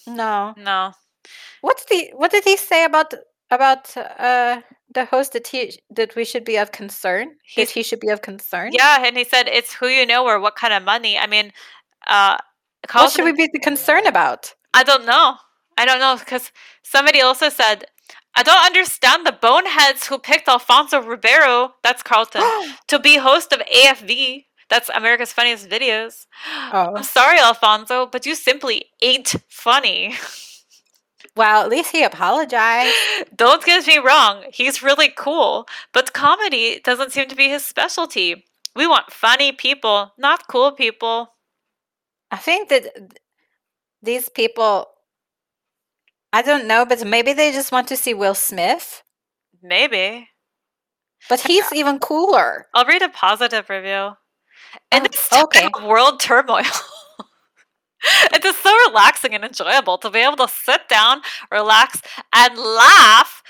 No. 0.07 0.53
no, 0.57 0.91
What's 1.61 1.85
the 1.85 2.11
what 2.15 2.31
did 2.31 2.43
he 2.43 2.57
say 2.57 2.85
about 2.85 3.13
about 3.51 3.95
uh 3.97 4.61
the 4.93 5.05
host 5.05 5.33
that 5.33 5.47
he 5.47 5.77
that 5.91 6.15
we 6.15 6.25
should 6.25 6.43
be 6.45 6.57
of 6.57 6.71
concern? 6.71 7.35
That 7.55 7.69
he 7.69 7.83
should 7.83 7.99
be 7.99 8.09
of 8.09 8.21
concern? 8.21 8.71
Yeah, 8.73 9.05
and 9.05 9.15
he 9.17 9.23
said 9.23 9.47
it's 9.47 9.73
who 9.73 9.87
you 9.87 10.05
know 10.05 10.25
or 10.25 10.39
what 10.39 10.55
kind 10.55 10.73
of 10.73 10.83
money. 10.83 11.17
I 11.17 11.27
mean, 11.27 11.51
uh, 12.07 12.37
What 12.93 13.11
should 13.11 13.25
we 13.25 13.31
be 13.33 13.47
concerned 13.61 14.07
about? 14.07 14.53
I 14.73 14.83
don't 14.83 15.05
know. 15.05 15.35
I 15.77 15.85
don't 15.85 15.99
know 15.99 16.17
because 16.17 16.51
somebody 16.83 17.21
also 17.21 17.49
said 17.49 17.85
I 18.35 18.43
don't 18.43 18.65
understand 18.65 19.25
the 19.25 19.31
boneheads 19.31 20.07
who 20.07 20.17
picked 20.17 20.47
Alfonso 20.47 21.01
Ribeiro. 21.01 21.75
That's 21.83 22.01
Carlton 22.01 22.41
to 22.87 22.99
be 22.99 23.17
host 23.17 23.53
of 23.53 23.59
AFV. 23.59 24.45
That's 24.69 24.89
America's 24.89 25.31
Funniest 25.31 25.69
Videos. 25.69 26.25
oh. 26.71 26.93
I'm 26.95 27.03
sorry, 27.03 27.39
Alfonso, 27.39 28.07
but 28.07 28.25
you 28.25 28.33
simply 28.33 28.85
ain't 29.01 29.35
funny. 29.49 30.15
Well, 31.35 31.63
at 31.63 31.69
least 31.69 31.91
he 31.91 32.03
apologized. 32.03 32.93
Don't 33.35 33.63
get 33.65 33.87
me 33.87 33.97
wrong, 33.97 34.43
he's 34.53 34.83
really 34.83 35.09
cool, 35.09 35.65
but 35.91 36.13
comedy 36.13 36.79
doesn't 36.83 37.11
seem 37.11 37.27
to 37.27 37.35
be 37.35 37.49
his 37.49 37.65
specialty. 37.65 38.45
We 38.75 38.85
want 38.85 39.11
funny 39.11 39.51
people, 39.51 40.13
not 40.17 40.47
cool 40.47 40.71
people. 40.71 41.33
I 42.29 42.37
think 42.37 42.69
that 42.69 42.85
these 44.01 44.29
people 44.29 44.92
I 46.33 46.41
don't 46.41 46.67
know, 46.67 46.85
but 46.85 47.05
maybe 47.05 47.33
they 47.33 47.51
just 47.53 47.71
want 47.71 47.87
to 47.89 47.97
see 47.97 48.13
Will 48.13 48.35
Smith. 48.35 49.03
Maybe. 49.61 50.29
But 51.29 51.41
he's 51.41 51.71
even 51.73 51.99
cooler. 51.99 52.67
I'll 52.73 52.85
read 52.85 53.01
a 53.01 53.09
positive 53.09 53.69
review. 53.69 54.13
In 54.91 55.03
Oh, 55.03 55.07
this 55.11 55.31
okay. 55.31 55.69
world 55.83 56.19
turmoil, 56.19 56.63
it 58.33 58.43
is 58.43 58.57
so 58.57 58.75
relaxing 58.87 59.33
and 59.35 59.45
enjoyable 59.45 59.97
to 59.99 60.09
be 60.09 60.19
able 60.19 60.37
to 60.37 60.47
sit 60.47 60.89
down, 60.89 61.21
relax, 61.51 62.01
and 62.33 62.57
laugh. 62.57 63.43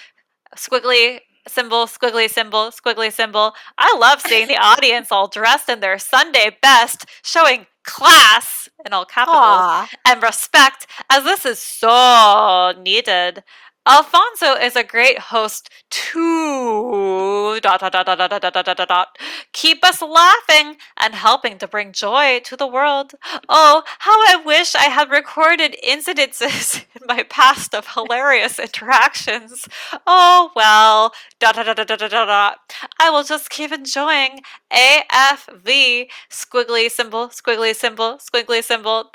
Squiggly 0.58 1.20
symbol, 1.48 1.86
squiggly 1.88 2.30
symbol, 2.30 2.72
squiggly 2.72 3.12
symbol. 3.12 3.54
I 3.78 3.96
love 3.98 4.22
seeing 4.22 4.48
the 4.48 4.58
audience 4.62 5.12
all 5.12 5.28
dressed 5.28 5.70
in 5.70 5.80
their 5.80 5.98
Sunday 6.00 6.58
best, 6.62 7.06
showing 7.24 7.68
class 7.86 8.63
in 8.86 8.94
all 8.94 9.06
capitals 9.06 9.38
Aw. 9.40 9.90
and 10.06 10.24
respect, 10.24 10.88
as 11.10 11.24
this 11.24 11.46
is 11.46 11.60
so 11.60 12.74
needed. 12.80 13.44
Alfonso 13.86 14.54
is 14.54 14.78
a 14.78 14.84
great 14.84 15.20
host 15.20 15.70
to 15.90 17.60
dot 17.60 17.82
dot 17.82 17.92
dot 17.92 18.06
dot 18.06 18.18
dot 18.18 18.54
dot 18.54 18.66
dot 18.66 18.88
dot 18.88 19.18
keep 19.52 19.84
us 19.84 20.02
laughing 20.02 20.78
and 20.98 21.14
helping 21.14 21.58
to 21.58 21.68
bring 21.68 21.92
joy 21.92 22.40
to 22.46 22.56
the 22.56 22.66
world. 22.66 23.14
Oh, 23.50 23.84
how 24.00 24.14
I 24.30 24.42
wish 24.44 24.74
I 24.74 24.86
had 24.86 25.12
recorded 25.12 25.76
incidences 25.86 26.86
in 26.96 27.08
my 27.08 27.24
past 27.24 27.76
of 27.76 27.94
hilarious 27.94 28.58
interactions. 28.58 29.68
Oh 30.08 30.52
well, 30.56 31.12
dot 31.42 31.56
dot 31.56 31.66
dot 31.66 31.76
dot 31.76 31.88
dot 31.88 32.00
dot. 32.00 32.28
dot. 32.28 32.58
I 33.00 33.10
will 33.10 33.24
just 33.24 33.50
keep 33.50 33.74
enjoying 33.74 34.42
AFV 34.72 36.08
squiggly 36.32 36.90
symbol, 36.90 37.28
squiggly 37.28 37.76
symbol, 37.76 38.18
squiggly 38.18 38.64
symbol. 38.64 39.12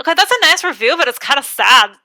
Okay, 0.00 0.14
that's 0.14 0.30
a 0.30 0.46
nice 0.46 0.62
review, 0.62 0.96
but 0.96 1.08
it's 1.08 1.18
kind 1.18 1.38
of 1.38 1.44
sad 1.44 1.96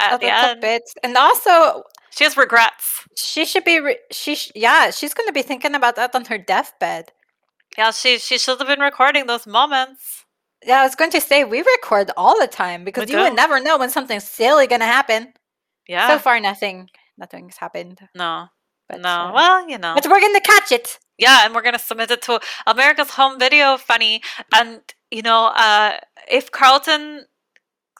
at 0.00 0.20
the 0.20 0.32
end. 0.32 0.60
bit. 0.60 0.82
And 1.02 1.16
also, 1.16 1.84
She 2.10 2.24
has 2.24 2.36
regrets. 2.36 3.04
she 3.16 3.44
should 3.44 3.64
be. 3.64 3.80
Re- 3.80 3.98
she 4.10 4.34
sh- 4.34 4.52
yeah, 4.54 4.90
she's 4.90 5.14
going 5.14 5.26
to 5.28 5.32
be 5.32 5.42
thinking 5.42 5.74
about 5.74 5.96
that 5.96 6.14
on 6.14 6.24
her 6.26 6.38
deathbed. 6.38 7.12
Yeah, 7.78 7.90
she 7.90 8.18
she 8.18 8.38
should 8.38 8.58
have 8.58 8.68
been 8.68 8.80
recording 8.80 9.26
those 9.26 9.46
moments. 9.46 10.24
Yeah, 10.64 10.80
I 10.80 10.84
was 10.84 10.94
going 10.94 11.10
to 11.12 11.20
say 11.20 11.44
we 11.44 11.58
record 11.62 12.10
all 12.16 12.38
the 12.38 12.46
time 12.46 12.84
because 12.84 13.06
We 13.08 13.14
you 13.14 13.18
would 13.20 13.34
never 13.34 13.58
know 13.60 13.78
when 13.78 13.90
something's 13.90 14.28
silly 14.28 14.66
going 14.66 14.80
to 14.80 14.86
happen. 14.86 15.32
Yeah. 15.88 16.06
So 16.08 16.18
far, 16.18 16.38
nothing. 16.38 16.88
Nothing's 17.18 17.56
happened. 17.56 17.98
no. 18.14 18.46
But, 18.88 19.00
no. 19.00 19.08
uh, 19.08 19.32
well, 19.32 19.68
you 19.70 19.78
know. 19.78 19.94
but 19.94 20.04
we're 20.04 20.20
going 20.20 20.34
to 20.34 20.40
catch 20.40 20.70
it. 20.70 20.98
Yeah, 21.18 21.44
and 21.46 21.54
we're 21.54 21.62
gonna 21.62 21.78
submit 21.78 22.10
it 22.10 22.20
to 22.22 22.40
America's 22.66 23.10
Home 23.10 23.38
Video 23.38 23.76
Funny. 23.78 24.22
And 24.54 24.80
you 25.10 25.22
know, 25.22 25.46
uh, 25.54 25.98
if 26.28 26.50
Carlton 26.50 27.26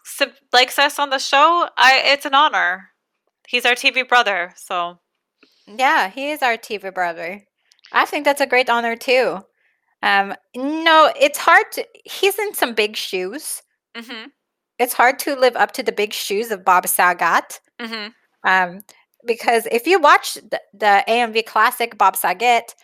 sub- 0.05 0.32
likes 0.53 0.78
us 0.78 0.98
on 0.98 1.11
the 1.11 1.18
show, 1.18 1.68
I 1.76 2.03
it's 2.07 2.26
an 2.26 2.34
honor. 2.34 2.90
He's 3.48 3.66
our 3.66 3.74
TV 3.74 4.03
brother, 4.03 4.53
so 4.57 4.98
Yeah, 5.66 6.09
he 6.11 6.30
is 6.30 6.42
our 6.42 6.57
TV 6.57 6.90
brother. 6.90 7.42
I 7.92 8.05
think 8.07 8.24
that's 8.24 8.40
a 8.40 8.46
great 8.46 8.70
honor 8.70 8.96
too. 8.96 9.40
Um, 10.03 10.34
no, 10.57 11.12
it's 11.20 11.38
hard 11.38 11.66
to. 11.72 11.86
He's 12.05 12.38
in 12.38 12.55
some 12.55 12.74
big 12.74 12.96
shoes. 12.96 13.62
hmm 13.96 14.26
It's 14.78 14.94
hard 14.94 15.18
to 15.20 15.36
live 15.36 15.57
up 15.57 15.72
to 15.72 15.82
the 15.82 15.92
big 15.92 16.12
shoes 16.12 16.50
of 16.50 16.64
Bob 16.64 16.86
Saget. 16.88 17.61
hmm 17.80 18.09
Um, 18.44 18.80
because 19.26 19.66
if 19.70 19.86
you 19.86 20.00
watch 20.00 20.34
the, 20.34 20.61
the 20.74 21.05
AMV 21.09 21.42
classic 21.46 21.96
Bob 21.98 22.16
Saget, 22.16 22.74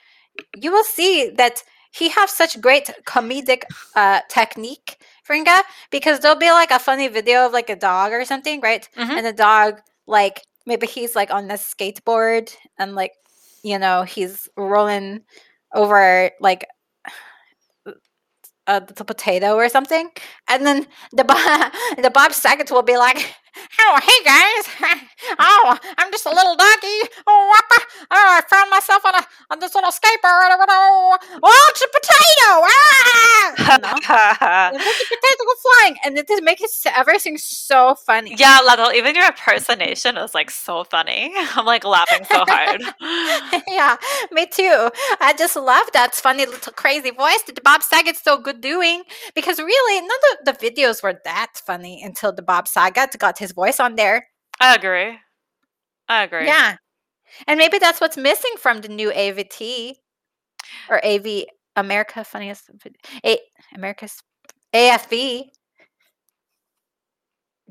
you 0.57 0.71
will 0.73 0.85
see 0.85 1.31
that 1.37 1.63
he 1.93 2.09
has 2.11 2.31
such 2.31 2.61
great 2.61 2.91
comedic 3.07 3.63
uh, 3.97 4.21
technique 4.29 4.99
Fringa, 5.29 5.61
because 5.91 6.21
there'll 6.21 6.39
be 6.39 6.51
like 6.51 6.71
a 6.71 6.79
funny 6.79 7.09
video 7.09 7.47
of 7.47 7.53
like 7.53 7.71
a 7.71 7.77
dog 7.77 8.13
or 8.13 8.25
something, 8.25 8.61
right? 8.61 8.89
Mhm. 8.97 9.11
And 9.11 9.27
the 9.27 9.33
dog, 9.33 9.81
like 10.07 10.43
maybe 10.67 10.87
he's 10.87 11.15
like 11.15 11.31
on 11.31 11.49
the 11.49 11.55
skateboard 11.55 12.55
and 12.79 12.95
like 12.95 13.13
you 13.63 13.79
know 13.79 14.03
he's 14.03 14.49
rolling 14.57 15.23
over 15.75 16.31
like 16.41 16.67
a, 18.67 18.81
the 18.81 19.05
potato 19.05 19.55
or 19.55 19.69
something, 19.69 20.11
and 20.49 20.67
then 20.67 20.87
the 21.13 21.25
Bob, 21.25 21.73
the 22.03 22.11
Bob 22.11 22.33
Saget 22.33 22.71
will 22.71 22.83
be 22.83 22.97
like, 22.97 23.35
"Oh, 23.81 23.99
hey 24.03 24.25
guys! 24.25 25.01
Oh, 25.41 25.77
I'm 25.99 26.11
just 26.13 26.25
a 26.27 26.31
little 26.31 26.55
doggy. 26.55 26.99
Oh, 27.27 27.53
whoppa. 27.53 27.83
oh 28.13 28.39
I 28.39 28.41
found 28.49 28.71
myself 28.71 29.05
on 29.05 29.15
a 29.17 29.27
on 29.51 29.59
this 29.59 29.75
little 29.75 29.91
skateboard. 29.91 30.55
Oh, 31.43 31.71
it's 31.71 31.83
a 31.83 31.89
potato! 31.89 32.49
Ah!" 32.65 33.55
You 33.59 33.79
know? 33.83 34.79
The 34.79 35.17
potato 35.17 35.45
go 35.45 35.55
flying, 35.63 35.97
and 36.05 36.19
it 36.19 36.29
just 36.29 36.43
makes 36.43 36.87
everything 36.87 37.37
so 37.39 37.95
funny. 37.97 38.35
yeah, 38.39 38.61
Laddle, 38.67 38.93
even 38.93 39.15
your 39.15 39.27
impersonation 39.27 40.17
is 40.17 40.35
like 40.35 40.51
so 40.51 40.85
funny. 40.85 41.33
I'm 41.57 41.67
like 41.67 41.85
laughing 41.85 42.25
so 42.31 42.45
hard. 42.49 42.83
yeah, 43.69 43.97
me 44.31 44.47
too. 44.47 44.91
I 45.21 45.35
just 45.37 45.57
love 45.57 45.87
that 45.93 46.15
funny 46.15 46.47
little 46.47 46.73
crazy 46.73 47.11
voice 47.11 47.43
that 47.47 47.63
Bob 47.65 47.83
Saget's 47.83 48.23
so 48.23 48.39
good 48.39 48.61
doing. 48.61 49.03
Because 49.35 49.59
really, 49.59 50.01
none 50.01 50.19
of 50.33 50.45
the 50.47 50.53
videos 50.71 51.03
were 51.03 51.21
that 51.25 51.61
funny 51.65 52.03
until 52.03 52.33
the 52.33 52.43
Bob 52.43 52.69
Saget 52.69 53.19
got 53.19 53.38
his 53.39 53.53
voice 53.53 53.81
on 53.81 53.97
there. 53.97 54.29
I 54.61 54.75
agree. 54.75 55.19
I 56.09 56.23
agree. 56.25 56.47
Yeah. 56.47 56.77
And 57.47 57.59
maybe 57.59 57.79
that's 57.79 58.01
what's 58.01 58.17
missing 58.17 58.53
from 58.59 58.81
the 58.81 58.89
new 58.89 59.11
AVT 59.11 59.97
or 60.89 61.05
AV 61.05 61.47
America 61.77 62.25
Funniest 62.25 62.71
A, 63.25 63.39
America's 63.75 64.23
AFV. 64.75 65.51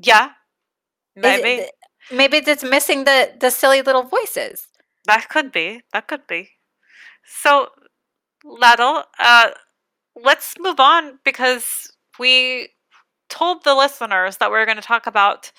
Yeah. 0.02 0.30
It 1.16 1.22
Maybe. 1.22 1.56
th- 1.56 1.70
maybe 2.12 2.38
it's 2.38 2.62
missing 2.64 3.04
the 3.04 3.32
the 3.40 3.50
silly 3.50 3.82
little 3.82 4.04
voices. 4.04 4.68
That 5.06 5.28
could 5.28 5.52
be. 5.52 5.82
That 5.92 6.06
could 6.08 6.26
be. 6.26 6.50
So, 7.24 7.68
Laddle, 8.44 9.04
uh, 9.18 9.50
let's 10.16 10.54
move 10.58 10.80
on 10.80 11.18
because 11.24 11.90
we 12.18 12.68
told 13.28 13.64
the 13.64 13.74
listeners 13.74 14.38
that 14.38 14.50
we 14.50 14.56
are 14.58 14.66
going 14.66 14.76
to 14.76 14.82
talk 14.82 15.06
about 15.06 15.52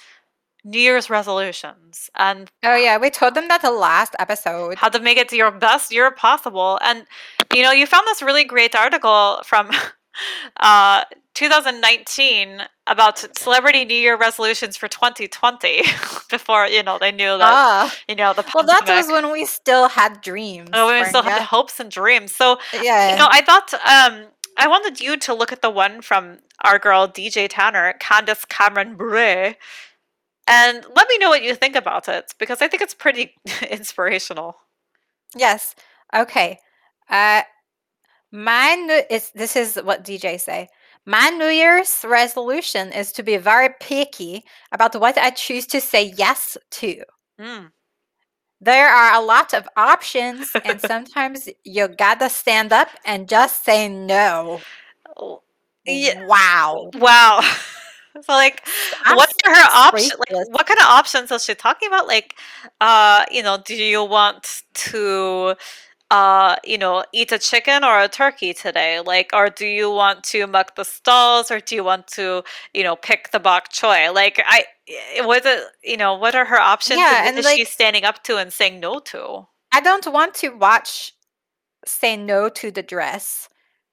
New 0.66 0.80
Year's 0.80 1.10
resolutions 1.10 2.10
and 2.18 2.52
Oh 2.64 2.76
yeah, 2.76 2.98
we 2.98 3.10
told 3.10 3.34
them 3.34 3.48
that 3.48 3.62
the 3.62 3.72
last 3.72 4.16
episode. 4.20 4.78
how 4.78 4.90
to 4.90 5.00
make 5.00 5.18
it 5.18 5.30
to 5.30 5.38
your 5.38 5.52
best 5.52 5.92
year 5.92 6.12
possible. 6.12 6.80
And 6.82 7.06
you 7.54 7.64
know, 7.64 7.72
you 7.72 7.86
found 7.86 8.06
this 8.08 8.22
really 8.22 8.44
great 8.44 8.76
article 8.76 9.42
from 9.46 9.72
uh, 10.60 11.06
2019 11.36 12.64
about 12.88 13.26
celebrity 13.38 13.86
New 13.86 13.96
Year 13.96 14.18
resolutions 14.18 14.76
for 14.76 14.90
2020 14.90 15.84
before 16.30 16.68
you 16.68 16.84
know 16.84 16.98
they 17.00 17.14
knew 17.14 17.38
that 17.38 17.54
Ah, 17.54 17.96
you 18.10 18.16
know 18.16 18.34
the 18.34 18.44
well, 18.54 18.66
that 18.66 18.86
was 18.86 19.08
when 19.08 19.32
we 19.32 19.46
still 19.46 19.88
had 19.88 20.20
dreams. 20.20 20.70
Oh, 20.74 20.92
we 20.94 21.06
still 21.06 21.24
had 21.24 21.42
hopes 21.42 21.80
and 21.80 21.90
dreams. 21.90 22.36
So 22.36 22.58
yeah. 22.74 23.12
you 23.12 23.18
know, 23.18 23.30
I 23.32 23.42
thought 23.42 23.74
um, 23.88 24.26
I 24.60 24.68
wanted 24.68 25.00
you 25.00 25.16
to 25.18 25.34
look 25.34 25.54
at 25.54 25.62
the 25.62 25.70
one 25.70 26.02
from 26.02 26.40
our 26.66 26.78
girl 26.78 27.08
DJ 27.08 27.48
Tanner, 27.50 27.94
Candace 28.00 28.44
Cameron 28.44 28.98
Bure, 28.98 29.56
and 30.48 30.86
let 30.96 31.08
me 31.08 31.18
know 31.18 31.30
what 31.30 31.44
you 31.44 31.56
think 31.56 31.78
about 31.78 32.10
it 32.10 32.34
because 32.38 32.62
I 32.62 32.68
think 32.68 32.84
it's 32.84 32.94
pretty 32.94 33.36
inspirational. 33.70 34.58
Yes. 35.34 35.76
Okay. 36.14 36.60
Uh, 37.10 37.44
my 38.34 38.76
new 38.76 39.02
is 39.10 39.32
this 39.34 39.56
is 39.56 39.78
what 39.78 40.04
DJ 40.04 40.40
say. 40.40 40.68
My 41.06 41.30
New 41.30 41.48
Year's 41.48 42.04
resolution 42.06 42.92
is 42.92 43.14
to 43.14 43.24
be 43.24 43.38
very 43.38 43.70
picky 43.80 44.44
about 44.74 44.94
what 45.00 45.18
I 45.18 45.30
choose 45.30 45.66
to 45.68 45.80
say 45.80 46.14
yes 46.18 46.58
to. 46.72 47.04
Mm. 47.40 47.70
There 48.62 48.90
are 48.90 49.14
a 49.14 49.24
lot 49.24 49.54
of 49.54 49.68
options, 49.78 50.56
and 50.64 50.82
sometimes 50.92 51.48
you 51.64 51.88
gotta 51.88 52.30
stand 52.30 52.72
up 52.74 52.90
and 53.06 53.28
just 53.28 53.64
say 53.64 53.88
no. 53.90 54.64
Yeah. 55.86 56.14
Wow. 56.18 56.92
Wow. 56.96 57.42
so 58.22 58.34
like 58.34 58.66
I'm 59.06 59.16
what 59.16 59.30
are 59.48 59.56
her 59.56 59.70
options 59.74 60.14
like 60.20 60.48
what 60.50 60.66
kind 60.68 60.80
of 60.80 60.86
options 60.88 61.32
is 61.32 61.46
she 61.46 61.56
talking 61.56 61.88
about 61.88 62.08
like 62.08 62.36
uh 62.82 63.24
you 63.32 63.42
know 63.44 63.58
do 63.64 63.76
you 63.76 64.04
want 64.04 64.64
to 64.74 65.56
uh 66.12 66.56
you 66.64 66.78
know 66.78 67.04
eat 67.14 67.32
a 67.32 67.38
chicken 67.40 67.84
or 67.84 68.00
a 68.00 68.08
turkey 68.08 68.54
today? 68.54 69.00
Like 69.00 69.30
or 69.34 69.50
do 69.50 69.66
you 69.68 69.92
want 69.92 70.24
to 70.26 70.48
muck 70.48 70.76
the 70.76 70.84
stalls 70.86 71.52
or 71.52 71.60
do 71.60 71.76
you 71.76 71.84
want 71.84 72.08
to 72.10 72.44
you 72.74 72.84
know 72.84 72.96
pick 72.96 73.32
the 73.32 73.40
bok 73.40 73.72
choy? 73.72 74.14
Like 74.14 74.42
i 74.46 74.64
i- 75.20 75.26
what 75.26 75.46
it 75.46 75.64
you 75.84 75.98
know 75.98 76.16
what 76.16 76.36
are 76.36 76.46
her 76.46 76.60
options 76.60 76.98
Yeah, 77.00 77.20
and 77.20 77.28
and, 77.28 77.36
what 77.38 77.46
is 77.46 77.58
she 77.58 77.66
standing 77.66 78.04
up 78.06 78.24
to 78.24 78.38
and 78.38 78.52
saying 78.52 78.80
no 78.80 79.00
to? 79.12 79.48
I 79.72 79.82
don't 79.82 80.12
want 80.12 80.34
to 80.36 80.50
watch 80.50 81.14
say 81.86 82.18
no 82.18 82.50
to 82.50 82.72
the 82.72 82.84
dress, 82.84 83.48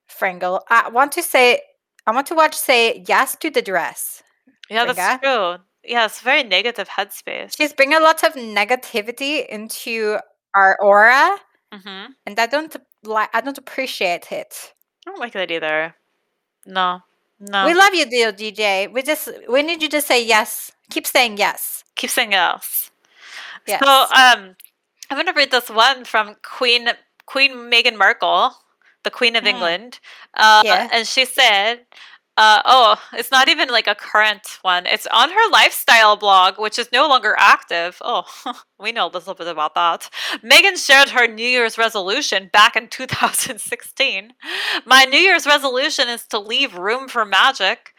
Fringle. 0.06 0.62
I 0.70 0.88
want 0.88 1.12
to 1.12 1.22
say 1.22 1.60
I 2.06 2.12
want 2.12 2.26
to 2.28 2.34
watch 2.34 2.54
say 2.54 3.04
yes 3.06 3.36
to 3.36 3.50
the 3.50 3.62
dress. 3.62 4.22
yeah 4.70 4.84
that's 4.90 5.22
true. 5.22 5.56
Yeah 5.84 6.06
it's 6.06 6.20
very 6.20 6.42
negative 6.42 6.88
headspace. 6.88 7.56
She's 7.56 7.72
bringing 7.74 7.96
a 7.98 8.00
lot 8.00 8.24
of 8.24 8.32
negativity 8.34 9.46
into 9.46 10.18
our 10.54 10.76
aura, 10.80 11.36
mm-hmm. 11.72 12.12
and 12.26 12.38
I 12.38 12.46
don't 12.46 12.74
like. 13.04 13.30
I 13.34 13.40
don't 13.40 13.58
appreciate 13.58 14.30
it. 14.32 14.72
i 15.06 15.10
don't 15.10 15.20
like 15.20 15.32
that 15.34 15.50
either 15.50 15.94
no 16.66 17.00
no 17.38 17.66
We 17.66 17.74
love 17.74 17.94
you, 17.94 18.06
dear 18.06 18.32
DJ. 18.32 18.90
We 18.92 19.02
just 19.02 19.28
we 19.48 19.62
need 19.62 19.82
you 19.82 19.88
to 19.90 20.00
say 20.00 20.24
yes. 20.24 20.72
Keep 20.90 21.06
saying 21.06 21.36
yes. 21.38 21.84
keep 21.94 22.10
saying 22.10 22.32
yes 22.32 22.90
Yes. 23.66 23.82
So 23.84 23.90
um, 23.90 24.54
I'm 25.10 25.16
going 25.16 25.26
to 25.26 25.32
read 25.34 25.50
this 25.50 25.68
one 25.70 26.04
from 26.04 26.36
Queen 26.42 26.88
Queen 27.26 27.52
Meghan 27.70 27.96
Markle, 27.98 28.54
the 29.02 29.10
Queen 29.10 29.34
of 29.36 29.42
Hmm. 29.42 29.48
England, 29.48 30.00
uh, 30.34 30.62
Yeah. 30.64 30.88
and 30.92 31.06
she 31.06 31.24
said, 31.24 31.84
uh, 32.36 32.62
"Oh, 32.64 32.96
it's 33.14 33.30
not 33.30 33.48
even 33.48 33.68
like 33.68 33.86
a 33.86 33.94
current 33.94 34.58
one. 34.62 34.86
It's 34.86 35.06
on 35.08 35.30
her 35.30 35.50
lifestyle 35.50 36.16
blog, 36.16 36.58
which 36.58 36.78
is 36.78 36.90
no 36.92 37.08
longer 37.08 37.34
active. 37.38 37.98
Oh, 38.02 38.24
we 38.80 38.92
know 38.92 39.06
a 39.06 39.10
little 39.14 39.34
bit 39.34 39.46
about 39.48 39.74
that. 39.74 40.10
Meghan 40.44 40.76
shared 40.84 41.10
her 41.10 41.26
New 41.26 41.46
Year's 41.46 41.78
resolution 41.78 42.50
back 42.52 42.76
in 42.76 42.88
2016. 42.90 44.32
My 44.86 45.04
New 45.04 45.18
Year's 45.18 45.46
resolution 45.46 46.08
is 46.08 46.26
to 46.28 46.38
leave 46.38 46.76
room 46.76 47.08
for 47.08 47.24
magic." 47.24 47.92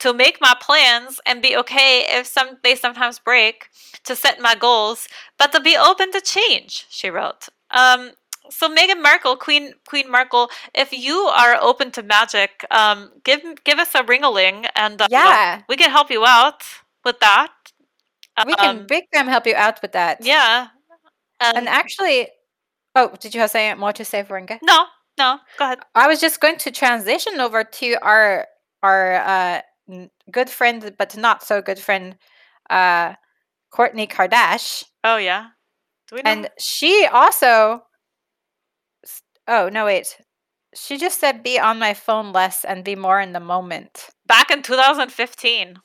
To 0.00 0.14
make 0.14 0.38
my 0.40 0.54
plans 0.60 1.20
and 1.26 1.42
be 1.42 1.56
okay 1.56 2.06
if 2.08 2.24
some 2.26 2.58
they 2.62 2.76
sometimes 2.76 3.18
break, 3.18 3.68
to 4.04 4.14
set 4.14 4.40
my 4.40 4.54
goals, 4.54 5.08
but 5.38 5.50
to 5.52 5.60
be 5.60 5.76
open 5.76 6.12
to 6.12 6.20
change, 6.20 6.86
she 6.88 7.10
wrote. 7.10 7.48
Um, 7.72 8.12
so 8.50 8.68
Meghan 8.68 9.02
Markle, 9.02 9.36
Queen 9.36 9.72
Queen 9.86 10.10
Markle, 10.10 10.50
if 10.74 10.92
you 10.92 11.14
are 11.14 11.56
open 11.60 11.90
to 11.92 12.02
magic, 12.02 12.64
um, 12.70 13.10
give 13.24 13.40
give 13.64 13.78
us 13.78 13.94
a 13.94 14.02
ringaling, 14.02 14.68
and 14.76 15.00
uh, 15.00 15.06
Yeah. 15.10 15.62
we 15.68 15.76
can 15.76 15.90
help 15.90 16.10
you 16.10 16.24
out 16.26 16.62
with 17.04 17.18
that. 17.20 17.50
We 18.46 18.54
can 18.54 18.78
Um, 18.80 18.86
big 18.86 19.04
time 19.12 19.26
help 19.28 19.46
you 19.46 19.54
out 19.56 19.80
with 19.82 19.92
that. 19.92 20.18
yeah. 20.24 20.68
Um, 21.40 21.56
And 21.56 21.68
actually, 21.68 22.28
oh, 22.94 23.08
did 23.20 23.34
you 23.34 23.40
have 23.40 23.50
say 23.50 23.72
more 23.74 23.92
to 23.92 24.04
say, 24.04 24.22
Veringa? 24.22 24.58
no, 24.62 24.86
no, 25.18 25.38
go 25.58 25.64
ahead. 25.64 25.80
I 25.94 26.06
was 26.08 26.20
just 26.20 26.40
going 26.40 26.58
to 26.58 26.70
transition 26.70 27.40
over 27.40 27.64
to 27.64 27.96
our 28.02 28.46
our 28.82 29.14
uh, 29.14 29.60
good 30.30 30.50
friend, 30.50 30.94
but 30.98 31.16
not 31.16 31.42
so 31.42 31.60
good 31.62 31.78
friend, 31.78 32.16
uh, 32.70 33.14
Kourtney 33.72 34.08
Kardashian, 34.08 34.84
Oh 35.04 35.16
yeah. 35.16 35.48
Do 36.08 36.16
we 36.16 36.22
know? 36.22 36.30
and 36.30 36.48
she 36.58 37.06
also. 37.10 37.82
Oh 39.48 39.68
no! 39.68 39.86
Wait, 39.86 40.16
she 40.74 40.96
just 40.98 41.18
said 41.18 41.42
be 41.42 41.58
on 41.58 41.78
my 41.80 41.92
phone 41.94 42.32
less 42.32 42.64
and 42.64 42.84
be 42.84 42.94
more 42.94 43.20
in 43.20 43.32
the 43.32 43.40
moment. 43.40 44.10
back 44.26 44.50
in 44.52 44.62
2015. 44.62 45.80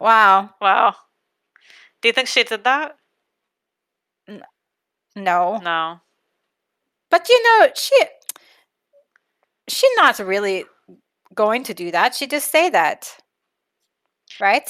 Wow. 0.00 0.50
Wow. 0.60 0.94
Do 2.00 2.08
you 2.08 2.12
think 2.14 2.28
she 2.28 2.42
did 2.44 2.64
that? 2.64 2.96
No, 5.16 5.58
No. 5.58 6.00
but 7.10 7.28
you 7.28 7.42
know 7.42 7.68
she. 7.74 7.94
She's 9.68 9.90
not 9.96 10.18
really 10.18 10.64
going 11.34 11.64
to 11.64 11.74
do 11.74 11.90
that. 11.92 12.14
She 12.14 12.26
just 12.26 12.50
say 12.50 12.70
that, 12.70 13.16
right? 14.40 14.68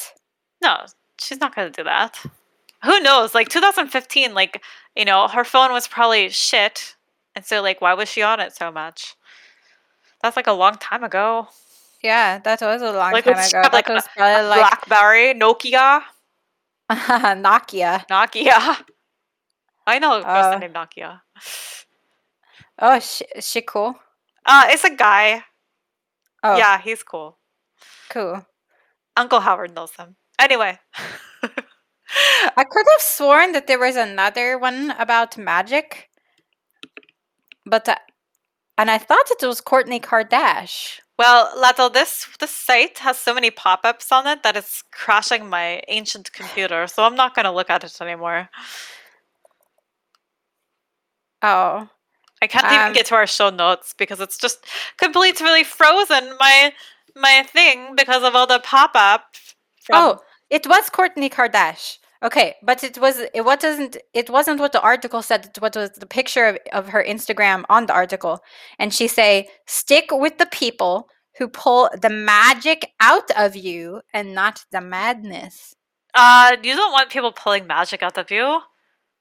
No, 0.62 0.84
she's 1.20 1.40
not 1.40 1.54
going 1.54 1.72
to 1.72 1.76
do 1.76 1.84
that. 1.84 2.18
Who 2.84 3.00
knows? 3.00 3.34
Like 3.34 3.48
2015, 3.48 4.34
like, 4.34 4.62
you 4.96 5.04
know, 5.04 5.28
her 5.28 5.44
phone 5.44 5.72
was 5.72 5.86
probably 5.88 6.28
shit. 6.30 6.96
And 7.40 7.46
so, 7.46 7.62
like, 7.62 7.80
why 7.80 7.94
was 7.94 8.06
she 8.06 8.20
on 8.20 8.38
it 8.38 8.54
so 8.54 8.70
much? 8.70 9.16
That's 10.22 10.36
like 10.36 10.46
a 10.46 10.52
long 10.52 10.74
time 10.74 11.02
ago. 11.02 11.48
Yeah, 12.02 12.36
that 12.38 12.60
was 12.60 12.82
a 12.82 12.92
long 12.92 13.12
Like, 13.12 13.24
time 13.24 13.32
ago. 13.38 13.62
got, 13.62 13.62
That 13.62 13.72
like, 13.72 13.88
a- 13.88 13.92
was 13.94 14.04
probably 14.14 14.46
like 14.46 14.58
Blackberry, 14.60 15.32
Nokia, 15.32 16.02
Nokia. 16.90 18.06
Nokia. 18.10 18.84
I 19.86 19.98
know 19.98 20.18
a 20.20 20.22
person 20.22 20.52
Uh, 20.54 20.58
named 20.58 20.74
Nokia. 20.74 21.22
Oh, 22.78 22.98
she, 23.00 23.24
she 23.40 23.62
cool. 23.62 23.96
Uh, 24.44 24.64
it's 24.68 24.84
a 24.84 24.90
guy. 24.94 25.42
Oh, 26.42 26.58
Yeah, 26.58 26.78
he's 26.78 27.02
cool. 27.02 27.38
Cool. 28.10 28.44
Uncle 29.16 29.40
Howard 29.40 29.74
knows 29.74 29.92
them. 29.92 30.16
Anyway. 30.38 30.78
I 31.42 32.64
could 32.64 32.86
have 32.92 33.00
sworn 33.00 33.52
that 33.52 33.66
there 33.66 33.78
was 33.78 33.96
another 33.96 34.58
one 34.58 34.90
about 34.98 35.38
magic, 35.38 36.09
but 37.70 37.88
uh, 37.88 37.96
and 38.76 38.90
I 38.90 38.98
thought 38.98 39.30
it 39.30 39.46
was 39.46 39.60
Kourtney 39.60 40.00
Kardashian. 40.00 41.00
Well, 41.18 41.52
Lato, 41.56 41.92
this 41.92 42.26
this 42.40 42.50
site 42.50 42.98
has 42.98 43.18
so 43.18 43.34
many 43.34 43.50
pop-ups 43.50 44.10
on 44.10 44.26
it 44.26 44.42
that 44.42 44.56
it's 44.56 44.82
crashing 44.90 45.48
my 45.48 45.82
ancient 45.88 46.32
computer, 46.32 46.86
so 46.86 47.04
I'm 47.04 47.14
not 47.14 47.34
gonna 47.34 47.52
look 47.52 47.70
at 47.70 47.84
it 47.84 48.00
anymore. 48.00 48.48
Oh, 51.42 51.88
I 52.42 52.46
can't 52.46 52.66
even 52.66 52.86
Um, 52.88 52.92
get 52.92 53.06
to 53.06 53.14
our 53.14 53.26
show 53.26 53.50
notes 53.50 53.94
because 53.96 54.20
it's 54.20 54.38
just 54.38 54.66
completely 54.96 55.64
frozen 55.64 56.36
my 56.38 56.72
my 57.14 57.42
thing 57.44 57.94
because 57.96 58.22
of 58.22 58.34
all 58.34 58.46
the 58.46 58.60
pop-up. 58.60 59.36
From, 59.84 59.96
oh, 59.96 60.20
it 60.50 60.66
was 60.66 60.90
Kourtney 60.90 61.30
Kardashian. 61.30 61.99
Okay, 62.22 62.56
but 62.62 62.84
it 62.84 62.98
was 62.98 63.18
it 63.34 63.44
wasn't 63.44 63.96
it 64.12 64.28
wasn't 64.28 64.60
what 64.60 64.72
the 64.72 64.80
article 64.82 65.22
said. 65.22 65.46
It 65.46 65.60
what 65.62 65.74
was 65.76 65.90
the 65.92 66.06
picture 66.06 66.46
of, 66.46 66.58
of 66.72 66.88
her 66.90 67.02
Instagram 67.02 67.64
on 67.70 67.86
the 67.86 67.94
article, 67.94 68.40
and 68.78 68.92
she 68.92 69.08
say 69.08 69.48
stick 69.66 70.06
with 70.12 70.36
the 70.38 70.46
people 70.46 71.08
who 71.38 71.48
pull 71.48 71.88
the 72.02 72.10
magic 72.10 72.92
out 73.00 73.30
of 73.36 73.56
you 73.56 74.02
and 74.12 74.34
not 74.34 74.64
the 74.70 74.80
madness. 74.82 75.74
uh, 76.14 76.56
you 76.62 76.74
don't 76.76 76.92
want 76.92 77.08
people 77.10 77.32
pulling 77.32 77.66
magic 77.66 78.02
out 78.02 78.18
of 78.18 78.30
you. 78.30 78.60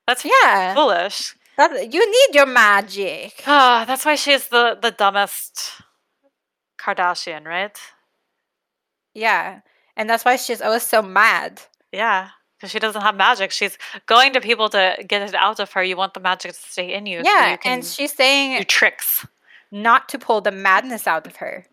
That's 0.07 0.25
Yeah, 0.25 0.73
foolish. 0.75 1.35
that, 1.57 1.93
you 1.93 2.01
need 2.11 2.35
your 2.35 2.47
magic. 2.47 3.43
Ah, 3.47 3.85
that's 3.87 4.05
why 4.05 4.15
she's 4.15 4.47
the 4.49 4.77
the 4.81 4.91
dumbest 4.91 5.71
Kardashian, 6.81 7.45
right? 7.45 7.77
Yeah, 9.13 9.61
and 9.95 10.09
that's 10.09 10.25
why 10.25 10.35
she's 10.35 10.61
always 10.61 10.83
so 10.83 11.01
mad. 11.01 11.61
Yeah, 11.91 12.29
because 12.59 12.71
she 12.71 12.79
doesn't 12.79 13.01
have 13.01 13.15
magic. 13.15 13.51
She's 13.51 13.77
going 14.05 14.33
to 14.33 14.41
people 14.41 14.67
to 14.69 14.95
get 15.07 15.21
it 15.21 15.33
out 15.33 15.59
of 15.61 15.71
her. 15.71 15.81
You 15.83 15.95
want 15.95 16.13
the 16.13 16.19
magic 16.19 16.51
to 16.51 16.57
stay 16.59 16.93
in 16.93 17.05
you. 17.05 17.23
so 17.23 17.29
Yeah, 17.31 17.51
you 17.53 17.57
can 17.57 17.71
and 17.71 17.85
she's 17.85 18.11
do 18.11 18.17
saying 18.17 18.65
tricks. 18.65 19.25
not 19.71 20.09
to 20.09 20.19
pull 20.19 20.41
the 20.41 20.51
madness 20.51 21.07
out 21.07 21.25
of 21.25 21.37
her. 21.37 21.65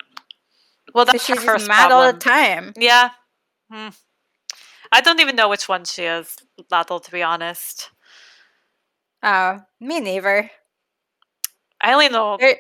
Well, 0.95 1.05
So 1.07 1.13
that's 1.13 1.25
she's 1.27 1.39
her 1.39 1.43
first 1.45 1.67
mad 1.69 1.91
all 1.91 2.07
the 2.13 2.19
problem. 2.19 2.73
time. 2.73 2.73
Yeah. 2.79 3.11
Hmm. 3.71 3.89
I 4.93 5.01
don't 5.01 5.21
even 5.21 5.35
know 5.35 5.49
which 5.49 5.69
one 5.69 5.85
she 5.85 6.05
is, 6.05 6.37
Laddle, 6.71 7.01
to 7.01 7.11
be 7.11 7.23
honest. 7.23 7.91
Oh, 9.23 9.59
me 9.81 9.99
neither. 9.99 10.51
I 11.81 11.93
only 11.93 12.09
know. 12.09 12.37
There, 12.39 12.57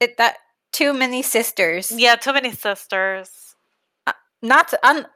it 0.00 0.16
that 0.16 0.36
too 0.72 0.92
many 0.92 1.22
sisters. 1.22 1.92
Yeah, 1.92 2.16
too 2.16 2.32
many 2.32 2.50
sisters. 2.52 3.54
Not 4.42 4.74
un. 4.82 5.06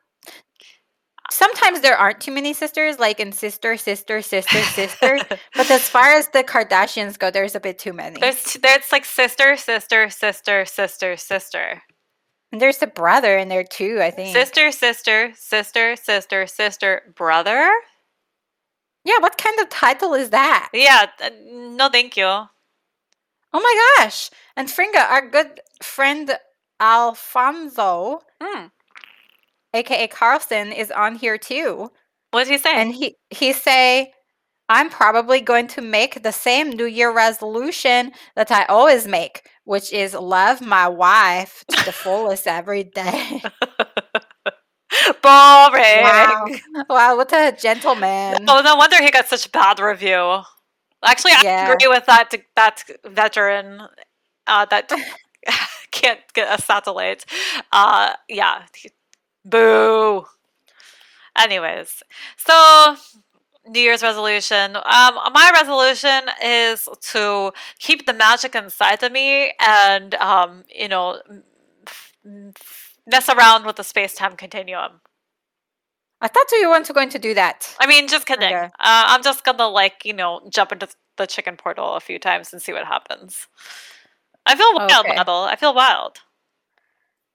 Sometimes 1.33 1.81
there 1.81 1.97
aren't 1.97 2.21
too 2.21 2.31
many 2.31 2.53
sisters, 2.53 2.99
like 2.99 3.19
in 3.19 3.33
sister, 3.33 3.79
sister, 3.79 4.21
sister, 4.21 4.63
sister. 4.63 5.19
but 5.55 5.71
as 5.71 5.89
far 5.89 6.13
as 6.13 6.29
the 6.29 6.45
Kardashians 6.45 7.19
go, 7.19 7.31
there's 7.31 7.55
a 7.55 7.61
bit 7.61 7.79
too 7.79 7.95
many. 7.95 8.21
There's 8.21 8.55
there's 8.61 8.93
like 8.93 9.07
sister, 9.07 9.57
sister, 9.57 10.11
sister, 10.11 10.67
sister, 10.67 11.17
sister, 11.17 11.83
and 12.53 12.61
there's 12.61 12.83
a 12.83 12.87
brother 12.87 13.39
in 13.39 13.49
there 13.49 13.65
too. 13.65 13.99
I 14.03 14.11
think. 14.11 14.37
sister, 14.37 14.71
sister, 14.71 15.33
sister, 15.35 15.97
sister, 15.97 16.47
sister, 16.47 17.15
brother. 17.17 17.71
Yeah. 19.05 19.19
What 19.21 19.39
kind 19.39 19.59
of 19.59 19.71
title 19.71 20.13
is 20.13 20.31
that? 20.31 20.69
Yeah, 20.75 21.07
no, 21.51 21.89
thank 21.89 22.15
you. 22.17 22.27
Oh 22.27 22.49
my 23.55 24.05
gosh! 24.05 24.29
And 24.55 24.69
Fringa, 24.69 25.11
our 25.11 25.27
good 25.27 25.61
friend 25.83 26.39
Alfonso, 26.79 28.21
Hmm. 28.41 28.67
Aka 29.75 30.07
Carlton, 30.09 30.73
is 30.73 30.91
on 30.91 31.17
here 31.17 31.39
too. 31.39 31.91
What 32.31 32.45
did 32.45 32.53
he 32.53 32.59
say? 32.59 32.75
and 32.81 32.95
he 32.95 33.17
he 33.31 33.53
say 33.53 34.13
i'm 34.69 34.89
probably 34.91 35.41
going 35.41 35.67
to 35.67 35.81
make 35.83 36.23
the 36.23 36.33
same 36.33 36.71
new 36.71 36.85
year 36.87 37.13
resolution 37.13 38.13
that 38.37 38.51
i 38.51 38.65
always 38.67 39.07
make 39.07 39.43
which 39.65 39.93
is 39.93 40.15
love 40.15 40.61
my 40.61 40.89
wife 40.89 41.65
to 41.69 41.83
the 41.83 41.93
fullest 41.93 42.47
every 42.47 42.85
day 42.85 43.43
Boring. 45.23 46.03
wow 46.03 46.49
wow 46.89 47.17
what 47.17 47.33
a 47.33 47.53
gentleman 47.59 48.47
Oh, 48.49 48.61
no 48.65 48.77
wonder 48.77 49.03
he 49.03 49.11
got 49.11 49.27
such 49.29 49.47
a 49.47 49.51
bad 49.51 49.79
review. 49.81 50.43
Actually, 51.05 51.33
I 51.33 51.43
Yeah. 51.43 51.73
agree 51.73 51.89
with 51.89 52.07
that 52.07 52.35
that 52.57 52.85
veteran 53.07 53.83
uh, 54.47 54.65
that 54.67 54.91
can't 55.93 56.21
get 56.35 56.59
a 56.59 56.63
satellite. 56.63 57.25
Uh, 57.73 58.15
yeah, 58.29 58.63
boo. 59.45 60.25
Anyways, 61.37 62.03
so 62.37 62.97
New 63.67 63.81
Year's 63.81 64.03
resolution. 64.03 64.77
Um, 64.77 65.15
my 65.33 65.51
resolution 65.55 66.23
is 66.43 66.89
to 67.13 67.53
keep 67.79 68.07
the 68.07 68.13
magic 68.13 68.55
inside 68.55 69.03
of 69.03 69.13
me 69.13 69.53
and 69.59 70.15
um, 70.17 70.65
you 70.69 70.89
know 70.89 71.21
f- 71.87 72.13
f- 72.27 72.99
mess 73.07 73.29
around 73.29 73.65
with 73.65 73.77
the 73.77 73.85
space 73.85 74.15
time 74.15 74.37
continuum. 74.37 75.01
i 76.21 76.29
thought 76.29 76.47
you 76.53 76.69
weren't 76.69 76.93
going 76.95 77.09
to 77.11 77.19
do 77.19 77.35
that 77.35 77.75
I 77.81 77.87
mean, 77.87 78.09
just 78.09 78.27
kidding. 78.27 78.53
Okay. 78.55 78.65
Uh, 78.67 79.05
I'm 79.13 79.23
just 79.23 79.45
gonna 79.45 79.69
like 79.69 80.05
you 80.05 80.13
know 80.13 80.41
jump 80.51 80.73
into 80.73 80.89
the 81.17 81.27
chicken 81.27 81.57
portal 81.57 81.95
a 81.95 82.01
few 82.01 82.19
times 82.19 82.53
and 82.53 82.61
see 82.63 82.73
what 82.73 82.85
happens. 82.87 83.49
I 84.47 84.57
feel 84.57 84.73
wild, 84.75 85.07
Okay. 85.07 85.17
Waddle. 85.17 85.45
I 85.45 85.57
feel 85.57 85.75
wild. 85.75 86.19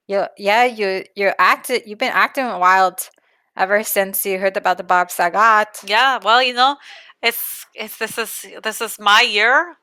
You 0.08 0.26
yeah 0.38 0.64
you 0.64 1.04
you've 1.14 1.98
been 1.98 2.12
acting 2.14 2.46
wild 2.46 3.10
ever 3.56 3.82
since 3.84 4.24
you 4.24 4.38
heard 4.38 4.56
about 4.56 4.78
the 4.78 4.82
Bob 4.84 5.10
Saget 5.10 5.68
Yeah. 5.84 6.18
Well, 6.24 6.42
you 6.42 6.54
know, 6.54 6.76
it's 7.22 7.66
it's 7.74 7.98
this 7.98 8.16
is 8.18 8.46
this 8.62 8.80
is 8.80 8.98
my 8.98 9.20
year. 9.20 9.76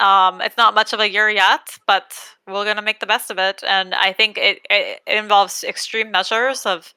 Um, 0.00 0.40
it's 0.40 0.56
not 0.56 0.74
much 0.74 0.92
of 0.92 1.00
a 1.00 1.10
year 1.10 1.28
yet, 1.30 1.78
but 1.86 2.12
we're 2.46 2.64
gonna 2.64 2.82
make 2.82 2.98
the 3.00 3.06
best 3.06 3.30
of 3.30 3.38
it. 3.38 3.62
And 3.66 3.94
I 3.94 4.12
think 4.12 4.36
it 4.36 4.58
it, 4.68 5.00
it 5.06 5.16
involves 5.16 5.62
extreme 5.62 6.10
measures 6.10 6.66
of 6.66 6.92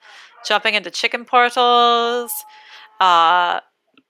jumping 0.48 0.74
into 0.74 0.90
chicken 0.90 1.24
portals, 1.26 2.32
uh, 3.00 3.60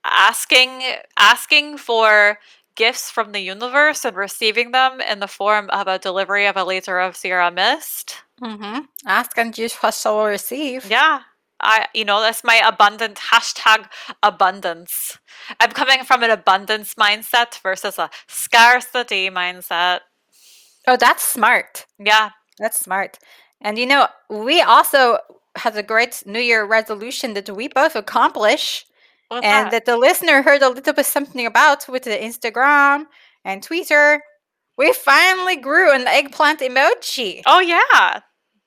asking 0.04 0.82
asking 1.18 1.78
for 1.78 2.38
gifts 2.74 3.10
from 3.10 3.32
the 3.32 3.40
universe 3.40 4.04
and 4.04 4.16
receiving 4.16 4.72
them 4.72 5.00
in 5.00 5.20
the 5.20 5.28
form 5.28 5.68
of 5.70 5.86
a 5.88 5.98
delivery 5.98 6.46
of 6.46 6.56
a 6.56 6.64
liter 6.64 6.98
of 7.00 7.16
Sierra 7.16 7.50
Mist. 7.50 8.16
mm-hmm. 8.40 8.80
ask 9.06 9.36
and 9.38 9.56
you 9.56 9.68
shall 9.68 10.24
receive 10.26 10.90
Yeah. 10.90 11.20
I 11.60 11.86
you 11.94 12.04
know, 12.04 12.20
that's 12.20 12.42
my 12.42 12.60
abundant 12.64 13.18
hashtag 13.32 13.86
abundance. 14.22 15.18
I'm 15.60 15.70
coming 15.70 16.02
from 16.04 16.22
an 16.22 16.30
abundance 16.30 16.94
mindset 16.94 17.60
versus 17.62 17.98
a 17.98 18.10
scarcity 18.28 19.30
mindset. 19.30 20.00
oh 20.86 20.96
that's 20.96 21.22
smart 21.22 21.86
Yeah. 21.98 22.30
That's 22.58 22.78
smart. 22.80 23.18
And 23.60 23.78
you 23.78 23.86
know, 23.86 24.08
we 24.28 24.60
also 24.60 25.18
had 25.56 25.76
a 25.76 25.82
great 25.82 26.22
New 26.26 26.40
Year 26.40 26.64
resolution 26.64 27.34
that 27.34 27.48
we 27.50 27.68
both 27.68 27.96
accomplish 27.96 28.84
What's 29.32 29.46
and 29.46 29.66
that? 29.66 29.70
that 29.70 29.84
the 29.86 29.96
listener 29.96 30.42
heard 30.42 30.60
a 30.60 30.68
little 30.68 30.92
bit 30.92 31.06
something 31.06 31.46
about 31.46 31.88
with 31.88 32.02
the 32.02 32.10
Instagram 32.10 33.06
and 33.46 33.62
Twitter. 33.62 34.20
We 34.76 34.92
finally 34.92 35.56
grew 35.56 35.90
an 35.90 36.06
eggplant 36.06 36.60
emoji. 36.60 37.40
Oh 37.46 37.60
yeah. 37.60 38.20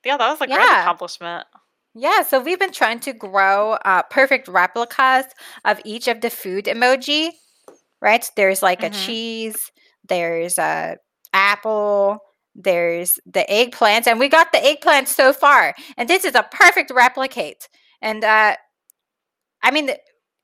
Yeah, 0.03 0.17
that 0.17 0.29
was 0.31 0.41
a 0.41 0.47
great 0.47 0.57
accomplishment. 0.59 1.45
Yeah, 1.93 2.23
so 2.23 2.39
we've 2.41 2.59
been 2.59 2.71
trying 2.71 2.99
to 3.01 3.13
grow 3.13 3.73
uh, 3.73 4.01
perfect 4.09 4.47
replicas 4.47 5.25
of 5.65 5.79
each 5.85 6.07
of 6.07 6.21
the 6.21 6.31
food 6.31 6.65
emoji, 6.65 7.29
right? 8.01 8.27
There's 8.35 8.63
like 8.63 8.81
a 8.81 8.89
Mhm. 8.89 9.05
cheese, 9.05 9.71
there's 10.09 10.57
a 10.57 10.97
apple, 11.31 12.19
there's 12.55 13.19
the 13.27 13.47
eggplant, 13.51 14.07
and 14.07 14.19
we 14.19 14.29
got 14.29 14.51
the 14.51 14.65
eggplant 14.65 15.09
so 15.09 15.31
far. 15.31 15.75
And 15.95 16.09
this 16.09 16.25
is 16.25 16.33
a 16.33 16.43
perfect 16.51 16.89
replicate. 16.89 17.69
And 18.01 18.23
uh, 18.23 18.55
I 19.61 19.71
mean, 19.71 19.91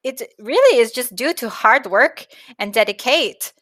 it 0.04 0.22
really 0.40 0.80
is 0.80 0.92
just 0.92 1.16
due 1.16 1.34
to 1.36 1.50
hard 1.50 1.86
work 1.88 2.26
and 2.58 2.74
dedicate. 2.74 3.54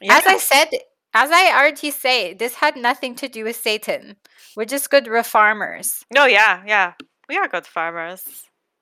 Yeah. 0.00 0.16
As 0.16 0.26
I 0.26 0.38
said, 0.38 0.68
as 1.14 1.30
I 1.30 1.56
already 1.56 1.90
say, 1.90 2.34
this 2.34 2.54
had 2.54 2.76
nothing 2.76 3.14
to 3.16 3.28
do 3.28 3.44
with 3.44 3.56
Satan. 3.56 4.16
We're 4.56 4.64
just 4.64 4.90
good 4.90 5.08
farmers. 5.24 6.04
no, 6.12 6.26
yeah, 6.26 6.62
yeah. 6.66 6.94
We 7.28 7.36
are 7.36 7.48
good 7.48 7.66
farmers. 7.66 8.22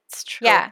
It's 0.09 0.23
true. 0.23 0.45
Yeah. 0.45 0.71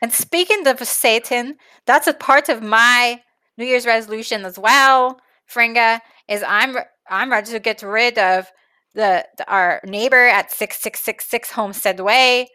And 0.00 0.12
speaking 0.12 0.66
of 0.66 0.80
Satan, 0.86 1.56
that's 1.86 2.06
a 2.06 2.14
part 2.14 2.48
of 2.48 2.62
my 2.62 3.22
New 3.56 3.64
Year's 3.64 3.86
resolution 3.86 4.44
as 4.44 4.58
well. 4.58 5.20
Fringa 5.52 6.00
is 6.28 6.42
I'm 6.46 6.76
I'm 7.08 7.30
ready 7.30 7.50
to 7.52 7.60
get 7.60 7.82
rid 7.82 8.18
of 8.18 8.50
the, 8.94 9.26
the 9.38 9.50
our 9.50 9.80
neighbor 9.84 10.26
at 10.26 10.50
six 10.50 10.80
six 10.80 11.00
six 11.00 11.26
six 11.26 11.50
Homestead 11.50 12.00
Way. 12.00 12.48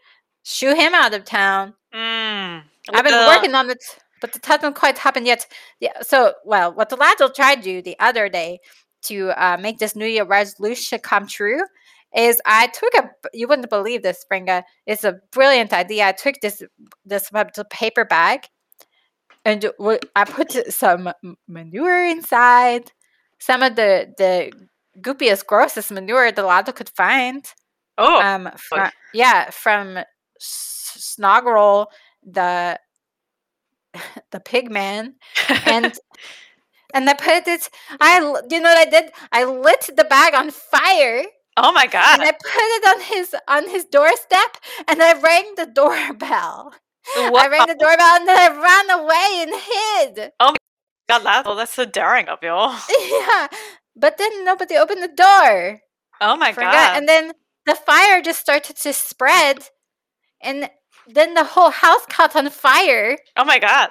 Shoo 0.44 0.76
him 0.76 0.94
out 0.94 1.14
of 1.14 1.26
town. 1.26 1.74
Mm. 1.94 2.27
I've 2.94 3.04
been 3.04 3.28
working 3.28 3.56
on 3.56 3.70
it, 3.70 3.84
but 4.22 4.36
it 4.36 4.46
hasn't 4.46 4.76
quite 4.76 4.98
happened 4.98 5.28
yet. 5.28 5.48
Yeah. 5.80 6.02
So 6.02 6.34
well, 6.46 6.74
what 6.74 6.90
the 6.90 6.96
lads 6.96 7.22
will 7.22 7.30
try 7.30 7.56
to 7.56 7.62
do 7.62 7.82
the 7.82 7.98
other 8.00 8.30
day 8.30 8.60
to 9.04 9.30
uh, 9.32 9.58
make 9.58 9.80
this 9.80 9.96
New 9.96 10.06
Year 10.06 10.26
resolution 10.26 11.00
come 11.00 11.28
true 11.28 11.62
is 12.16 12.42
I 12.46 12.68
took 12.68 12.94
a 12.96 13.10
you 13.34 13.48
wouldn't 13.48 13.70
believe 13.70 14.04
this, 14.04 14.24
Springa. 14.24 14.64
It's 14.86 15.04
a 15.04 15.20
brilliant 15.32 15.74
idea. 15.74 16.08
I 16.08 16.12
took 16.14 16.36
this 16.42 16.64
this 17.06 17.30
paper 17.70 18.06
bag 18.06 18.48
and 19.46 19.72
I 20.16 20.26
put 20.26 20.52
some 20.74 21.10
manure 21.48 22.06
inside, 22.06 22.92
some 23.40 23.64
of 23.64 23.76
the 23.76 24.14
the 24.18 24.52
goopiest, 25.02 25.46
grossest 25.46 25.92
manure 25.92 26.32
the 26.32 26.44
Lado 26.44 26.72
could 26.72 26.90
find. 26.90 27.46
Oh, 27.98 28.22
um, 28.22 28.50
from, 28.58 28.90
yeah, 29.14 29.50
from 29.50 30.00
Snoggle, 30.40 31.90
the 32.24 32.80
the 34.32 34.40
pig 34.40 34.72
man, 34.72 35.16
and 35.66 35.94
and 36.94 37.10
I 37.10 37.14
put 37.14 37.48
it. 37.48 37.70
I 38.00 38.20
you 38.50 38.60
know 38.60 38.70
what 38.70 38.88
I 38.88 38.90
did? 38.90 39.12
I 39.32 39.44
lit 39.44 39.90
the 39.96 40.04
bag 40.04 40.34
on 40.34 40.52
fire. 40.52 41.24
Oh 41.58 41.72
my 41.72 41.88
god! 41.88 42.20
And 42.20 42.28
I 42.28 42.32
put 42.32 42.42
it 42.44 42.88
on 42.88 43.02
his 43.02 43.36
on 43.48 43.70
his 43.70 43.86
doorstep, 43.86 44.58
and 44.88 45.02
I 45.02 45.20
rang 45.20 45.56
the 45.56 45.66
doorbell. 45.66 46.74
I 47.16 47.48
rang 47.50 47.68
the 47.68 47.76
doorbell, 47.76 48.16
and 48.18 48.28
then 48.28 48.38
I 48.38 48.50
ran 48.62 49.00
away 49.00 49.42
and 49.42 50.18
hid. 50.18 50.32
Oh 50.40 50.52
my 50.52 50.58
god, 51.10 51.24
that's, 51.24 51.48
oh, 51.48 51.56
that's 51.56 51.74
so 51.74 51.86
daring 51.86 52.28
of 52.28 52.40
you. 52.42 52.50
yeah, 53.10 53.48
but 53.96 54.18
then 54.18 54.46
nobody 54.46 54.76
opened 54.76 55.02
the 55.02 55.08
door. 55.08 55.80
Oh 56.22 56.36
my 56.36 56.52
god! 56.52 56.98
And 56.98 57.08
then 57.08 57.34
the 57.66 57.76
fire 57.76 58.22
just 58.22 58.40
started 58.40 58.76
to 58.78 58.94
spread, 58.94 59.70
and 60.42 60.70
then 61.08 61.34
the 61.34 61.44
whole 61.44 61.72
house 61.72 62.06
caught 62.10 62.36
on 62.36 62.50
fire. 62.50 63.18
Oh 63.36 63.46
my 63.46 63.60
god! 63.60 63.90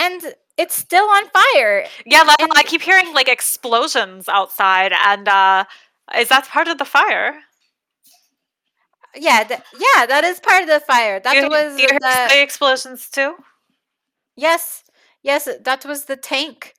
And 0.00 0.34
it's 0.56 0.74
still 0.74 1.04
on 1.04 1.24
fire. 1.28 1.84
Yeah, 2.04 2.22
like, 2.22 2.40
and, 2.40 2.50
I 2.56 2.62
keep 2.62 2.82
hearing 2.82 3.14
like 3.14 3.28
explosions 3.28 4.28
outside, 4.28 4.92
and 4.92 5.28
uh, 5.28 5.64
is 6.16 6.28
that 6.28 6.48
part 6.48 6.68
of 6.68 6.78
the 6.78 6.84
fire? 6.84 7.34
Yeah, 9.14 9.44
th- 9.44 9.60
yeah, 9.74 10.06
that 10.06 10.24
is 10.24 10.40
part 10.40 10.62
of 10.62 10.68
the 10.68 10.80
fire. 10.80 11.20
That 11.20 11.36
you, 11.36 11.48
was 11.48 11.78
you 11.78 11.88
the 11.88 12.42
explosions 12.42 13.08
too. 13.08 13.34
Yes, 14.36 14.84
yes, 15.22 15.48
that 15.64 15.84
was 15.84 16.04
the 16.04 16.16
tank, 16.16 16.74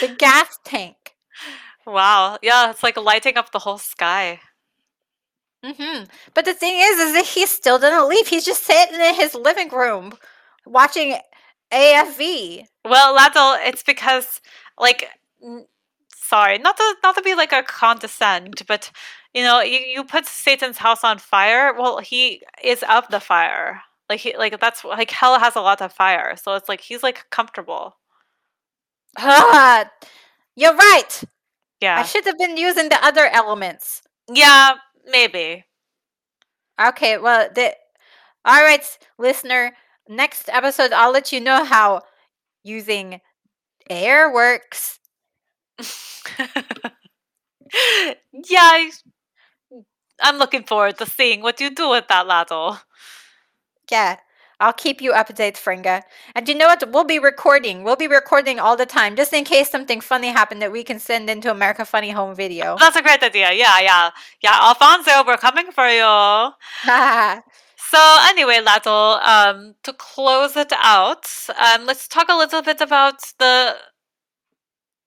the 0.00 0.14
gas 0.18 0.58
tank. 0.64 1.14
Wow, 1.86 2.38
yeah, 2.42 2.70
it's 2.70 2.82
like 2.82 2.96
lighting 2.96 3.36
up 3.36 3.52
the 3.52 3.58
whole 3.60 3.78
sky. 3.78 4.40
Mm-hmm. 5.64 6.04
But 6.34 6.44
the 6.44 6.54
thing 6.54 6.76
is, 6.78 6.98
is 6.98 7.14
that 7.14 7.24
he 7.24 7.46
still 7.46 7.78
didn't 7.78 8.08
leave. 8.08 8.28
He's 8.28 8.44
just 8.44 8.64
sitting 8.64 9.00
in 9.00 9.14
his 9.14 9.34
living 9.34 9.70
room 9.70 10.12
watching 10.66 11.16
AFV. 11.72 12.66
Well, 12.84 13.14
Laddle, 13.14 13.56
it's 13.66 13.82
because 13.82 14.40
like 14.78 15.08
sorry, 16.14 16.58
not 16.58 16.76
to 16.76 16.96
not 17.02 17.14
to 17.16 17.22
be 17.22 17.34
like 17.34 17.52
a 17.52 17.62
condescend, 17.62 18.62
but 18.66 18.90
you 19.32 19.42
know, 19.42 19.60
you, 19.60 19.78
you 19.78 20.04
put 20.04 20.26
Satan's 20.26 20.78
house 20.78 21.02
on 21.04 21.18
fire. 21.18 21.72
Well, 21.74 21.98
he 21.98 22.42
is 22.62 22.84
of 22.88 23.08
the 23.08 23.20
fire. 23.20 23.80
Like 24.10 24.20
he 24.20 24.36
like 24.36 24.60
that's 24.60 24.84
like 24.84 25.10
hell 25.10 25.38
has 25.38 25.56
a 25.56 25.60
lot 25.60 25.80
of 25.80 25.92
fire, 25.92 26.36
so 26.36 26.54
it's 26.54 26.68
like 26.68 26.80
he's 26.80 27.02
like 27.02 27.26
comfortable. 27.30 27.96
You're 30.56 30.76
right. 30.76 31.24
Yeah, 31.80 31.98
I 31.98 32.02
should 32.04 32.24
have 32.26 32.38
been 32.38 32.56
using 32.56 32.88
the 32.88 33.04
other 33.04 33.26
elements. 33.26 34.02
Yeah, 34.32 34.74
maybe. 35.06 35.64
Okay, 36.80 37.18
well, 37.18 37.48
the 37.54 37.74
all 38.44 38.62
right, 38.62 38.84
listener. 39.18 39.72
Next 40.08 40.48
episode, 40.50 40.92
I'll 40.92 41.12
let 41.12 41.32
you 41.32 41.40
know 41.40 41.64
how 41.64 42.02
using 42.64 43.20
air 43.90 44.32
works. 44.32 45.00
yeah, 48.48 48.88
I'm 50.20 50.38
looking 50.38 50.64
forward 50.64 50.98
to 50.98 51.06
seeing 51.06 51.40
what 51.42 51.60
you 51.60 51.70
do 51.70 51.90
with 51.90 52.08
that 52.08 52.26
ladle. 52.26 52.78
Yeah, 53.90 54.16
I'll 54.64 54.72
keep 54.72 55.02
you 55.02 55.12
updated, 55.12 55.56
Fringa. 55.56 56.02
And 56.34 56.48
you 56.48 56.54
know 56.54 56.68
what? 56.68 56.82
We'll 56.90 57.04
be 57.04 57.18
recording. 57.18 57.84
We'll 57.84 57.96
be 57.96 58.08
recording 58.08 58.58
all 58.58 58.78
the 58.78 58.86
time, 58.86 59.14
just 59.14 59.34
in 59.34 59.44
case 59.44 59.68
something 59.70 60.00
funny 60.00 60.28
happened 60.28 60.62
that 60.62 60.72
we 60.72 60.82
can 60.82 60.98
send 60.98 61.28
into 61.28 61.50
America 61.50 61.84
Funny 61.84 62.10
Home 62.12 62.34
Video. 62.34 62.76
That's 62.80 62.96
a 62.96 63.02
great 63.02 63.22
idea. 63.22 63.52
Yeah, 63.52 63.78
yeah, 63.80 64.10
yeah. 64.40 64.58
Alfonso, 64.62 65.22
we're 65.26 65.36
coming 65.36 65.70
for 65.70 65.86
you. 65.86 66.02
so 67.76 68.00
anyway, 68.32 68.60
Ladle, 68.64 69.20
um, 69.22 69.74
to 69.82 69.92
close 69.92 70.56
it 70.56 70.72
out, 70.78 71.26
um, 71.60 71.84
let's 71.84 72.08
talk 72.08 72.28
a 72.30 72.36
little 72.36 72.62
bit 72.62 72.80
about 72.80 73.20
the 73.38 73.76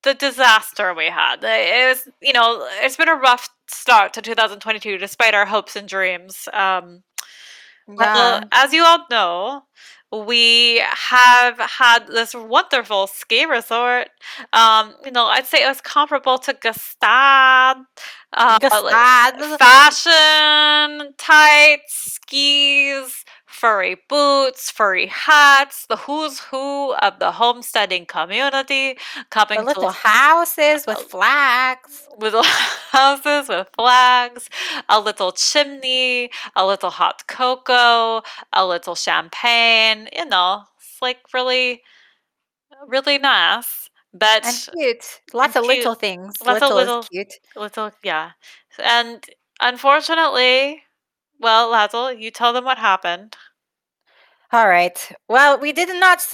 the 0.04 0.14
disaster 0.14 0.94
we 0.94 1.08
had. 1.08 1.38
It 1.42 1.90
was, 1.90 2.08
you 2.22 2.32
know, 2.32 2.68
it's 2.84 2.96
been 2.96 3.10
a 3.10 3.16
rough 3.16 3.50
start 3.68 4.14
to 4.14 4.22
2022 4.22 5.00
despite 5.00 5.34
our 5.34 5.48
hopes 5.48 5.76
and 5.76 5.88
dreams. 5.88 6.48
Um. 6.54 7.02
Well, 7.88 8.42
as 8.52 8.74
you 8.74 8.84
all 8.84 9.06
know, 9.10 9.64
we 10.12 10.80
have 10.80 11.60
had 11.60 12.08
this 12.08 12.34
wonderful 12.34 13.08
ski 13.08 13.46
resort. 13.46 14.10
Um, 14.54 14.94
you 15.06 15.12
know, 15.12 15.26
I'd 15.26 15.46
say 15.46 15.64
it 15.64 15.68
was 15.68 15.82
comparable 15.82 16.38
to 16.40 16.54
Gstaad. 16.54 17.86
Uh. 18.34 18.60
Like 18.62 19.40
fashion, 19.58 21.14
tights, 21.18 22.14
skis, 22.16 23.26
furry 23.48 23.96
boots, 24.08 24.70
furry 24.70 25.08
hats, 25.08 25.88
the 25.88 25.96
who's 25.96 26.40
who 26.40 26.94
of 26.96 27.20
the 27.20 27.32
homesteading 27.32 28.06
community 28.06 28.98
coming 29.30 29.60
the 29.62 29.66
little 29.66 29.84
to 29.84 29.92
houses 29.92 30.86
with 30.86 31.00
flags. 31.00 32.08
Little 32.20 32.44
houses 32.92 33.50
with 33.50 33.70
flags, 33.76 34.50
a 34.90 35.00
little 35.00 35.32
chimney, 35.32 36.30
a 36.56 36.68
little 36.68 36.92
hot 36.92 37.26
cocoa, 37.28 38.22
a 38.54 38.68
little 38.68 38.96
champagne, 38.96 40.10
you 40.16 40.26
know, 40.26 40.64
it's 40.78 41.02
like 41.02 41.20
really 41.34 41.82
really 42.88 43.18
nice. 43.18 43.90
But 44.14 44.46
and 44.46 44.70
cute. 44.74 45.22
Lots 45.34 45.56
and 45.56 45.66
of 45.66 45.70
cute. 45.70 45.78
little 45.78 45.96
things. 45.96 46.34
Lots 46.46 46.62
little 46.62 46.78
of 46.78 46.88
little 46.88 47.04
cute. 47.04 47.34
Little 47.56 47.92
yeah. 48.04 48.32
And 48.84 49.24
unfortunately, 49.62 50.84
well, 51.40 51.70
Lazzle, 51.70 52.20
you 52.20 52.32
tell 52.32 52.54
them 52.54 52.66
what 52.66 52.78
happened. 52.78 53.36
All 54.52 54.68
right. 54.68 55.12
Well, 55.28 55.60
we 55.60 55.74
did 55.74 55.90
not 56.00 56.34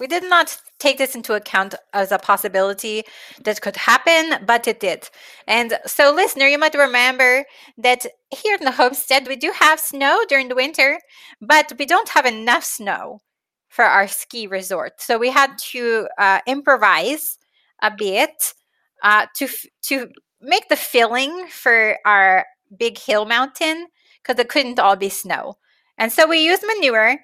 we 0.00 0.06
did 0.06 0.24
not 0.24 0.56
take 0.78 0.98
this 0.98 1.14
into 1.14 1.34
account 1.34 1.74
as 1.92 2.10
a 2.10 2.18
possibility 2.18 3.04
that 3.44 3.60
could 3.60 3.76
happen, 3.76 4.44
but 4.44 4.66
it 4.66 4.80
did. 4.80 5.08
And 5.46 5.78
so, 5.86 6.12
listener, 6.12 6.46
you 6.46 6.58
might 6.58 6.74
remember 6.74 7.44
that 7.78 8.06
here 8.30 8.56
in 8.58 8.64
the 8.64 8.72
homestead, 8.72 9.28
we 9.28 9.36
do 9.36 9.52
have 9.54 9.78
snow 9.80 10.24
during 10.28 10.48
the 10.48 10.54
winter, 10.56 10.98
but 11.40 11.72
we 11.78 11.86
don't 11.86 12.08
have 12.10 12.26
enough 12.26 12.64
snow 12.64 13.20
for 13.68 13.84
our 13.84 14.08
ski 14.08 14.46
resort. 14.46 15.00
So 15.00 15.18
we 15.18 15.30
had 15.30 15.56
to 15.72 16.08
uh, 16.18 16.40
improvise 16.46 17.38
a 17.82 17.90
bit 17.96 18.54
uh, 19.02 19.26
to 19.36 19.48
to 19.82 20.08
make 20.40 20.68
the 20.68 20.76
filling 20.76 21.46
for 21.48 21.98
our 22.04 22.46
big 22.78 22.98
hill 22.98 23.24
mountain 23.24 23.88
because 24.22 24.38
it 24.38 24.48
couldn't 24.48 24.78
all 24.78 24.96
be 24.96 25.08
snow. 25.08 25.58
And 25.98 26.12
so 26.12 26.26
we 26.26 26.44
used 26.44 26.64
manure, 26.66 27.18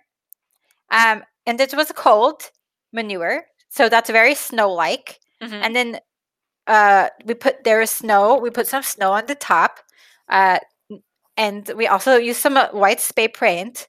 um, 0.91 1.23
and 1.47 1.61
it 1.61 1.75
was 1.75 1.91
cold 1.93 2.51
manure, 2.93 3.45
so 3.69 3.89
that's 3.89 4.11
very 4.11 4.35
snow-like. 4.35 5.19
Mm-hmm. 5.43 5.55
And 5.55 5.77
then 5.77 6.01
uh, 6.67 7.09
we 7.25 7.35
put 7.35 7.65
there 7.65 7.81
is 7.81 7.91
snow. 7.91 8.37
We 8.37 8.51
put 8.51 8.69
some 8.69 8.83
snow 8.83 9.13
on 9.13 9.27
the 9.27 9.35
top, 9.35 9.81
uh, 10.29 10.59
and 11.37 11.71
we 11.77 11.87
also 11.87 12.17
used 12.17 12.41
some 12.41 12.57
uh, 12.57 12.69
white 12.69 13.01
spray 13.01 13.29
paint. 13.29 13.89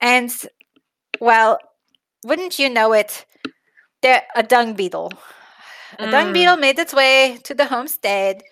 And 0.00 0.30
well, 1.20 1.58
wouldn't 2.24 2.58
you 2.58 2.68
know 2.68 2.92
it? 2.92 3.24
There 4.02 4.22
a 4.34 4.42
dung 4.42 4.74
beetle. 4.74 5.12
A 5.98 6.06
mm. 6.06 6.10
dung 6.10 6.32
beetle 6.32 6.56
made 6.56 6.78
its 6.78 6.92
way 6.92 7.38
to 7.44 7.54
the 7.54 7.66
homestead, 7.66 8.42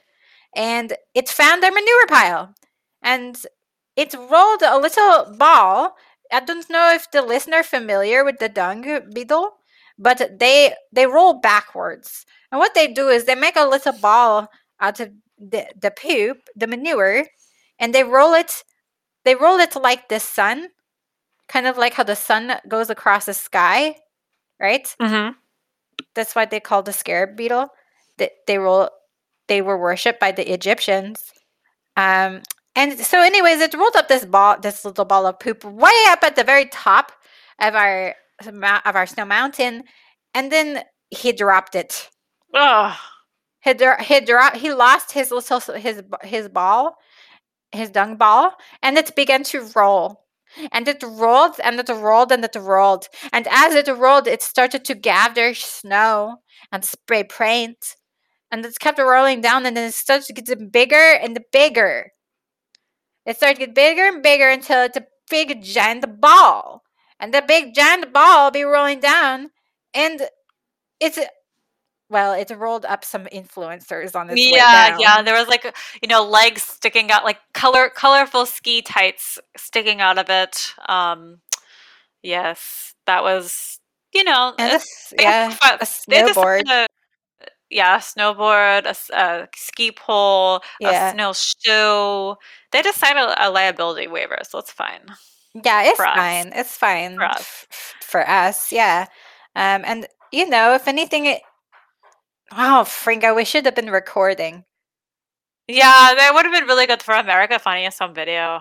and 0.54 0.94
it 1.14 1.28
found 1.28 1.62
their 1.62 1.72
manure 1.72 2.06
pile. 2.06 2.54
And 3.02 3.36
it 3.96 4.14
rolled 4.14 4.62
a 4.62 4.78
little 4.78 5.36
ball. 5.36 5.96
I 6.32 6.40
don't 6.40 6.68
know 6.70 6.92
if 6.94 7.10
the 7.10 7.22
listener 7.22 7.62
familiar 7.62 8.24
with 8.24 8.38
the 8.38 8.48
dung 8.48 8.82
beetle, 9.12 9.52
but 9.98 10.38
they 10.38 10.74
they 10.92 11.06
roll 11.06 11.34
backwards. 11.40 12.24
And 12.52 12.58
what 12.58 12.74
they 12.74 12.88
do 12.88 13.08
is 13.08 13.24
they 13.24 13.34
make 13.34 13.56
a 13.56 13.66
little 13.66 13.92
ball 13.92 14.48
out 14.80 15.00
of 15.00 15.10
the, 15.38 15.66
the 15.80 15.90
poop, 15.90 16.38
the 16.56 16.66
manure, 16.66 17.26
and 17.78 17.94
they 17.94 18.04
roll 18.04 18.34
it 18.34 18.62
they 19.24 19.34
roll 19.34 19.58
it 19.58 19.76
like 19.76 20.08
the 20.08 20.20
sun, 20.20 20.68
kind 21.48 21.66
of 21.66 21.76
like 21.78 21.94
how 21.94 22.04
the 22.04 22.16
sun 22.16 22.54
goes 22.68 22.90
across 22.90 23.26
the 23.26 23.34
sky, 23.34 23.96
right? 24.60 24.94
Mm-hmm. 25.00 25.32
That's 26.14 26.34
why 26.34 26.46
they 26.46 26.60
call 26.60 26.82
the 26.82 26.92
scarab 26.92 27.36
beetle. 27.36 27.68
They, 28.18 28.30
they 28.46 28.58
roll 28.58 28.90
they 29.50 29.62
were 29.62 29.76
worshipped 29.76 30.20
by 30.20 30.32
the 30.32 30.50
Egyptians. 30.50 31.32
Um, 31.96 32.42
and 32.76 32.98
so, 32.98 33.20
anyways, 33.20 33.60
it 33.60 33.74
rolled 33.74 33.96
up 33.96 34.08
this 34.08 34.24
ball, 34.24 34.58
this 34.60 34.84
little 34.84 35.04
ball 35.04 35.26
of 35.26 35.40
poop, 35.40 35.64
way 35.64 35.98
up 36.08 36.22
at 36.22 36.36
the 36.36 36.44
very 36.44 36.66
top 36.66 37.12
of 37.60 37.74
our 37.74 38.14
of 38.46 38.96
our 38.96 39.06
snow 39.06 39.26
mountain, 39.26 39.84
and 40.34 40.52
then 40.52 40.84
he 41.10 41.32
dropped 41.32 41.74
it. 41.74 42.08
Oh. 42.54 42.96
he 43.62 43.74
he 44.00 44.20
dro- 44.20 44.54
he 44.54 44.72
lost 44.72 45.12
his 45.12 45.32
little 45.32 45.60
his 45.74 46.02
his 46.22 46.48
ball, 46.48 46.96
his 47.72 47.90
dung 47.90 48.16
ball, 48.16 48.54
and 48.82 48.96
it 48.96 49.16
began 49.16 49.42
to 49.44 49.68
roll. 49.74 50.24
And 50.72 50.88
it 50.88 51.02
rolled 51.04 51.56
and 51.62 51.78
it 51.80 51.88
rolled 51.88 52.32
and 52.32 52.44
it 52.44 52.56
rolled. 52.56 53.08
And 53.32 53.46
as 53.50 53.74
it 53.74 53.88
rolled, 53.88 54.26
it 54.26 54.42
started 54.42 54.84
to 54.86 54.94
gather 54.94 55.54
snow 55.54 56.38
and 56.72 56.84
spray 56.84 57.24
paint. 57.24 57.96
And 58.52 58.64
it's 58.66 58.78
kept 58.78 58.98
rolling 58.98 59.40
down 59.40 59.64
and 59.66 59.76
then 59.76 59.88
it 59.88 59.94
starts 59.94 60.26
to 60.26 60.32
get 60.32 60.72
bigger 60.72 61.12
and 61.22 61.38
bigger. 61.52 62.12
It 63.26 63.36
starts 63.36 63.58
to 63.58 63.66
get 63.66 63.74
bigger 63.74 64.02
and 64.06 64.22
bigger 64.22 64.48
until 64.48 64.82
it's 64.84 64.96
a 64.96 65.06
big 65.30 65.62
giant 65.62 66.20
ball. 66.20 66.82
And 67.20 67.32
the 67.34 67.42
big 67.46 67.74
giant 67.74 68.12
ball 68.12 68.50
be 68.50 68.62
rolling 68.64 69.00
down 69.00 69.50
and 69.94 70.22
it's 71.00 71.18
well, 72.08 72.32
it 72.32 72.50
rolled 72.50 72.84
up 72.86 73.04
some 73.04 73.26
influencers 73.26 74.16
on 74.16 74.28
its 74.30 74.34
way 74.36 74.50
Yeah, 74.56 74.96
yeah. 74.98 75.22
There 75.22 75.34
was 75.38 75.46
like 75.46 75.64
you 76.02 76.08
know 76.08 76.24
legs 76.26 76.62
sticking 76.64 77.10
out, 77.12 77.22
like 77.24 77.38
color 77.54 77.88
colorful 77.88 78.46
ski 78.46 78.82
tights 78.82 79.38
sticking 79.56 80.00
out 80.00 80.18
of 80.18 80.28
it. 80.28 80.74
Um, 80.88 81.38
yes, 82.22 82.94
that 83.06 83.22
was 83.22 83.78
you 84.12 84.24
know 84.24 84.54
And 84.58 84.66
it's- 84.72 85.10
this, 85.10 85.14
yeah, 85.22 85.48
a 85.48 85.50
fun- 85.52 85.78
they 86.08 86.20
just 86.22 86.34
snowboard. 86.36 86.62
a- 86.68 86.86
yeah, 87.70 87.96
a 87.96 88.00
snowboard, 88.00 88.84
a 88.86 89.48
ski 89.56 89.92
pole, 89.92 90.60
Yeah. 90.80 91.10
a 91.10 91.12
snowshoe. 91.12 92.34
They 92.72 92.82
just 92.82 92.98
signed 92.98 93.18
a, 93.18 93.46
a 93.46 93.50
liability 93.50 94.06
waiver, 94.08 94.38
so 94.48 94.58
it's 94.58 94.72
fine. 94.72 95.06
Yeah, 95.54 95.82
it's 95.84 95.98
fine. 95.98 96.52
It's 96.54 96.76
fine 96.76 97.16
For 97.16 97.24
us. 97.24 97.66
for 98.02 98.28
us. 98.28 98.72
Yeah. 98.72 99.06
Um, 99.56 99.82
and 99.84 100.06
you 100.32 100.48
know, 100.48 100.74
if 100.74 100.86
anything, 100.86 101.26
it. 101.26 101.42
Oh, 102.52 102.84
Fringo, 102.84 103.34
we 103.34 103.44
should 103.44 103.64
have 103.64 103.74
been 103.74 103.90
recording. 103.90 104.64
Yeah, 105.68 106.14
that 106.16 106.32
would 106.34 106.44
have 106.44 106.54
been 106.54 106.66
really 106.66 106.86
good 106.86 107.02
for 107.02 107.14
America 107.14 107.58
finding 107.58 107.86
us 107.86 108.00
on 108.00 108.14
video. 108.14 108.60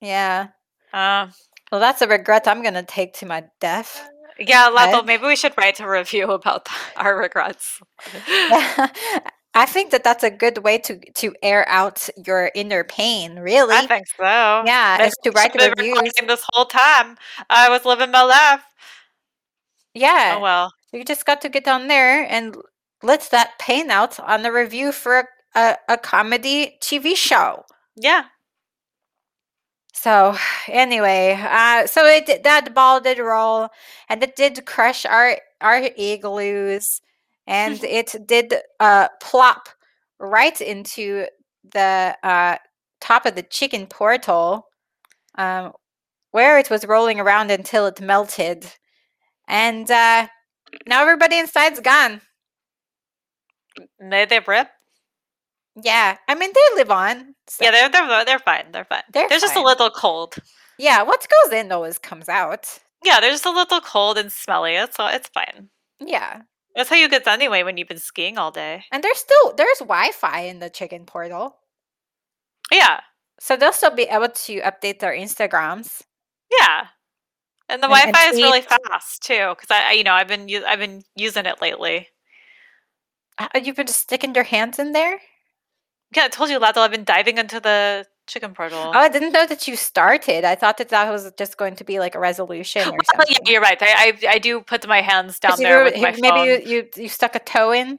Yeah. 0.00 0.48
Um, 0.92 1.32
Well, 1.72 1.80
that's 1.80 2.02
a 2.02 2.06
regret 2.08 2.46
I'm 2.48 2.62
gonna 2.62 2.82
take 2.82 3.14
to 3.14 3.26
my 3.26 3.44
death. 3.60 4.06
Yeah, 4.40 4.70
Lato, 4.70 4.92
Right. 4.94 5.06
maybe 5.06 5.26
we 5.26 5.36
should 5.36 5.54
write 5.58 5.80
a 5.80 5.88
review 5.88 6.30
about 6.32 6.68
our 6.96 7.16
regrets. 7.18 7.80
I 9.54 9.66
think 9.66 9.90
that 9.90 10.04
that's 10.04 10.22
a 10.22 10.30
good 10.30 10.58
way 10.58 10.78
to 10.78 10.98
to 11.16 11.34
air 11.42 11.68
out 11.68 12.08
your 12.26 12.50
inner 12.54 12.84
pain. 12.84 13.40
Really. 13.40 13.74
I 13.74 13.86
think 13.86 14.06
so. 14.16 14.22
yeah, 14.66 14.96
Maybe 14.98 15.08
is 15.08 15.14
to 15.24 15.30
write 15.32 15.52
been 15.54 15.72
reviews. 15.76 16.12
this 16.26 16.44
whole 16.52 16.66
time. 16.66 17.16
I 17.50 17.68
was 17.68 17.84
living 17.84 18.10
my 18.12 18.22
life. 18.22 18.62
Oh, 18.62 18.72
yeah. 19.94 20.34
Oh 20.38 20.40
well. 20.40 20.72
You 20.92 21.04
just 21.04 21.26
got 21.26 21.40
to 21.42 21.48
get 21.48 21.66
on 21.68 21.88
there 21.88 22.26
and 22.30 22.56
let 23.02 23.28
that 23.32 23.58
pain 23.58 23.90
out 23.90 24.18
on 24.20 24.42
the 24.42 24.52
review 24.52 24.92
for 24.92 25.18
a, 25.20 25.24
a, 25.54 25.76
a 25.90 25.98
comedy 25.98 26.78
TV 26.80 27.16
show. 27.16 27.64
Yeah. 27.96 28.24
So 29.92 30.36
anyway, 30.68 31.38
uh, 31.40 31.86
so 31.86 32.06
it 32.06 32.42
that 32.44 32.74
ball 32.74 33.00
did 33.00 33.18
roll, 33.18 33.68
and 34.08 34.22
it 34.22 34.36
did 34.36 34.64
crush 34.66 35.04
our 35.04 35.38
our 35.60 35.82
igloos, 35.96 37.00
and 37.46 37.82
it 37.84 38.14
did 38.26 38.54
uh, 38.78 39.08
plop 39.20 39.68
right 40.18 40.58
into 40.60 41.26
the 41.72 42.16
uh, 42.22 42.56
top 43.00 43.26
of 43.26 43.34
the 43.34 43.42
chicken 43.42 43.86
portal, 43.86 44.68
um, 45.36 45.72
where 46.32 46.58
it 46.58 46.70
was 46.70 46.86
rolling 46.86 47.20
around 47.20 47.50
until 47.50 47.86
it 47.86 48.00
melted, 48.00 48.66
and 49.48 49.90
uh, 49.90 50.28
now 50.86 51.02
everybody 51.02 51.38
inside's 51.38 51.80
gone. 51.80 52.22
May 54.00 54.24
they 54.26 54.40
rip? 54.40 54.68
Yeah, 55.76 56.16
I 56.28 56.34
mean 56.34 56.52
they 56.54 56.76
live 56.76 56.90
on. 56.90 57.34
so- 57.46 57.64
Yeah, 57.64 57.70
they're 57.70 57.88
they're 57.90 58.24
they're 58.24 58.38
fine. 58.38 58.72
They're 58.72 58.84
fine. 58.84 59.02
They're 59.12 59.28
They're 59.28 59.38
just 59.40 59.56
a 59.56 59.62
little 59.62 59.90
cold. 59.90 60.34
yeah. 60.78 61.02
What 61.02 61.26
goes 61.28 61.52
in 61.52 61.70
always 61.72 61.98
comes 61.98 62.28
out. 62.28 62.80
Yeah, 63.04 63.20
they're 63.20 63.30
just 63.30 63.46
a 63.46 63.50
little 63.50 63.80
cold 63.80 64.18
and 64.18 64.30
smelly. 64.32 64.74
It's 64.74 64.98
all 64.98 65.08
it's 65.08 65.28
fine. 65.28 65.70
Yeah. 66.00 66.42
That's 66.74 66.88
how 66.90 66.96
you 66.96 67.08
get 67.08 67.26
anyway 67.26 67.62
when 67.62 67.76
you've 67.76 67.88
been 67.88 67.98
skiing 67.98 68.38
all 68.38 68.50
day. 68.50 68.84
And 68.92 69.02
there's 69.02 69.18
still 69.18 69.54
there's 69.56 69.78
Wi-Fi 69.78 70.40
in 70.42 70.58
the 70.60 70.70
chicken 70.70 71.04
portal, 71.06 71.56
Yeah, 72.70 73.00
so 73.40 73.56
they'll 73.56 73.72
still 73.72 73.90
be 73.94 74.04
able 74.04 74.28
to 74.28 74.60
update 74.60 75.00
their 75.00 75.12
Instagrams. 75.12 76.02
yeah. 76.50 76.86
And 77.68 77.82
the 77.82 77.86
And- 77.86 77.94
and 77.94 78.12
Wi-Fi 78.14 78.30
is 78.30 78.36
really 78.42 78.60
fast 78.62 79.22
too, 79.22 79.50
because 79.56 79.70
I, 79.70 79.92
you 79.92 80.04
know, 80.04 80.12
I've 80.14 80.28
been 80.28 80.48
I've 80.64 80.78
been 80.78 81.02
using 81.16 81.46
it 81.46 81.60
lately. 81.62 82.08
Uh, 83.38 83.48
You've 83.62 83.76
been 83.76 83.86
just 83.86 84.00
sticking 84.00 84.34
your 84.34 84.44
hands 84.44 84.78
in 84.78 84.92
there. 84.92 85.20
Yeah, 86.14 86.24
I 86.24 86.28
told 86.28 86.50
you, 86.50 86.58
Lato, 86.58 86.78
I've 86.78 86.90
been 86.90 87.04
diving 87.04 87.38
into 87.38 87.60
the 87.60 88.06
chicken 88.26 88.52
portal. 88.54 88.78
Oh, 88.94 88.98
I 88.98 89.08
didn't 89.08 89.32
know 89.32 89.46
that 89.46 89.66
you 89.68 89.76
started. 89.76 90.44
I 90.44 90.54
thought 90.54 90.78
that 90.78 90.88
that 90.90 91.10
was 91.10 91.30
just 91.38 91.56
going 91.56 91.76
to 91.76 91.84
be 91.84 91.98
like 91.98 92.14
a 92.14 92.18
resolution 92.20 92.82
or 92.82 92.92
Well, 92.92 93.00
something. 93.16 93.36
yeah, 93.44 93.52
you're 93.52 93.60
right. 93.60 93.78
I, 93.80 94.18
I 94.24 94.28
I 94.34 94.38
do 94.38 94.60
put 94.60 94.86
my 94.88 95.00
hands 95.02 95.38
down 95.38 95.58
there 95.58 95.78
were- 95.78 95.84
with 95.84 95.96
my 96.00 96.10
maybe 96.12 96.28
phone. 96.28 96.46
you, 96.46 96.62
you 96.64 96.88
you 96.96 97.08
stuck 97.08 97.34
a 97.34 97.38
toe 97.40 97.72
in, 97.72 97.98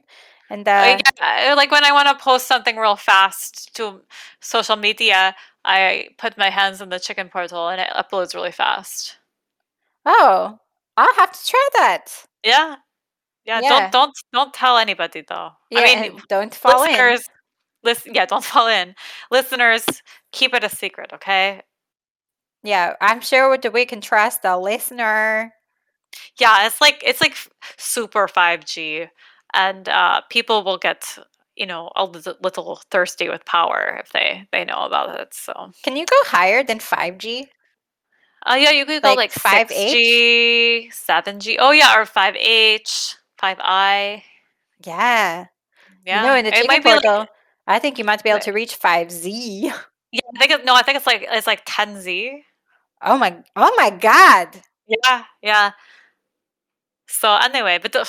and 0.50 0.66
uh, 0.68 0.72
Uh, 0.72 0.98
yeah, 1.20 1.54
like 1.54 1.70
when 1.70 1.84
I 1.84 1.92
want 1.92 2.08
to 2.08 2.22
post 2.22 2.46
something 2.46 2.76
real 2.76 2.96
fast 2.96 3.74
to 3.76 4.02
social 4.40 4.76
media, 4.76 5.34
I 5.64 6.08
put 6.18 6.36
my 6.36 6.50
hands 6.50 6.80
in 6.82 6.88
the 6.90 6.98
chicken 7.00 7.28
portal 7.28 7.68
and 7.68 7.80
it 7.80 7.88
uploads 7.96 8.34
really 8.34 8.52
fast. 8.52 9.16
oh, 10.04 10.58
I'll 10.96 11.14
have 11.14 11.32
to 11.32 11.46
try 11.50 11.68
that. 11.74 12.26
Yeah. 12.44 12.76
Yeah, 13.44 13.60
Yeah. 13.60 13.68
don't 13.68 13.92
don't 13.92 14.12
don't 14.32 14.54
tell 14.54 14.76
anybody 14.78 15.24
though. 15.26 15.50
Yeah, 15.70 15.80
I 15.80 16.08
mean, 16.10 16.20
don't 16.28 16.54
fall 16.54 16.84
in. 16.84 16.94
Listen, 17.84 18.14
yeah, 18.14 18.26
don't 18.26 18.44
fall 18.52 18.68
in. 18.68 18.94
Listeners, 19.30 19.84
keep 20.32 20.54
it 20.54 20.64
a 20.64 20.68
secret, 20.68 21.12
okay? 21.12 21.62
Yeah, 22.62 22.94
I'm 23.00 23.20
sure 23.20 23.56
the 23.58 23.70
we 23.70 23.84
can 23.86 24.00
trust 24.00 24.42
the 24.42 24.56
listener. 24.58 25.54
Yeah, 26.38 26.66
it's 26.66 26.80
like 26.80 27.02
it's 27.04 27.20
like 27.20 27.36
super 27.78 28.28
5G 28.28 29.06
and 29.54 29.88
uh 29.88 30.20
people 30.30 30.64
will 30.64 30.78
get, 30.78 31.18
you 31.56 31.66
know, 31.66 31.90
a 31.96 32.04
little, 32.04 32.80
thirsty 32.90 33.28
with 33.28 33.44
power 33.44 33.98
if 34.02 34.10
they 34.12 34.46
they 34.52 34.64
know 34.64 34.80
about 34.84 35.18
it. 35.20 35.34
So, 35.34 35.72
Can 35.82 35.96
you 35.96 36.06
go 36.06 36.16
higher 36.24 36.62
than 36.64 36.80
5G? 36.80 37.50
uh 38.46 38.54
yeah, 38.54 38.70
you 38.70 38.84
could 38.86 39.02
go 39.02 39.14
Like 39.14 39.14
like 39.14 39.32
5H? 39.32 39.98
6G, 39.98 40.90
7G. 40.92 41.58
Oh 41.58 41.70
yeah, 41.70 41.98
or 41.98 42.04
5H, 42.06 43.16
5I. 43.36 44.24
Yeah. 44.84 45.46
Yeah. 46.04 46.10
You 46.10 46.20
know, 46.20 46.34
in 46.34 46.44
the 46.44 46.52
it 46.52 46.66
might 46.66 46.84
be 46.84 46.94
like, 46.94 47.12
portal, 47.12 47.26
I 47.66 47.78
think 47.78 47.98
you 47.98 48.04
might 48.04 48.22
be 48.22 48.30
able 48.30 48.40
to 48.40 48.52
reach 48.52 48.78
5Z. 48.80 49.24
yeah, 50.12 50.20
I 50.36 50.38
think 50.38 50.50
it, 50.52 50.64
no, 50.64 50.74
I 50.74 50.82
think 50.82 50.96
it's 50.96 51.06
like 51.06 51.26
it's 51.30 51.46
like 51.46 51.64
10Z. 51.66 52.42
Oh 53.02 53.18
my 53.18 53.42
oh 53.56 53.74
my 53.76 53.90
god. 53.90 54.48
Yeah, 54.86 55.24
yeah. 55.42 55.70
So 57.08 57.34
anyway, 57.36 57.78
but 57.80 57.92
the, 57.92 58.08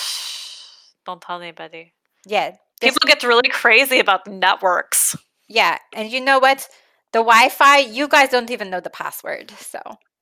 don't 1.05 1.21
tell 1.21 1.41
anybody. 1.41 1.93
Yeah. 2.25 2.55
People 2.81 2.99
get 3.05 3.23
really 3.23 3.49
crazy 3.49 3.99
about 3.99 4.27
networks. 4.27 5.15
yeah, 5.47 5.77
and 5.93 6.11
you 6.11 6.19
know 6.21 6.39
what? 6.39 6.67
The 7.13 7.19
Wi-Fi, 7.19 7.77
you 7.79 8.07
guys 8.07 8.29
don't 8.29 8.51
even 8.51 8.69
know 8.69 8.79
the 8.81 8.89
password. 8.89 9.51
So 9.51 9.79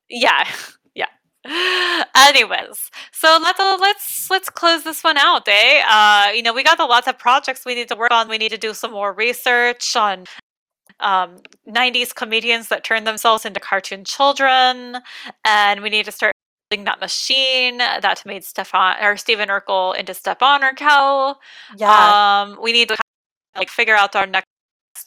yeah. 0.09 0.45
Anyways, 2.15 2.91
so 3.11 3.39
let's 3.41 3.59
let's 3.59 4.29
let's 4.29 4.49
close 4.49 4.83
this 4.83 5.03
one 5.03 5.17
out, 5.17 5.47
eh? 5.47 5.81
Uh, 5.87 6.31
you 6.33 6.43
know, 6.43 6.53
we 6.53 6.63
got 6.63 6.79
a 6.79 6.85
lot 6.85 7.07
of 7.07 7.17
projects 7.17 7.65
we 7.65 7.73
need 7.73 7.87
to 7.87 7.95
work 7.95 8.11
on. 8.11 8.29
We 8.29 8.37
need 8.37 8.51
to 8.51 8.57
do 8.57 8.73
some 8.73 8.91
more 8.91 9.11
research 9.11 9.95
on 9.95 10.25
um, 10.99 11.37
90s 11.67 12.13
comedians 12.13 12.67
that 12.69 12.83
turned 12.83 13.07
themselves 13.07 13.45
into 13.45 13.59
cartoon 13.59 14.03
children, 14.05 14.97
and 15.43 15.81
we 15.81 15.89
need 15.89 16.05
to 16.05 16.11
start 16.11 16.33
building 16.69 16.85
that 16.85 16.99
machine 17.01 17.77
that 17.77 18.23
made 18.25 18.43
Stefan 18.43 19.03
or 19.03 19.17
Stephen 19.17 19.49
Urkel 19.49 19.97
into 19.97 20.13
Stefan 20.13 20.61
Urkel. 20.61 21.35
yeah. 21.75 22.43
Um, 22.43 22.59
we 22.61 22.71
need 22.71 22.89
to 22.89 22.97
like 23.55 23.69
figure 23.69 23.95
out 23.95 24.15
our 24.15 24.27
next 24.27 24.45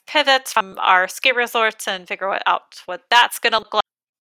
pivot 0.07 0.49
from 0.49 0.79
our 0.81 1.09
ski 1.09 1.33
resorts 1.33 1.87
and 1.89 2.09
figure 2.09 2.39
out 2.47 2.83
what 2.87 3.03
that's 3.11 3.39
gonna 3.39 3.59
look 3.59 3.81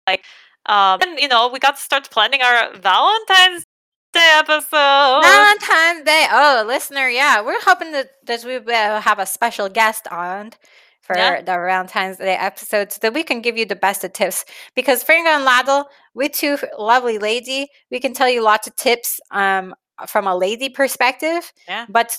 like. 0.07 0.23
Um, 0.67 0.99
and 1.01 1.19
you 1.19 1.27
know, 1.27 1.47
we 1.49 1.59
got 1.59 1.75
to 1.77 1.81
start 1.81 2.09
planning 2.11 2.41
our 2.41 2.73
Valentine's 2.75 3.65
Day 4.13 4.29
episode. 4.39 5.21
Valentine's 5.23 6.03
Day. 6.05 6.27
Oh, 6.31 6.63
listener, 6.67 7.07
yeah, 7.09 7.41
we're 7.41 7.61
hoping 7.61 7.91
that, 7.93 8.09
that 8.25 8.43
we 8.43 8.59
will 8.59 8.99
have 8.99 9.19
a 9.19 9.25
special 9.25 9.69
guest 9.69 10.07
on 10.09 10.51
for 11.01 11.15
Yeah. 11.17 11.39
the 11.41 11.45
Valentine's 11.53 12.17
Day 12.17 12.35
episode 12.35 12.91
so 12.91 12.99
that 13.01 13.13
we 13.13 13.23
can 13.23 13.41
give 13.41 13.57
you 13.57 13.65
the 13.65 13.75
best 13.75 14.03
of 14.03 14.11
tips. 14.13 14.43
Because 14.75 15.03
Fringo 15.03 15.29
and 15.29 15.45
Ladle, 15.45 15.85
we 16.13 16.27
two 16.29 16.57
lovely 16.77 17.17
lady, 17.17 17.69
we 17.91 17.99
can 17.99 18.13
tell 18.13 18.29
you 18.29 18.41
lots 18.43 18.67
of 18.67 18.75
tips 18.75 19.19
um, 19.31 19.73
from 20.07 20.27
a 20.27 20.35
lady 20.35 20.67
perspective. 20.69 21.53
Yeah. 21.67 21.85
But 21.87 22.17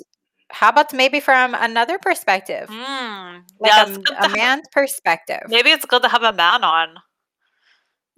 how 0.51 0.71
about 0.71 0.95
maybe 0.95 1.21
from 1.21 1.55
another 1.55 1.99
perspective? 1.99 2.69
Mm, 2.71 3.43
Like 3.61 3.73
yeah, 3.73 3.97
a, 4.23 4.27
a 4.27 4.29
man's 4.35 4.67
perspective. 4.73 5.43
maybe 5.49 5.71
it's 5.71 5.85
good 5.85 6.03
to 6.03 6.09
have 6.09 6.23
a 6.23 6.33
man 6.33 6.65
on. 6.65 6.89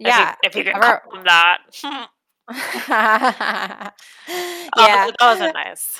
If 0.05 0.17
you- 0.19 0.27
Yeah. 0.27 0.35
if 0.43 0.55
you, 0.57 0.65
can 0.65 0.75
call 0.81 0.99
him 1.15 1.25
that. 1.25 1.59
yeah. 1.83 2.07
Um, 4.77 4.93
that 4.93 5.13
wasn't 5.21 5.55
nice. 5.55 5.99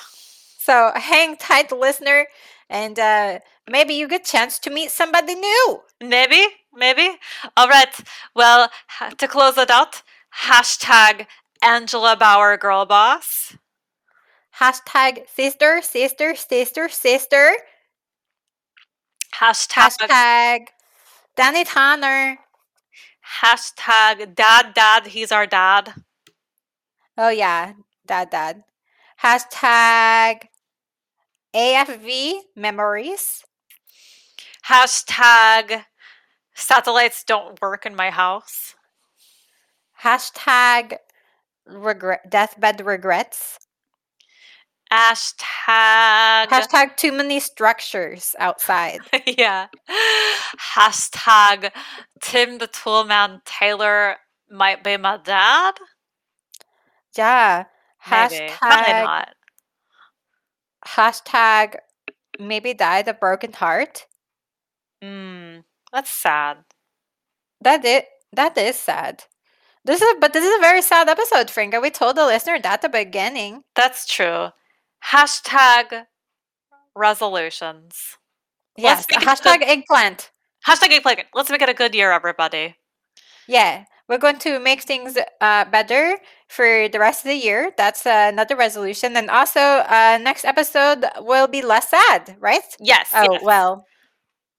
So 0.59 0.91
hang 0.95 1.35
tight, 1.37 1.71
listener, 1.71 2.27
and 2.69 2.97
uh, 2.99 3.39
maybe 3.69 3.93
you 3.95 4.07
get 4.07 4.23
chance 4.25 4.59
to 4.59 4.69
meet 4.69 4.91
somebody 4.91 5.35
new. 5.35 5.81
Maybe, 6.01 6.45
maybe. 6.73 7.17
All 7.57 7.67
right. 7.67 7.93
Well, 8.35 8.69
to 9.17 9.27
close 9.27 9.57
it 9.57 9.69
out, 9.71 10.01
hashtag 10.43 11.27
Angela 11.63 12.15
Bower 12.15 12.57
Girl 12.57 12.85
Boss. 12.85 13.55
Hashtag 14.59 15.27
sister, 15.29 15.81
sister, 15.81 16.35
sister, 16.35 16.89
sister. 16.89 17.53
Hashtag, 19.33 20.07
Hashtag 20.07 20.67
Danny 21.35 21.63
Tanner. 21.63 22.37
Hashtag 23.39 24.35
Dad 24.35 24.73
Dad. 24.73 25.07
He's 25.07 25.31
our 25.31 25.45
dad. 25.45 25.93
Oh 27.17 27.29
yeah, 27.29 27.73
dad, 28.05 28.29
dad. 28.29 28.63
Hashtag 29.21 30.47
AFV 31.53 32.39
memories. 32.55 33.43
Hashtag 34.67 35.85
Satellites 36.53 37.23
don't 37.23 37.59
work 37.61 37.85
in 37.85 37.95
my 37.95 38.09
house. 38.09 38.75
Hashtag 40.03 40.97
regret 41.65 42.29
deathbed 42.29 42.85
regrets. 42.85 43.57
Hashtag 44.91 46.47
Hashtag 46.47 46.97
too 46.97 47.11
many 47.13 47.39
structures 47.39 48.35
outside. 48.39 48.99
yeah. 49.25 49.67
Hashtag 50.75 51.71
Tim 52.21 52.57
the 52.57 52.67
Toolman 52.67 53.43
Taylor 53.45 54.17
might 54.49 54.83
be 54.83 54.97
my 54.97 55.17
dad. 55.23 55.75
Yeah. 57.17 57.65
Maybe. 58.09 58.49
Probably 58.59 58.93
Hashtag 58.93 59.03
not. 59.03 59.35
hashtag 60.87 61.75
maybe 62.39 62.73
died 62.73 63.07
a 63.07 63.13
broken 63.13 63.53
heart. 63.53 64.07
Mm, 65.03 65.63
that's 65.93 66.09
sad. 66.09 66.57
That 67.61 67.85
it 67.85 68.07
that 68.33 68.57
is 68.57 68.75
sad. 68.75 69.23
This 69.85 70.01
is 70.01 70.15
but 70.19 70.33
this 70.33 70.43
is 70.43 70.57
a 70.57 70.61
very 70.61 70.81
sad 70.81 71.07
episode, 71.09 71.47
Fringa. 71.47 71.81
We 71.81 71.91
told 71.91 72.15
the 72.17 72.25
listener 72.25 72.59
that 72.59 72.73
at 72.73 72.81
the 72.81 72.89
beginning. 72.89 73.63
That's 73.75 74.05
true. 74.07 74.49
Hashtag 75.05 76.05
resolutions. 76.95 78.17
Yes. 78.77 79.05
Hashtag 79.07 79.61
eggplant. 79.63 80.31
Hashtag 80.67 80.91
eggplant. 80.91 81.21
Let's 81.33 81.49
make 81.49 81.61
it 81.61 81.69
a 81.69 81.73
good 81.73 81.95
year, 81.95 82.11
everybody. 82.11 82.75
Yeah. 83.47 83.85
We're 84.07 84.17
going 84.17 84.39
to 84.39 84.59
make 84.59 84.81
things 84.81 85.17
uh, 85.39 85.65
better 85.65 86.17
for 86.49 86.89
the 86.89 86.99
rest 86.99 87.23
of 87.23 87.29
the 87.29 87.35
year. 87.35 87.71
That's 87.77 88.05
uh, 88.05 88.29
another 88.31 88.55
resolution. 88.57 89.15
And 89.15 89.29
also, 89.29 89.59
uh, 89.59 90.19
next 90.21 90.43
episode 90.43 91.05
will 91.19 91.47
be 91.47 91.61
less 91.61 91.89
sad, 91.89 92.35
right? 92.39 92.63
Yes. 92.79 93.11
Oh, 93.15 93.25
yes, 93.31 93.41
well, 93.43 93.85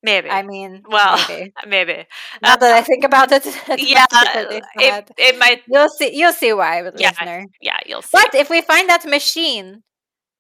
maybe. 0.03 0.31
I 0.31 0.43
mean, 0.43 0.83
well, 0.89 1.19
maybe. 1.29 1.53
maybe. 1.67 2.07
Now 2.43 2.57
that 2.57 2.73
I 2.75 2.83
think 2.83 3.05
about 3.05 3.31
it, 3.33 3.45
yeah, 3.79 4.07
it, 4.11 5.11
it 5.19 5.39
might. 5.39 5.63
You'll 5.69 5.89
see. 5.91 6.17
You'll 6.17 6.33
see 6.33 6.53
why, 6.53 6.83
Yeah. 6.97 7.11
listener. 7.11 7.47
Yeah, 7.61 7.79
you'll 7.87 8.03
see. 8.03 8.11
But 8.13 8.35
if 8.35 8.49
we 8.51 8.63
find 8.63 8.89
that 8.89 9.05
machine 9.05 9.83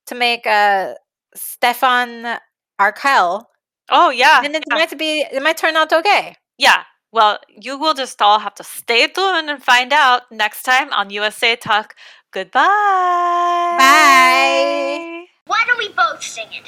to 0.07 0.15
make 0.15 0.47
uh, 0.47 0.95
Stefan 1.35 2.39
Urquelle, 2.81 3.49
Oh 3.91 4.11
yeah. 4.11 4.41
then 4.43 4.55
it 4.55 4.65
yeah. 4.71 4.75
might 4.77 4.97
be. 4.99 5.23
It 5.31 5.43
might 5.43 5.57
turn 5.57 5.77
out 5.77 5.93
okay. 5.93 6.37
Yeah. 6.59 6.85
Well, 7.13 7.39
you 7.49 7.79
will 7.79 7.93
just 7.95 8.23
all 8.23 8.39
have 8.39 8.55
to 8.55 8.65
stay 8.65 9.07
tuned 9.07 9.51
and 9.51 9.63
find 9.63 9.93
out 9.93 10.23
next 10.31 10.63
time 10.63 10.91
on 10.95 11.11
USA 11.11 11.57
Talk. 11.57 11.95
Goodbye. 12.33 13.75
Bye. 13.79 15.25
Why 15.47 15.63
don't 15.67 15.79
we 15.79 15.89
both 15.91 16.23
sing 16.23 16.47
it? 16.53 16.65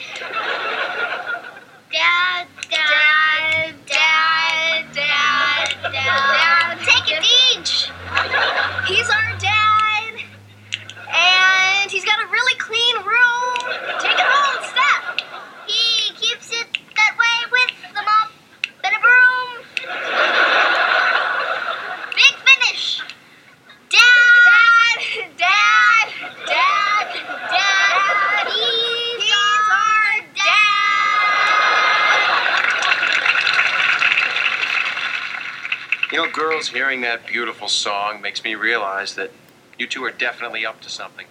Dad, 1.90 2.46
dad, 2.68 3.74
dad, 3.86 4.86
dad, 4.92 4.92
dad, 4.92 5.92
dad. 5.92 6.78
Take 6.84 7.10
it 7.16 7.24
each. 7.56 7.88
He's 8.86 9.08
our 9.08 9.32
dad, 9.38 10.14
and 11.08 11.90
he's 11.90 12.04
got 12.04 12.18
a 12.20 12.26
really 12.30 12.54
clean 12.58 12.96
room. 12.96 13.72
Take 14.00 14.18
it 14.18 14.26
home, 14.26 14.62
step. 14.64 15.20
He 15.66 16.12
keeps 16.14 16.50
it 16.52 16.66
that 16.96 17.16
way 17.18 17.46
with 17.52 17.70
the 17.94 18.02
mop 18.02 18.30
and 18.84 18.94
a 18.94 18.98
broom. 19.00 19.64
Big 22.14 22.34
finish. 22.44 23.00
Dad, 23.88 24.98
dad, 25.38 26.08
dad, 26.46 27.08
dad. 27.48 28.46
He's, 28.48 29.32
our 29.32 30.20
dad. 30.34 30.50
You 36.12 36.18
know, 36.18 36.23
girls, 36.34 36.68
hearing 36.70 37.00
that 37.02 37.28
beautiful 37.28 37.68
song 37.68 38.20
makes 38.20 38.42
me 38.42 38.56
realize 38.56 39.14
that 39.14 39.30
you 39.78 39.86
two 39.86 40.04
are 40.04 40.10
definitely 40.10 40.66
up 40.66 40.80
to 40.80 40.90
something. 40.90 41.26